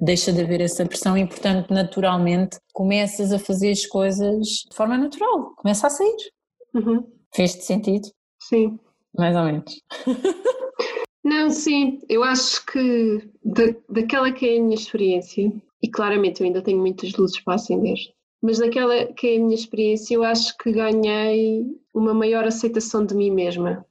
[0.00, 4.96] Deixa de haver essa pressão e, portanto, naturalmente começas a fazer as coisas de forma
[4.96, 6.16] natural, começa a sair.
[6.74, 7.04] Uhum.
[7.34, 8.08] Fez-te sentido?
[8.40, 8.78] Sim.
[9.16, 9.82] Mais ou menos.
[11.24, 16.46] Não, sim, eu acho que da, daquela que é a minha experiência, e claramente eu
[16.46, 17.96] ainda tenho muitas luzes para acender,
[18.42, 23.14] mas daquela que é a minha experiência, eu acho que ganhei uma maior aceitação de
[23.14, 23.86] mim mesma.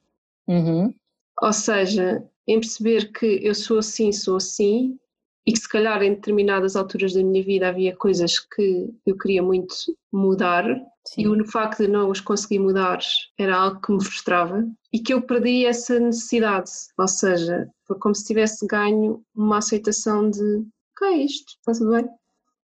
[0.48, 0.94] Uhum.
[1.42, 5.00] Ou seja, em perceber que eu sou assim, sou assim,
[5.46, 9.42] e que se calhar em determinadas alturas da minha vida havia coisas que eu queria
[9.42, 9.74] muito
[10.12, 10.66] mudar
[11.14, 11.24] Sim.
[11.24, 13.00] e o facto de não os conseguir mudar
[13.38, 18.16] era algo que me frustrava e que eu perdi essa necessidade, ou seja, foi como
[18.16, 20.66] se tivesse ganho uma aceitação de
[20.96, 22.10] ok, é isto, está tudo bem.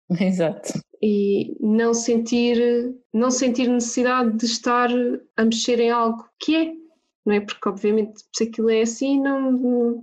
[0.28, 0.80] Exato.
[1.02, 4.90] E não sentir, não sentir necessidade de estar
[5.36, 6.74] a mexer em algo que é,
[7.26, 7.40] não é?
[7.40, 10.00] Porque obviamente se aquilo é assim não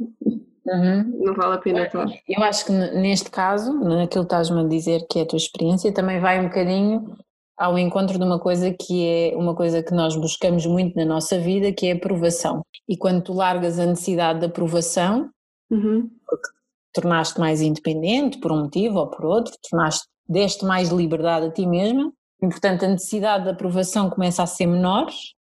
[0.65, 1.19] Uhum.
[1.25, 2.07] Não vale a pena estar.
[2.29, 5.93] Eu acho que neste caso, naquilo que estás-me a dizer que é a tua experiência,
[5.93, 7.17] também vai um bocadinho
[7.63, 11.39] ao encontro de uma coisa que é uma coisa que nós buscamos muito na nossa
[11.39, 12.63] vida, que é a aprovação.
[12.89, 15.31] E quando tu largas a necessidade de aprovação,
[15.71, 16.11] uhum.
[16.27, 16.49] porque
[16.93, 21.65] tornaste mais independente por um motivo ou por outro, tornaste, deste mais liberdade a ti
[21.65, 22.13] mesma,
[22.43, 25.07] e portanto a necessidade de aprovação começa a ser menor,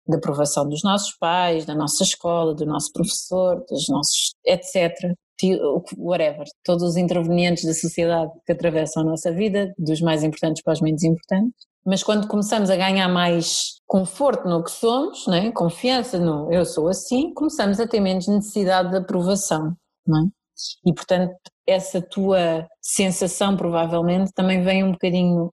[0.08, 4.94] da aprovação dos nossos pais, da nossa escola, do nosso professor, dos nossos etc.
[5.98, 10.74] Whatever, todos os intervenientes da sociedade que atravessam a nossa vida, dos mais importantes para
[10.74, 11.73] os menos importantes.
[11.86, 15.52] Mas quando começamos a ganhar mais conforto no que somos, né?
[15.52, 19.76] confiança no eu sou assim, começamos a ter menos necessidade de aprovação.
[20.08, 20.30] Não é?
[20.86, 21.34] E portanto,
[21.68, 25.52] essa tua sensação provavelmente também vem um bocadinho,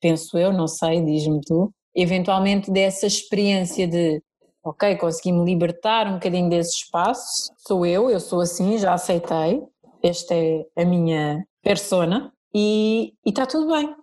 [0.00, 4.22] penso eu, não sei, diz-me tu, eventualmente dessa experiência de
[4.64, 9.62] ok, consegui-me libertar um bocadinho desse espaço, sou eu, eu sou assim, já aceitei,
[10.02, 14.01] esta é a minha persona e está tudo bem.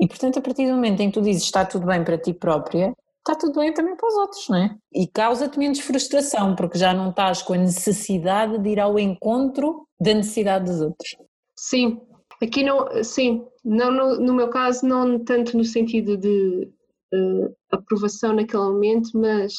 [0.00, 2.32] E portanto, a partir do momento em que tu dizes está tudo bem para ti
[2.32, 4.74] própria, está tudo bem também para os outros, não é?
[4.92, 9.86] E causa-te menos frustração, porque já não estás com a necessidade de ir ao encontro
[10.00, 11.16] da necessidade dos outros.
[11.54, 12.00] Sim,
[12.42, 16.72] aqui não, sim, não no, no meu caso, não tanto no sentido de
[17.12, 19.52] uh, aprovação naquele momento, mas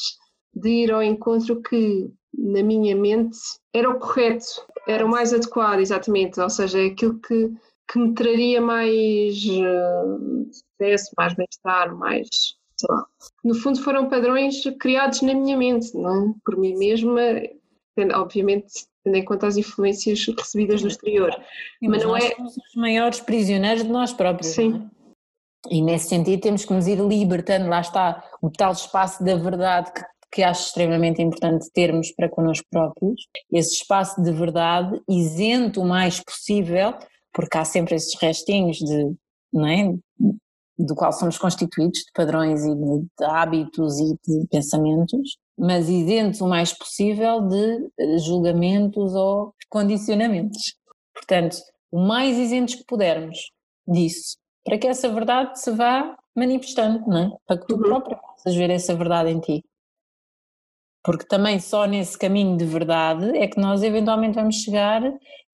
[0.54, 3.38] de ir ao encontro que na minha mente
[3.72, 4.46] era o correto,
[4.88, 7.50] era o mais adequado, exatamente, ou seja, é aquilo que,
[7.90, 12.28] que me traria mais uh, sucesso, mais bem-estar, mais,
[12.76, 13.06] sei lá.
[13.44, 17.20] No fundo foram padrões criados na minha mente, não por mim mesma,
[18.14, 21.32] obviamente tendo em conta as influências recebidas do exterior.
[21.32, 24.52] Sim, mas, mas não é somos os maiores prisioneiros de nós próprios.
[24.52, 24.88] Sim.
[24.88, 25.02] É?
[25.70, 29.92] E nesse sentido temos que nos ir libertando, lá está, o tal espaço da verdade
[29.92, 30.02] que,
[30.32, 36.20] que acho extremamente importante termos para connosco próprios, esse espaço de verdade isento o mais
[36.20, 36.94] possível,
[37.32, 39.14] porque há sempre esses restinhos de,
[39.52, 39.94] não é,
[40.78, 46.40] do qual somos constituídos, de padrões e de, de hábitos e de pensamentos, mas isentos
[46.40, 50.74] o mais possível de eh, julgamentos ou condicionamentos.
[51.14, 51.56] Portanto,
[51.90, 53.38] o mais isentos que pudermos
[53.86, 57.30] disso, para que essa verdade se vá manifestando, não é?
[57.46, 57.82] Para que tu uhum.
[57.82, 59.64] próprio possas ver essa verdade em ti.
[61.04, 65.02] Porque também só nesse caminho de verdade é que nós eventualmente vamos chegar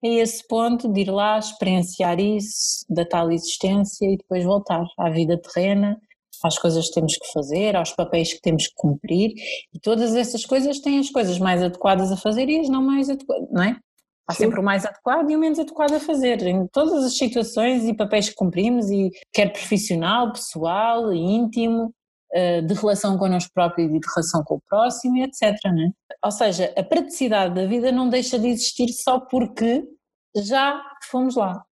[0.04, 5.10] a esse ponto de ir lá experienciar isso, da tal existência e depois voltar à
[5.10, 6.00] vida terrena,
[6.44, 9.32] às coisas que temos que fazer, aos papéis que temos que cumprir.
[9.74, 13.10] E todas essas coisas têm as coisas mais adequadas a fazer e as não mais
[13.10, 13.76] adequadas, não é?
[14.28, 17.84] Há sempre o mais adequado e o menos adequado a fazer, em todas as situações
[17.84, 21.94] e papéis que cumprimos, e quer profissional, pessoal, íntimo,
[22.66, 25.52] de relação connosco próprios e de relação com o próximo, etc.
[25.66, 25.90] Né?
[26.24, 29.84] Ou seja, a praticidade da vida não deixa de existir só porque
[30.36, 30.80] já
[31.10, 31.64] fomos lá.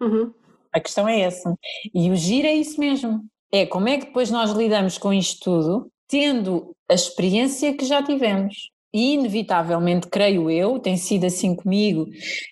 [0.00, 0.32] Uhum.
[0.72, 1.54] A questão é essa.
[1.94, 3.24] E o giro é isso mesmo.
[3.52, 8.02] É como é que depois nós lidamos com isto tudo, tendo a experiência que já
[8.02, 12.06] tivemos e inevitavelmente, creio eu, tem sido assim comigo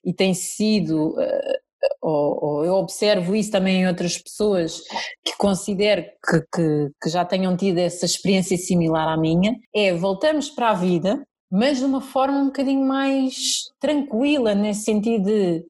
[0.05, 1.59] e tem sido, uh,
[2.01, 4.81] ou, ou, eu observo isso também em outras pessoas
[5.25, 10.51] que considero que, que, que já tenham tido essa experiência similar à minha, é voltamos
[10.51, 15.67] para a vida, mas de uma forma um bocadinho mais tranquila, nesse sentido de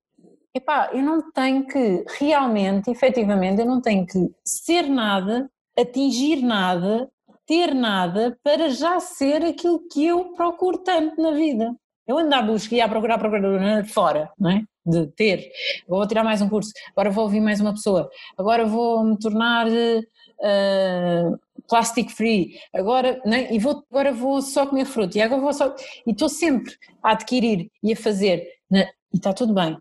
[0.55, 7.11] epá, eu não tenho que realmente, efetivamente, eu não tenho que ser nada, atingir nada,
[7.47, 11.75] ter nada para já ser aquilo que eu procuro tanto na vida.
[12.07, 14.65] Eu ando à busca e a procurar, procurar fora, não é?
[14.85, 15.51] De ter.
[15.87, 19.69] Vou tirar mais um curso, agora vou ouvir mais uma pessoa, agora vou me tornar
[19.69, 21.39] uh,
[21.69, 23.55] plastic free, agora, é?
[23.55, 25.75] e vou, agora vou só comer fruta, e agora vou só.
[26.07, 28.91] E estou sempre a adquirir e a fazer, né?
[29.13, 29.77] e está tudo bem,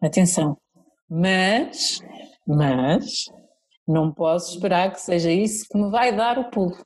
[0.00, 0.56] atenção.
[1.08, 2.00] Mas,
[2.46, 3.24] mas,
[3.86, 6.76] não posso esperar que seja isso que me vai dar o pulo.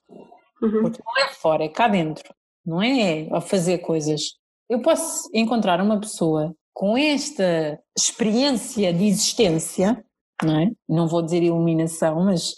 [0.61, 0.82] Uhum.
[0.82, 2.35] Porque não é fora, é cá dentro.
[2.66, 4.36] Não é a fazer coisas.
[4.69, 10.00] Eu posso encontrar uma pessoa com esta experiência de existência,
[10.40, 10.70] não é?
[10.88, 12.55] Não vou dizer iluminação, mas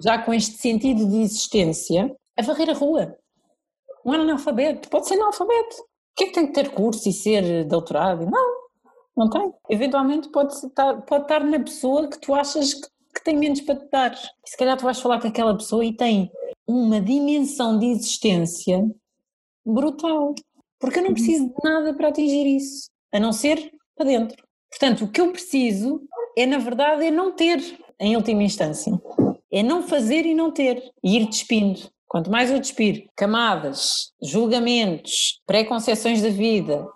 [0.00, 3.18] já com este sentido de existência, a varrer a rua.
[4.04, 5.78] Um analfabeto, pode ser analfabeto.
[5.80, 5.84] O
[6.14, 8.30] que é que tem que ter curso e ser doutorado?
[8.30, 8.56] Não.
[9.16, 9.52] não tem.
[9.68, 12.86] Eventualmente pode estar, pode estar na pessoa que tu achas que,
[13.16, 14.12] que tem menos para te dar.
[14.14, 16.30] E se calhar tu vais falar com aquela pessoa e tem
[16.68, 18.80] uma dimensão de existência
[19.66, 20.36] brutal.
[20.78, 24.36] Porque eu não preciso de nada para atingir isso, a não ser para dentro.
[24.70, 26.02] Portanto, o que eu preciso
[26.36, 27.60] é, na verdade, é não ter,
[27.98, 28.92] em última instância.
[29.50, 30.82] É não fazer e não ter.
[31.02, 31.80] E ir despindo.
[32.06, 36.86] Quanto mais eu despir camadas, julgamentos, preconceições da vida,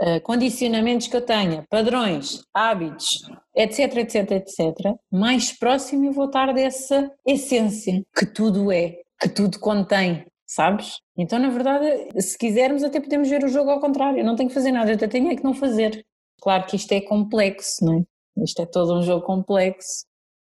[0.00, 3.22] eh, condicionamentos que eu tenha, padrões, hábitos,
[3.56, 9.58] etc, etc, etc, mais próximo eu vou estar dessa essência que tudo é, que tudo
[9.58, 10.24] contém,
[10.54, 11.00] sabes?
[11.16, 11.86] Então, na verdade,
[12.20, 14.20] se quisermos, até podemos ver o jogo ao contrário.
[14.20, 16.04] Eu não tenho que fazer nada, eu até tenho é que não fazer.
[16.40, 18.42] Claro que isto é complexo, não é?
[18.44, 20.04] Isto é todo um jogo complexo,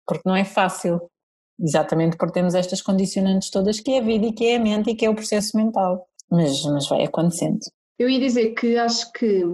[0.07, 1.01] porque não é fácil.
[1.61, 4.91] Exatamente porque temos estas condicionantes todas que é a vida e que é a mente
[4.91, 6.07] e que é o processo mental.
[6.31, 7.61] Mas, mas vai acontecendo.
[7.99, 9.45] Eu ia dizer que acho que,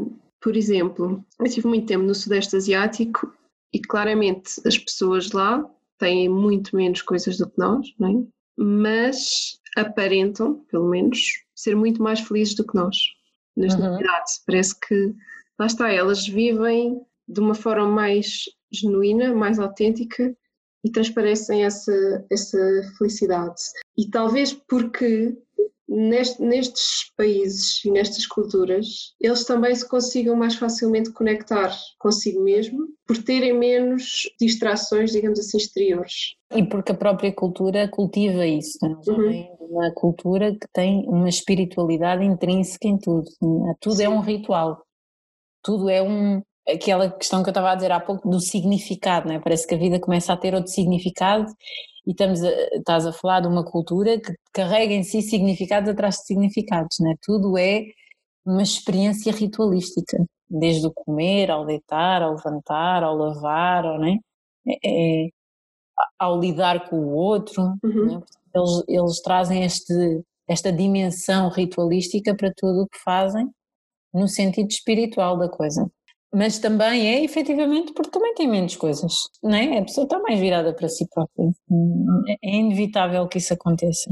[0.41, 3.31] por exemplo, eu tive muito tempo no Sudeste Asiático
[3.75, 5.69] e claramente as pessoas lá
[5.99, 8.39] têm muito menos coisas do que nós, não é?
[8.59, 11.20] mas aparentam, pelo menos,
[11.55, 12.97] ser muito mais felizes do que nós.
[13.57, 13.99] Nesta uhum.
[14.47, 15.15] parece que,
[15.59, 20.35] lá está, elas vivem de uma forma mais genuína, mais autêntica
[20.85, 22.59] e transparecem essa, essa
[22.97, 23.61] felicidade.
[23.97, 25.36] E talvez porque
[25.89, 32.86] neste, nestes países e nestas culturas, eles também se consigam mais facilmente conectar consigo mesmo,
[33.06, 36.35] por terem menos distrações, digamos assim, exteriores.
[36.55, 39.10] E porque a própria cultura cultiva isso, não é?
[39.10, 39.56] Uhum.
[39.60, 43.28] uma cultura que tem uma espiritualidade intrínseca em tudo.
[43.70, 43.74] É?
[43.81, 44.05] Tudo Sim.
[44.05, 44.82] é um ritual,
[45.62, 49.36] tudo é um, aquela questão que eu estava a dizer há pouco do significado, não
[49.36, 49.39] é?
[49.39, 51.47] Parece que a vida começa a ter outro significado
[52.09, 56.17] e estamos a, estás a falar de uma cultura que carrega em si significados atrás
[56.17, 57.15] de significados, não é?
[57.23, 57.85] Tudo é
[58.47, 60.17] uma experiência ritualística,
[60.49, 64.17] desde o comer, ao deitar, ao levantar, ao lavar, ao, né?
[64.67, 65.29] é, é,
[66.19, 68.17] ao lidar com o outro, uhum.
[68.17, 68.59] é?
[68.59, 73.51] eles, eles trazem este, esta dimensão ritualística para tudo o que fazem
[74.15, 75.87] no sentido espiritual da coisa
[76.33, 79.79] mas também é efetivamente porque também tem menos coisas, não é?
[79.79, 81.51] A pessoa está mais virada para si própria.
[82.43, 84.11] É inevitável que isso aconteça.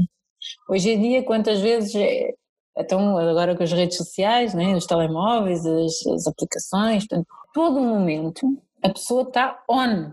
[0.69, 2.33] Hoje em dia, quantas vezes, é,
[2.77, 8.47] então agora com as redes sociais, né, os telemóveis, as, as aplicações, portanto, todo momento
[8.83, 10.11] a pessoa está on,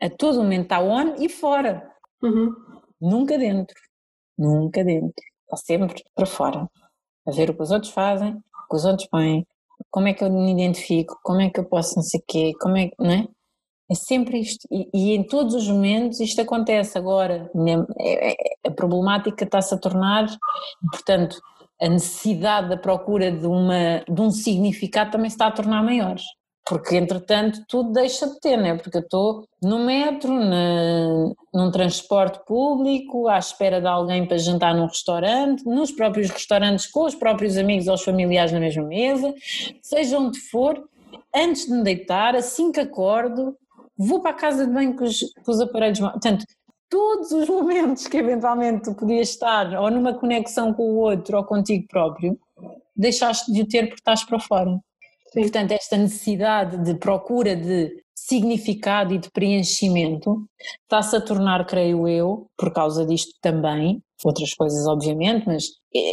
[0.00, 1.90] a todo momento está on e fora,
[2.22, 2.54] uhum.
[3.00, 3.76] nunca dentro,
[4.36, 6.68] nunca dentro, está sempre para fora,
[7.26, 9.46] a ver o que os outros fazem, o que os outros põem,
[9.92, 12.52] como é que eu me identifico, como é que eu posso não sei o quê,
[12.60, 13.28] como é que, não é?
[13.90, 17.50] É sempre isto, e, e, em todos os momentos isto acontece agora,
[18.00, 18.36] é, é,
[18.66, 20.26] a problemática está-se a tornar,
[20.90, 21.36] portanto,
[21.80, 26.16] a necessidade da procura de, uma, de um significado também se está a tornar maior
[26.66, 28.76] porque entretanto tudo deixa de ter, né?
[28.76, 34.74] porque eu estou no metro, na, num transporte público, à espera de alguém para jantar
[34.74, 39.34] num restaurante, nos próprios restaurantes com os próprios amigos ou os familiares na mesma mesa,
[39.82, 40.82] seja onde for,
[41.34, 43.56] antes de me deitar, assim que acordo,
[43.96, 46.44] vou para a casa de banho com os, com os aparelhos, portanto,
[46.88, 51.44] todos os momentos que eventualmente tu podias estar ou numa conexão com o outro ou
[51.44, 52.38] contigo próprio,
[52.94, 54.78] deixaste de o ter porque estás para fora.
[55.32, 55.40] Sim.
[55.42, 60.46] Portanto, esta necessidade de procura de significado e de preenchimento
[60.82, 65.64] está-se a tornar, creio eu, por causa disto também, outras coisas obviamente, mas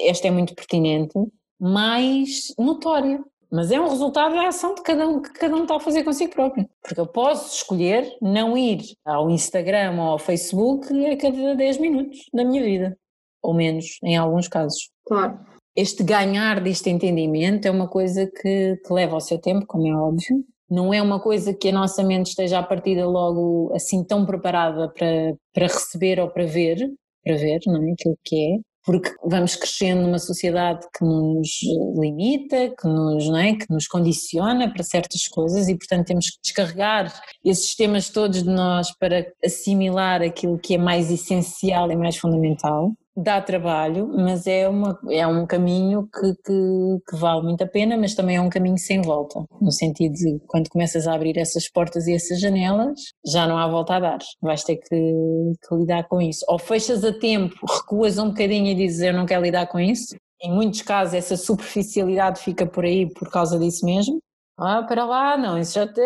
[0.05, 1.13] esta é muito pertinente,
[1.59, 3.23] mais notória.
[3.51, 6.03] Mas é um resultado da ação de cada um que cada um está a fazer
[6.03, 6.69] consigo próprio.
[6.83, 12.19] Porque eu posso escolher não ir ao Instagram ou ao Facebook a cada 10 minutos
[12.31, 12.95] da minha vida,
[13.41, 14.91] ou menos, em alguns casos.
[15.07, 19.87] Claro este ganhar deste entendimento é uma coisa que, que leva ao seu tempo, como
[19.87, 20.43] é óbvio.
[20.69, 24.89] Não é uma coisa que a nossa mente esteja à partida logo assim tão preparada
[24.89, 26.77] para, para receber ou para ver,
[27.23, 27.91] para ver, não é?
[27.91, 31.49] Aquilo que é porque vamos crescendo numa sociedade que nos
[31.95, 36.39] limita, que nos, não é, que nos condiciona para certas coisas e, portanto, temos que
[36.43, 37.13] descarregar
[37.45, 42.93] esses sistemas todos de nós para assimilar aquilo que é mais essencial e mais fundamental
[43.21, 47.97] dá trabalho, mas é, uma, é um caminho que, que, que, vale muito a pena,
[47.97, 51.69] mas também é um caminho sem volta, no sentido de quando começas a abrir essas
[51.69, 56.07] portas e essas janelas, já não há volta a dar, vais ter que, que lidar
[56.07, 56.45] com isso.
[56.47, 60.15] Ou fechas a tempo, recuas um bocadinho e dizes eu não quero lidar com isso,
[60.41, 64.19] em muitos casos essa superficialidade fica por aí por causa disso mesmo,
[64.61, 66.01] ah, para lá, não, isso já te,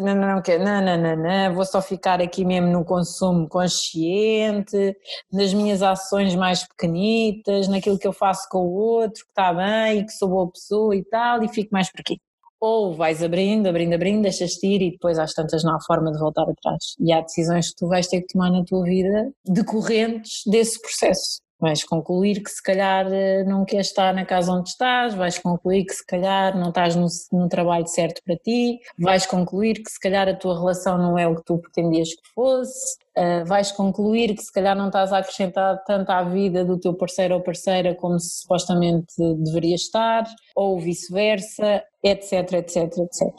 [0.00, 4.96] não, não, não, não, não, não, vou só ficar aqui mesmo no consumo consciente,
[5.32, 10.00] nas minhas ações mais pequenitas, naquilo que eu faço com o outro, que está bem
[10.00, 12.18] e que sou boa pessoa e tal, e fico mais por aqui.
[12.60, 16.18] ou vais abrindo, abrindo, abrindo, deixas-te ir e depois às tantas não há forma de
[16.18, 16.94] voltar atrás.
[17.00, 21.40] E há decisões que tu vais ter que tomar na tua vida decorrentes desse processo.
[21.62, 25.84] Vais concluir que se calhar eh, não queres estar na casa onde estás, vais concluir
[25.84, 30.00] que se calhar não estás no, no, trabalho certo para ti, vais concluir que se
[30.00, 34.34] calhar a tua relação não é o que tu pretendias que fosse, uh, vais concluir
[34.34, 37.94] que se calhar não estás a acrescentar tanto à vida do teu parceiro ou parceira
[37.94, 39.14] como se supostamente
[39.44, 40.24] deveria estar,
[40.56, 43.32] ou vice-versa, etc, etc, etc.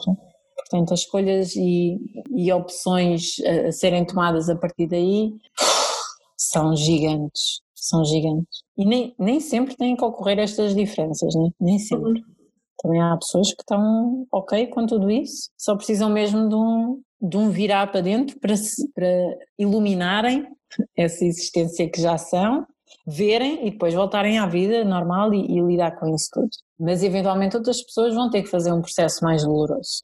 [0.56, 1.98] Portanto, as escolhas e,
[2.34, 5.34] e opções a, a serem tomadas a partir daí
[6.38, 8.62] são gigantes são gigantes.
[8.76, 11.50] E nem, nem sempre têm que ocorrer estas diferenças, né?
[11.60, 12.10] nem sempre.
[12.10, 12.34] Uhum.
[12.78, 17.36] Também há pessoas que estão ok com tudo isso, só precisam mesmo de um, de
[17.36, 18.54] um virar para dentro para,
[18.94, 20.46] para iluminarem
[20.96, 22.66] essa existência que já são,
[23.06, 26.50] verem e depois voltarem à vida normal e, e lidar com isso tudo.
[26.78, 30.02] Mas eventualmente outras pessoas vão ter que fazer um processo mais doloroso.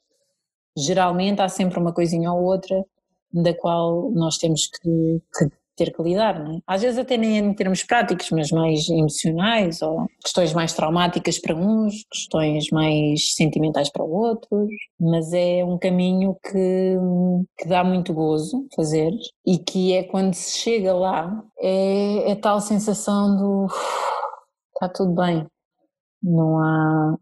[0.77, 2.85] Geralmente há sempre uma coisinha ou outra
[3.33, 6.59] da qual nós temos que, que ter que lidar, não é?
[6.67, 11.57] Às vezes até nem em termos práticos, mas mais emocionais ou questões mais traumáticas para
[11.57, 14.69] uns, questões mais sentimentais para outros,
[15.01, 16.97] mas é um caminho que,
[17.59, 19.11] que dá muito gozo fazer
[19.47, 23.67] e que é quando se chega lá, é, é tal sensação do
[24.75, 25.47] está tudo bem,
[26.23, 27.17] não há,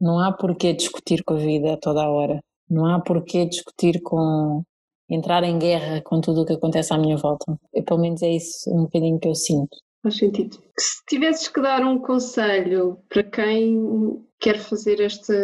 [0.00, 4.64] não há porquê discutir com a vida toda a hora, não há porquê discutir com
[5.10, 7.58] entrar em guerra com tudo o que acontece à minha volta.
[7.74, 9.76] E, pelo menos é isso um bocadinho que eu sinto.
[10.02, 10.56] Faz sentido.
[10.78, 15.34] Se tivesses que dar um conselho para quem quer fazer esta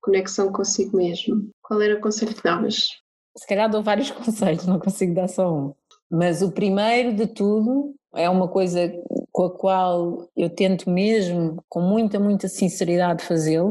[0.00, 2.88] conexão consigo mesmo, qual era o conselho que davas?
[3.36, 5.72] Se calhar dou vários conselhos, não consigo dar só um.
[6.10, 8.92] Mas o primeiro de tudo é uma coisa
[9.30, 13.70] com a qual eu tento mesmo, com muita, muita sinceridade, fazê-lo,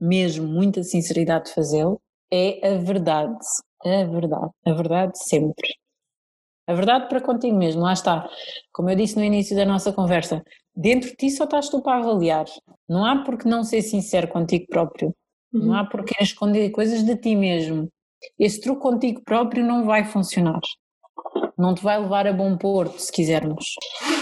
[0.00, 2.00] mesmo muita sinceridade fazê-lo,
[2.32, 3.38] é a verdade.
[3.84, 5.68] A verdade, a verdade sempre.
[6.66, 8.28] A verdade para contigo mesmo, lá está.
[8.72, 10.42] Como eu disse no início da nossa conversa,
[10.76, 12.46] dentro de ti só estás tu para avaliar.
[12.88, 15.14] Não há por que não ser sincero contigo próprio.
[15.52, 15.66] Uhum.
[15.66, 17.88] Não há por que esconder coisas de ti mesmo.
[18.38, 20.60] Esse truque contigo próprio não vai funcionar.
[21.58, 23.64] Não te vai levar a bom porto, se quisermos.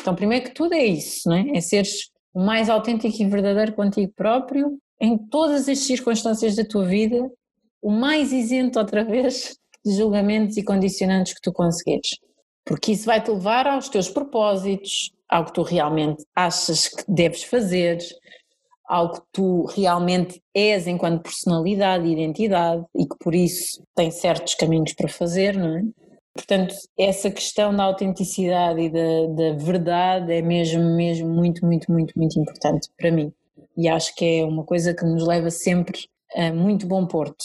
[0.01, 1.51] Então, primeiro que tudo é isso, não é?
[1.55, 6.85] É seres o mais autêntico e verdadeiro contigo próprio em todas as circunstâncias da tua
[6.85, 7.31] vida
[7.83, 12.19] o mais isento outra vez de julgamentos e condicionantes que tu conseguires.
[12.65, 17.45] Porque isso vai te levar aos teus propósitos, ao que tu realmente achas que deves
[17.45, 17.99] fazer,
[18.89, 24.55] ao que tu realmente és enquanto personalidade e identidade e que por isso tem certos
[24.55, 25.83] caminhos para fazer, não é?
[26.35, 32.17] Portanto, essa questão da autenticidade e da, da verdade é mesmo, mesmo muito, muito, muito,
[32.17, 33.33] muito importante para mim.
[33.77, 37.45] E acho que é uma coisa que nos leva sempre a muito bom porto.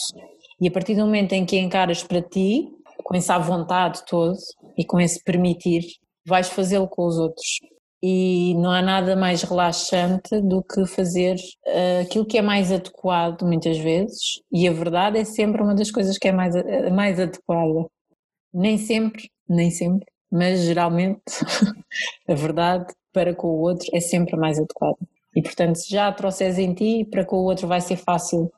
[0.60, 2.70] E a partir do momento em que encaras para ti,
[3.04, 4.38] com essa vontade toda
[4.78, 5.84] e com esse permitir,
[6.26, 7.60] vais fazê-lo com os outros.
[8.02, 13.44] E não há nada mais relaxante do que fazer uh, aquilo que é mais adequado,
[13.44, 17.20] muitas vezes, e a verdade é sempre uma das coisas que é mais, uh, mais
[17.20, 17.86] adequada.
[18.54, 21.22] Nem sempre, nem sempre, mas geralmente
[22.28, 24.98] a verdade para com o outro é sempre mais adequada.
[25.36, 28.52] E portanto, se já a trouxeres em ti, para com o outro vai ser fácil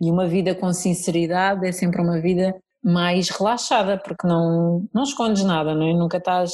[0.00, 5.42] e uma vida com sinceridade é sempre uma vida mais relaxada, porque não, não escondes
[5.44, 5.92] nada, não é?
[5.92, 6.52] Nunca estás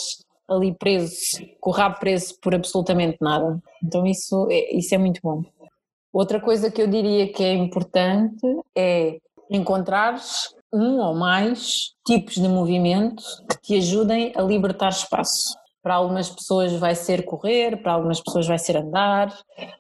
[0.49, 1.15] ali preso,
[1.61, 3.61] com o rabo preso por absolutamente nada.
[3.83, 5.43] Então isso é, isso é muito bom.
[6.13, 8.47] Outra coisa que eu diria que é importante
[8.77, 9.19] é
[9.51, 15.55] encontrares um ou mais tipos de movimento que te ajudem a libertar espaço.
[15.83, 19.37] Para algumas pessoas vai ser correr, para algumas pessoas vai ser andar,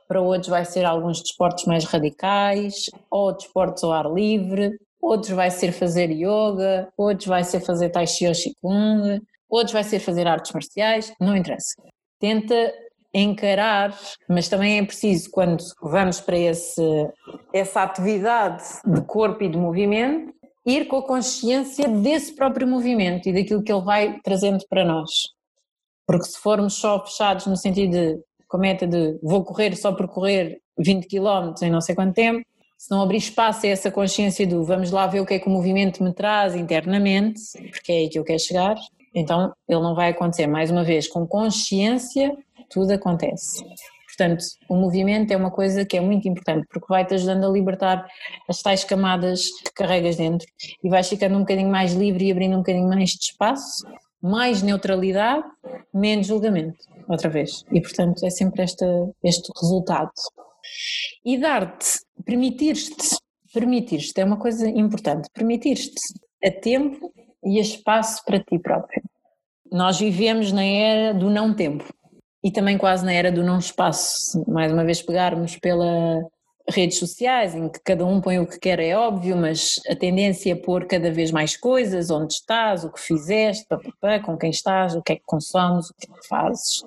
[0.08, 5.50] para outros vai ser alguns desportos mais radicais, ou desportos ao ar livre, outros vai
[5.50, 10.26] ser fazer yoga, outros vai ser fazer tai chi ou qigong, outros vai ser fazer
[10.26, 11.74] artes marciais, não interessa.
[12.18, 12.72] Tenta
[13.14, 13.96] encarar,
[14.28, 16.82] mas também é preciso quando vamos para esse,
[17.52, 20.32] essa atividade de corpo e de movimento,
[20.64, 25.10] ir com a consciência desse próprio movimento e daquilo que ele vai trazendo para nós.
[26.06, 28.18] Porque se formos só fechados no sentido de,
[28.48, 32.14] com a meta de vou correr só por correr 20 km em não sei quanto
[32.14, 32.44] tempo,
[32.78, 35.46] se não abrir espaço a essa consciência do vamos lá ver o que é que
[35.46, 38.74] o movimento me traz internamente, porque é aí que eu quero chegar,
[39.14, 40.46] então ele não vai acontecer.
[40.48, 42.36] Mais uma vez, com consciência,
[42.68, 43.64] tudo acontece.
[44.08, 48.06] Portanto, o movimento é uma coisa que é muito importante porque vai-te ajudando a libertar
[48.48, 50.46] as tais camadas que carregas dentro
[50.82, 53.86] e vais ficando um bocadinho mais livre e abrindo um bocadinho mais de espaço
[54.22, 55.44] mais neutralidade,
[55.92, 56.78] menos julgamento,
[57.08, 57.64] outra vez.
[57.72, 58.86] E portanto é sempre esta,
[59.22, 60.12] este resultado.
[61.24, 63.16] E dar-te, permitir-te
[63.52, 66.00] permitir-te é uma coisa importante, permitir-te
[66.44, 67.12] a tempo
[67.44, 69.02] e a espaço para ti próprio.
[69.70, 71.84] Nós vivemos na era do não tempo
[72.42, 74.42] e também quase na era do não espaço.
[74.48, 76.20] Mais uma vez pegarmos pela
[76.68, 80.52] redes sociais em que cada um põe o que quer é óbvio, mas a tendência
[80.52, 83.66] é pôr cada vez mais coisas, onde estás, o que fizeste,
[84.24, 86.82] com quem estás, o que é que consomes, o que é que fazes,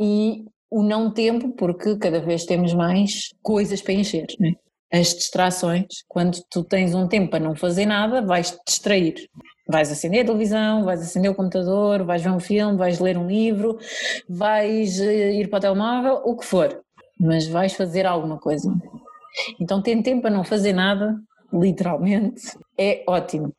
[0.00, 4.52] e o não tempo, porque cada vez temos mais coisas para encher, né?
[4.92, 9.28] as distrações, quando tu tens um tempo para não fazer nada, vais te distrair.
[9.70, 13.26] Vais acender a televisão, vais acender o computador, vais ver um filme, vais ler um
[13.26, 13.78] livro,
[14.26, 16.82] vais eh, ir para o telemóvel, o que for,
[17.18, 18.72] mas vais fazer alguma coisa.
[19.60, 21.16] Então, ter tempo para não fazer nada,
[21.52, 22.42] literalmente,
[22.76, 23.54] é ótimo,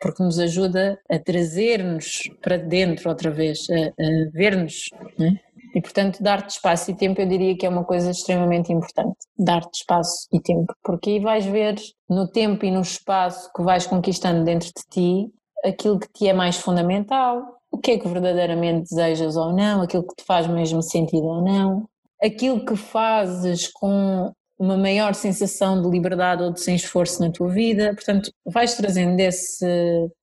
[0.00, 4.90] porque nos ajuda a trazer-nos para dentro outra vez, a, a ver-nos.
[5.18, 5.38] Né?
[5.74, 9.16] E, portanto, dar-te espaço e tempo eu diria que é uma coisa extremamente importante.
[9.38, 11.76] Dar-te espaço e tempo, porque aí vais ver
[12.08, 15.32] no tempo e no espaço que vais conquistando dentro de ti
[15.64, 20.06] aquilo que te é mais fundamental, o que é que verdadeiramente desejas ou não, aquilo
[20.06, 21.88] que te faz mesmo sentido ou não,
[22.22, 27.48] aquilo que fazes com uma maior sensação de liberdade ou de sem esforço na tua
[27.48, 27.94] vida.
[27.94, 29.66] Portanto, vais trazendo desse,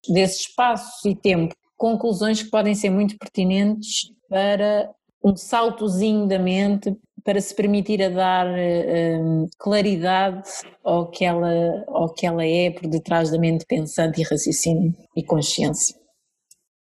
[0.07, 4.89] desse espaço e tempo conclusões que podem ser muito pertinentes para
[5.23, 10.49] um saltozinho da mente para se permitir a dar um, claridade
[10.83, 11.51] ao que, ela,
[11.87, 15.95] ao que ela é por detrás da mente pensante e raciocínio e consciência.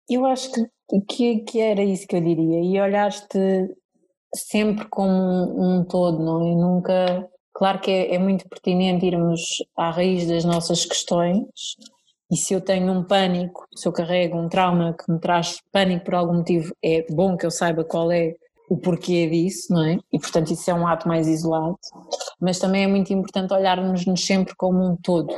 [0.09, 3.39] Eu acho que, que, que era isso que eu diria, e olhaste
[4.36, 6.56] sempre como um, todo, não é?
[6.56, 7.30] Nunca.
[7.53, 9.41] Claro que é, é muito pertinente irmos
[9.78, 11.45] à raiz das nossas questões,
[12.32, 16.06] e se eu tenho um pânico, se eu carrego um trauma que me traz pânico
[16.06, 18.34] por algum motivo, é bom que eu saiba qual é
[18.70, 19.99] o porquê disso, não é?
[20.12, 21.78] E portanto isso é um ato mais isolado.
[22.41, 25.34] Mas também é muito importante olharmos-nos sempre como um todo.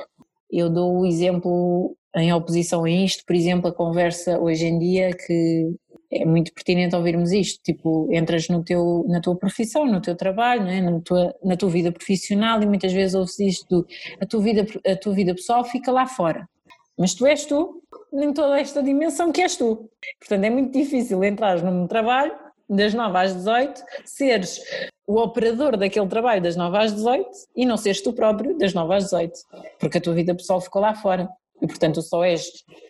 [0.49, 5.11] Eu dou o exemplo em oposição a isto, por exemplo, a conversa hoje em dia
[5.11, 5.75] que
[6.11, 10.63] é muito pertinente ouvirmos isto, tipo, entras no teu, na tua profissão, no teu trabalho,
[10.63, 10.81] não é?
[10.81, 13.87] na, tua, na tua vida profissional e muitas vezes ouves isto do,
[14.21, 16.47] a tua vida, a tua vida pessoal fica lá fora.
[16.97, 19.89] Mas tu és tu, em toda esta dimensão que és tu.
[20.19, 22.33] Portanto, é muito difícil entrar num trabalho
[22.69, 24.61] das 9 às 18, seres
[25.05, 28.93] o operador daquele trabalho das 9 às 18 e não seres tu próprio das 9
[28.93, 29.33] às 18,
[29.79, 31.29] porque a tua vida pessoal ficou lá fora.
[31.61, 32.49] E portanto, só és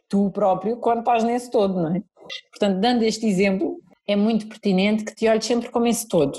[0.09, 2.01] tu próprio quando estás nesse todo, não é?
[2.51, 6.37] Portanto, dando este exemplo, é muito pertinente que te olhes sempre como esse todo.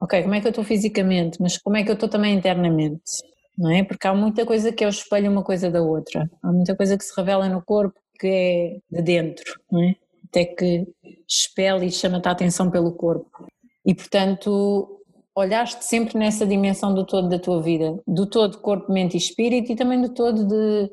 [0.00, 3.22] Ok, como é que eu estou fisicamente, mas como é que eu estou também internamente?
[3.60, 3.84] não é?
[3.84, 6.30] Porque há muita coisa que é o espelho uma coisa da outra.
[6.42, 9.96] Há muita coisa que se revela no corpo que é de dentro, não é?
[10.24, 10.86] Até que
[11.28, 13.46] espelha e chama-te a atenção pelo corpo.
[13.84, 15.02] E portanto,
[15.34, 19.72] olhaste sempre nessa dimensão do todo da tua vida, do todo corpo, mente e espírito
[19.72, 20.90] e também do todo de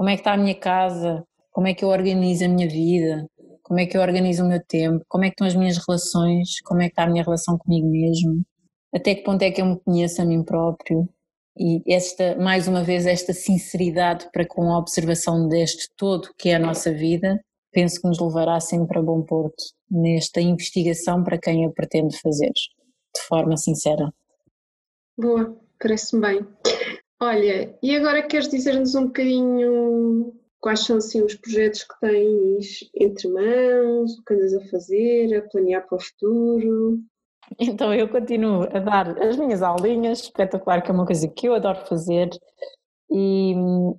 [0.00, 1.22] como é que está a minha casa,
[1.52, 3.26] como é que eu organizo a minha vida,
[3.62, 6.58] como é que eu organizo o meu tempo, como é que estão as minhas relações,
[6.64, 8.40] como é que está a minha relação comigo mesmo,
[8.94, 11.06] até que ponto é que eu me conheço a mim próprio,
[11.54, 16.54] e esta, mais uma vez, esta sinceridade para com a observação deste todo que é
[16.54, 17.38] a nossa vida,
[17.70, 22.52] penso que nos levará sempre a bom porto nesta investigação para quem a pretende fazer,
[22.54, 24.10] de forma sincera.
[25.18, 26.46] Boa, parece-me bem.
[27.22, 33.28] Olha, e agora queres dizer-nos um bocadinho quais são assim os projetos que tens entre
[33.28, 36.98] mãos, o que andas a fazer, a planear para o futuro?
[37.58, 41.54] Então eu continuo a dar as minhas aulinhas, espetacular, que é uma coisa que eu
[41.54, 42.30] adoro fazer
[43.10, 43.54] e,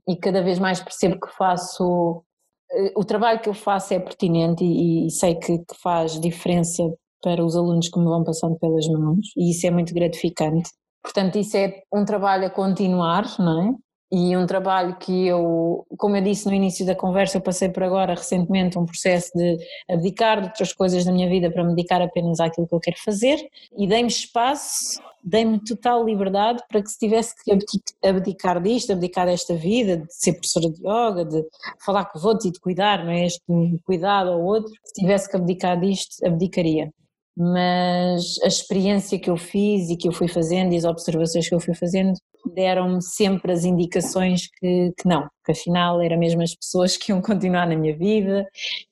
[0.08, 2.24] e cada vez mais percebo que faço,
[2.72, 6.82] eh, o trabalho que eu faço é pertinente e, e sei que, que faz diferença
[7.22, 10.72] para os alunos que me vão passando pelas mãos e isso é muito gratificante.
[11.04, 13.76] Portanto, isso é um trabalho a continuar, não é?
[14.12, 17.82] e um trabalho que eu, como eu disse no início da conversa, eu passei por
[17.82, 19.58] agora recentemente um processo de
[19.90, 22.98] abdicar de outras coisas da minha vida para me dedicar apenas àquilo que eu quero
[23.02, 23.40] fazer
[23.78, 27.58] e dei-me espaço, dei-me total liberdade para que se tivesse que
[28.06, 31.46] abdicar disto, abdicar desta vida, de ser professora de yoga, de
[31.86, 33.28] falar com os outros e de cuidar, não é?
[33.28, 33.42] Este
[33.86, 36.92] cuidado ao outro, se tivesse que abdicar disto, abdicaria
[37.36, 41.56] mas a experiência que eu fiz e que eu fui fazendo e as observações que
[41.56, 42.14] eu fui fazendo
[42.54, 47.22] deram-me sempre as indicações que, que não, que afinal eram mesmo as pessoas que iam
[47.22, 48.46] continuar na minha vida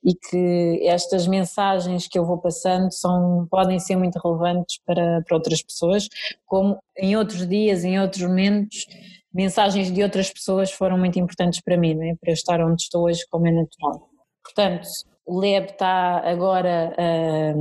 [0.03, 5.35] e que estas mensagens que eu vou passando são, podem ser muito relevantes para, para
[5.35, 6.07] outras pessoas,
[6.45, 8.85] como em outros dias, em outros momentos,
[9.33, 12.15] mensagens de outras pessoas foram muito importantes para mim, é?
[12.15, 14.09] para eu estar onde estou hoje como é natural.
[14.43, 14.87] Portanto,
[15.25, 17.53] o LEB está agora a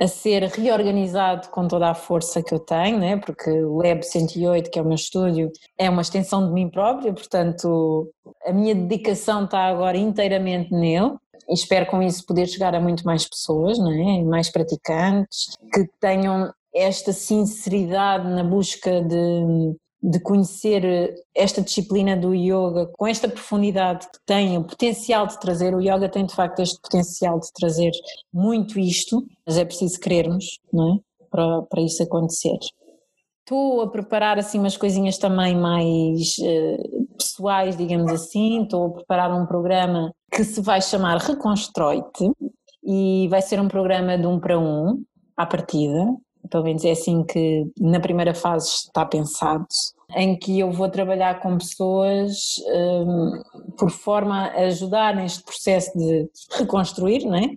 [0.00, 3.18] a ser reorganizado com toda a força que eu tenho, né?
[3.18, 7.12] porque o Lab 108, que é o meu estúdio, é uma extensão de mim própria,
[7.12, 8.10] portanto
[8.46, 11.12] a minha dedicação está agora inteiramente nele
[11.46, 14.22] e espero com isso poder chegar a muito mais pessoas, não é?
[14.22, 22.90] mais praticantes, que tenham esta sinceridade na busca de, de conhecer esta disciplina do yoga
[22.96, 26.80] com esta profundidade que tem, o potencial de trazer, o yoga tem de facto este
[26.80, 27.92] potencial de trazer
[28.32, 30.98] muito isto, mas é preciso querermos, não é?
[31.30, 32.58] Para, para isso acontecer.
[33.40, 39.32] Estou a preparar assim umas coisinhas também mais uh, pessoais, digamos assim, estou a preparar
[39.32, 42.30] um programa que se vai chamar Reconstrói-te
[42.84, 45.02] e vai ser um programa de um para um,
[45.36, 46.06] à partida,
[46.48, 49.66] pelo menos é assim que na primeira fase está pensado,
[50.14, 53.42] em que eu vou trabalhar com pessoas um,
[53.78, 57.54] por forma a ajudar neste processo de reconstruir, não é?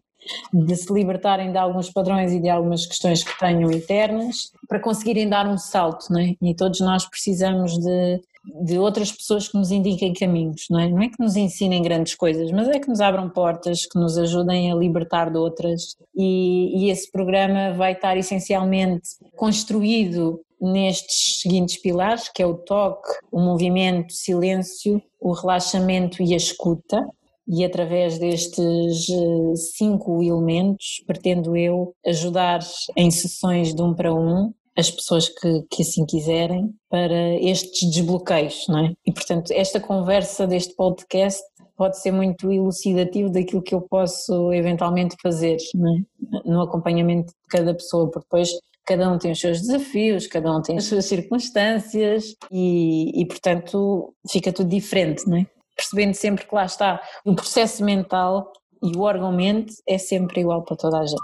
[0.53, 5.27] De se libertarem de alguns padrões e de algumas questões que tenham internas, para conseguirem
[5.27, 6.35] dar um salto, não é?
[6.41, 8.21] E todos nós precisamos de,
[8.65, 10.89] de outras pessoas que nos indiquem caminhos, não é?
[10.89, 14.17] Não é que nos ensinem grandes coisas, mas é que nos abram portas, que nos
[14.17, 15.95] ajudem a libertar de outras.
[16.15, 23.09] E, e esse programa vai estar essencialmente construído nestes seguintes pilares, que é o toque,
[23.31, 27.05] o movimento, o silêncio, o relaxamento e a escuta
[27.47, 32.59] e através destes eh, cinco elementos pretendo eu ajudar
[32.97, 38.65] em sessões de um para um as pessoas que, que assim quiserem para estes desbloqueios,
[38.67, 38.93] não é?
[39.05, 41.43] E portanto esta conversa deste podcast
[41.75, 46.49] pode ser muito elucidativo daquilo que eu posso eventualmente fazer é?
[46.49, 48.49] no acompanhamento de cada pessoa, porque depois
[48.85, 54.13] cada um tem os seus desafios, cada um tem as suas circunstâncias e, e portanto
[54.29, 55.45] fica tudo diferente, não é?
[55.75, 58.51] Percebendo sempre que lá está o processo mental
[58.83, 61.21] e o órgão mente é sempre igual para toda a gente.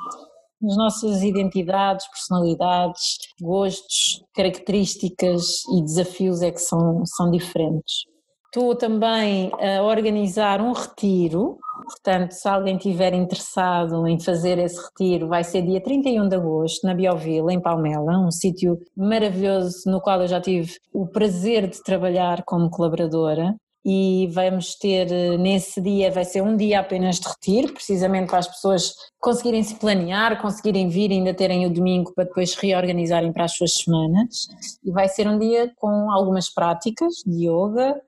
[0.61, 8.03] As nossas identidades, personalidades, gostos, características e desafios é que são, são diferentes.
[8.45, 15.27] Estou também a organizar um retiro, portanto, se alguém estiver interessado em fazer esse retiro,
[15.27, 20.21] vai ser dia 31 de agosto, na Biovila, em Palmela, um sítio maravilhoso no qual
[20.21, 23.55] eu já tive o prazer de trabalhar como colaboradora
[23.85, 28.39] e vamos ter eh, nesse dia, vai ser um dia apenas de retiro, precisamente para
[28.39, 33.31] as pessoas conseguirem se planear, conseguirem vir e ainda terem o domingo para depois reorganizarem
[33.31, 34.47] para as suas semanas.
[34.83, 38.01] E vai ser um dia com algumas práticas de yoga,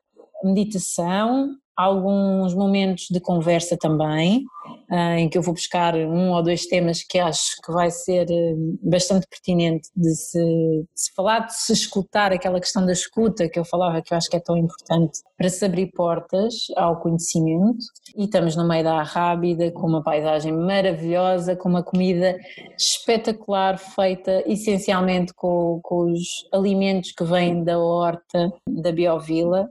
[0.44, 4.44] meditação, alguns momentos de conversa também,
[4.90, 8.30] ah, em que eu vou buscar um ou dois temas que acho que vai ser
[8.30, 8.54] eh,
[8.84, 13.58] bastante pertinente de se, de se, falar, de se escutar, aquela questão da escuta que
[13.58, 17.84] eu falava que eu acho que é tão importante para se abrir portas ao conhecimento.
[18.16, 22.38] E estamos no meio da Arrábida, com uma paisagem maravilhosa, com uma comida
[22.78, 29.70] espetacular, feita essencialmente com, com os alimentos que vêm da horta da Biovila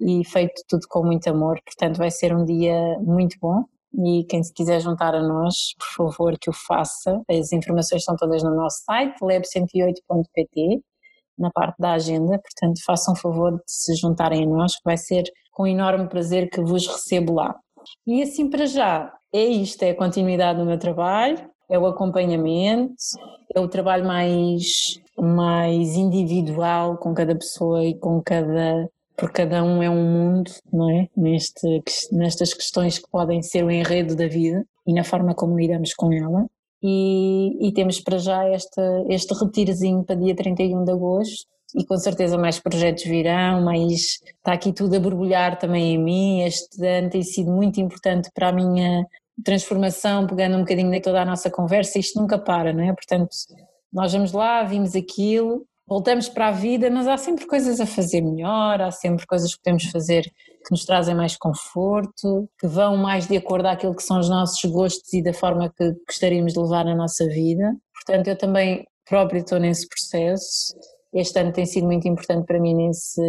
[0.00, 3.64] e feito tudo com muito amor, portanto vai ser um dia muito bom.
[3.94, 8.16] E quem se quiser juntar a nós, por favor que o faça, as informações estão
[8.16, 10.80] todas no nosso site, lab108.pt,
[11.38, 15.24] na parte da agenda, portanto façam favor de se juntarem a nós, que vai ser
[15.50, 17.54] com enorme prazer que vos recebo lá.
[18.06, 21.38] E assim para já, é isto, é a continuidade do meu trabalho,
[21.68, 22.94] é o acompanhamento,
[23.54, 29.82] é o trabalho mais, mais individual com cada pessoa e com cada porque cada um
[29.82, 31.08] é um mundo, não é?
[31.16, 35.94] Neste, nestas questões que podem ser o enredo da vida e na forma como lidamos
[35.94, 36.46] com ela.
[36.82, 41.96] E, e temos para já esta, este retirozinho para dia 31 de agosto e com
[41.96, 46.42] certeza mais projetos virão, mais está aqui tudo a borbulhar também em mim.
[46.42, 49.06] Este ano tem sido muito importante para a minha
[49.44, 52.92] transformação, pegando um bocadinho de toda a nossa conversa, isto nunca para, não é?
[52.92, 53.30] Portanto,
[53.92, 58.20] nós vamos lá, vimos aquilo, voltamos para a vida, mas há sempre coisas a fazer
[58.20, 63.26] melhor, há sempre coisas que podemos fazer que nos trazem mais conforto, que vão mais
[63.26, 66.86] de acordo àquilo que são os nossos gostos e da forma que gostaríamos de levar
[66.86, 67.74] a nossa vida.
[67.94, 70.74] Portanto, eu também próprio estou nesse processo.
[71.12, 73.20] Este ano tem sido muito importante para mim nesse,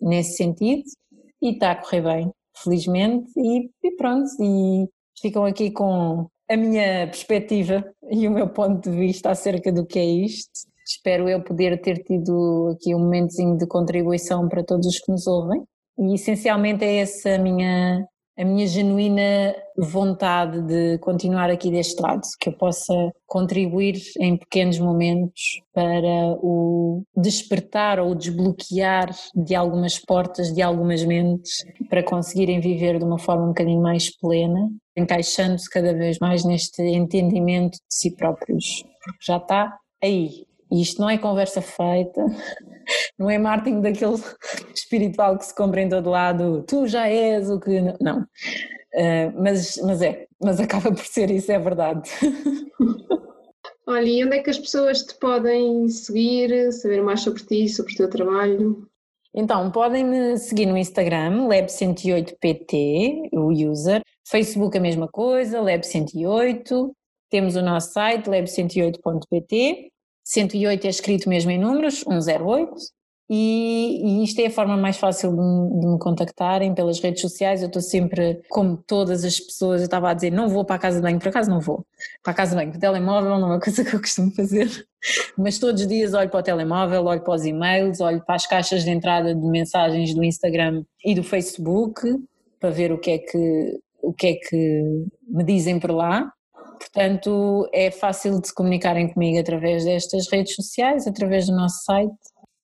[0.00, 0.82] nesse sentido
[1.40, 3.30] e está a correr bem, felizmente.
[3.36, 4.88] E, e pronto, e
[5.20, 9.98] ficam aqui com a minha perspectiva e o meu ponto de vista acerca do que
[9.98, 14.98] é isto Espero eu poder ter tido aqui um momentozinho de contribuição para todos os
[14.98, 15.62] que nos ouvem.
[15.98, 22.22] E essencialmente é essa a minha, a minha genuína vontade de continuar aqui deste lado,
[22.40, 22.92] que eu possa
[23.26, 31.64] contribuir em pequenos momentos para o despertar ou desbloquear de algumas portas, de algumas mentes,
[31.88, 36.82] para conseguirem viver de uma forma um bocadinho mais plena, encaixando-se cada vez mais neste
[36.82, 38.84] entendimento de si próprios.
[39.04, 40.46] Porque já está aí.
[40.74, 42.20] E isto não é conversa feita,
[43.16, 44.16] não é marketing daquele
[44.74, 47.80] espiritual que se compra em todo lado, tu já és o que.
[48.00, 48.22] Não.
[48.92, 52.10] Uh, mas, mas é, mas acaba por ser isso, é verdade.
[53.86, 57.92] Olha, e onde é que as pessoas te podem seguir, saber mais sobre ti, sobre
[57.92, 58.88] o teu trabalho?
[59.32, 66.90] Então, podem me seguir no Instagram, lab108pt, o user, Facebook a mesma coisa, lab108,
[67.30, 69.92] temos o nosso site lab108.pt
[70.24, 72.74] 108 é escrito mesmo em números, 108,
[73.28, 77.62] e, e isto é a forma mais fácil de, de, me contactarem pelas redes sociais.
[77.62, 80.78] Eu estou sempre, como todas as pessoas, eu estava a dizer, não vou para a
[80.78, 81.86] casa de banho, por acaso não vou.
[82.22, 84.68] Para a casa de banho, o telemóvel não é uma coisa que eu costumo fazer,
[85.38, 88.46] mas todos os dias olho para o telemóvel, olho para os e-mails, olho para as
[88.46, 92.02] caixas de entrada de mensagens do Instagram e do Facebook
[92.60, 96.30] para ver o que é que, o que, é que me dizem por lá
[96.84, 102.12] Portanto, é fácil de se comunicarem comigo através destas redes sociais, através do nosso site.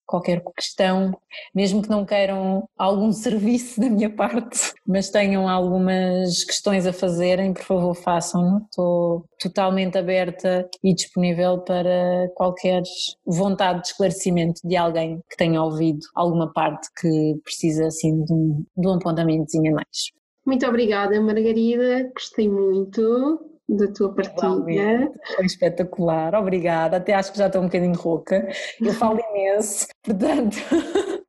[0.06, 1.12] Qualquer questão,
[1.54, 7.54] mesmo que não queiram algum serviço da minha parte, mas tenham algumas questões a fazerem,
[7.54, 8.58] por favor façam-no.
[8.64, 12.82] Estou totalmente aberta e disponível para qualquer
[13.24, 18.64] vontade de esclarecimento de alguém que tenha ouvido alguma parte que precisa assim de um,
[18.76, 20.10] de um apontamentozinho a mais.
[20.44, 22.10] Muito obrigada, Margarida.
[22.12, 23.38] Gostei muito
[23.76, 25.10] da tua partilha.
[25.36, 26.96] Foi espetacular, obrigada.
[26.96, 28.48] Até acho que já estou um bocadinho rouca.
[28.80, 30.56] Eu falo imenso, portanto,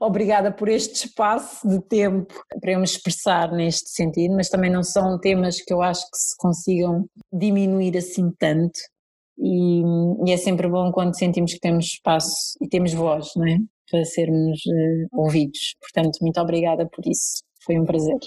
[0.00, 4.82] obrigada por este espaço de tempo para eu me expressar neste sentido, mas também não
[4.82, 8.78] são temas que eu acho que se consigam diminuir assim tanto.
[9.38, 9.82] E,
[10.26, 13.58] e é sempre bom quando sentimos que temos espaço e temos voz, não é?
[13.90, 15.74] Para sermos uh, ouvidos.
[15.80, 17.42] Portanto, muito obrigada por isso.
[17.64, 18.18] Foi um prazer.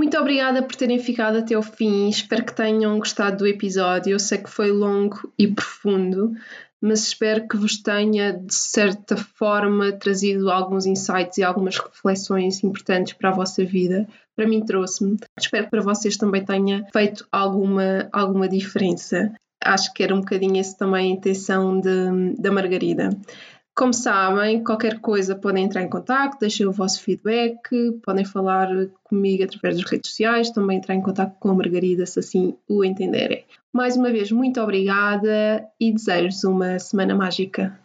[0.00, 2.08] Muito obrigada por terem ficado até o fim.
[2.08, 4.12] Espero que tenham gostado do episódio.
[4.12, 6.32] Eu sei que foi longo e profundo,
[6.80, 13.12] mas espero que vos tenha, de certa forma, trazido alguns insights e algumas reflexões importantes
[13.12, 14.08] para a vossa vida.
[14.34, 15.18] Para mim, trouxe-me.
[15.38, 19.30] Espero que para vocês também tenha feito alguma, alguma diferença.
[19.62, 23.10] Acho que era um bocadinho esse também a intenção da Margarida.
[23.80, 27.70] Como sabem, qualquer coisa podem entrar em contato, deixem o vosso feedback,
[28.04, 28.68] podem falar
[29.02, 32.84] comigo através das redes sociais, também entrar em contato com a Margarida se assim o
[32.84, 33.42] entenderem.
[33.72, 37.79] Mais uma vez, muito obrigada e desejo-vos uma semana mágica.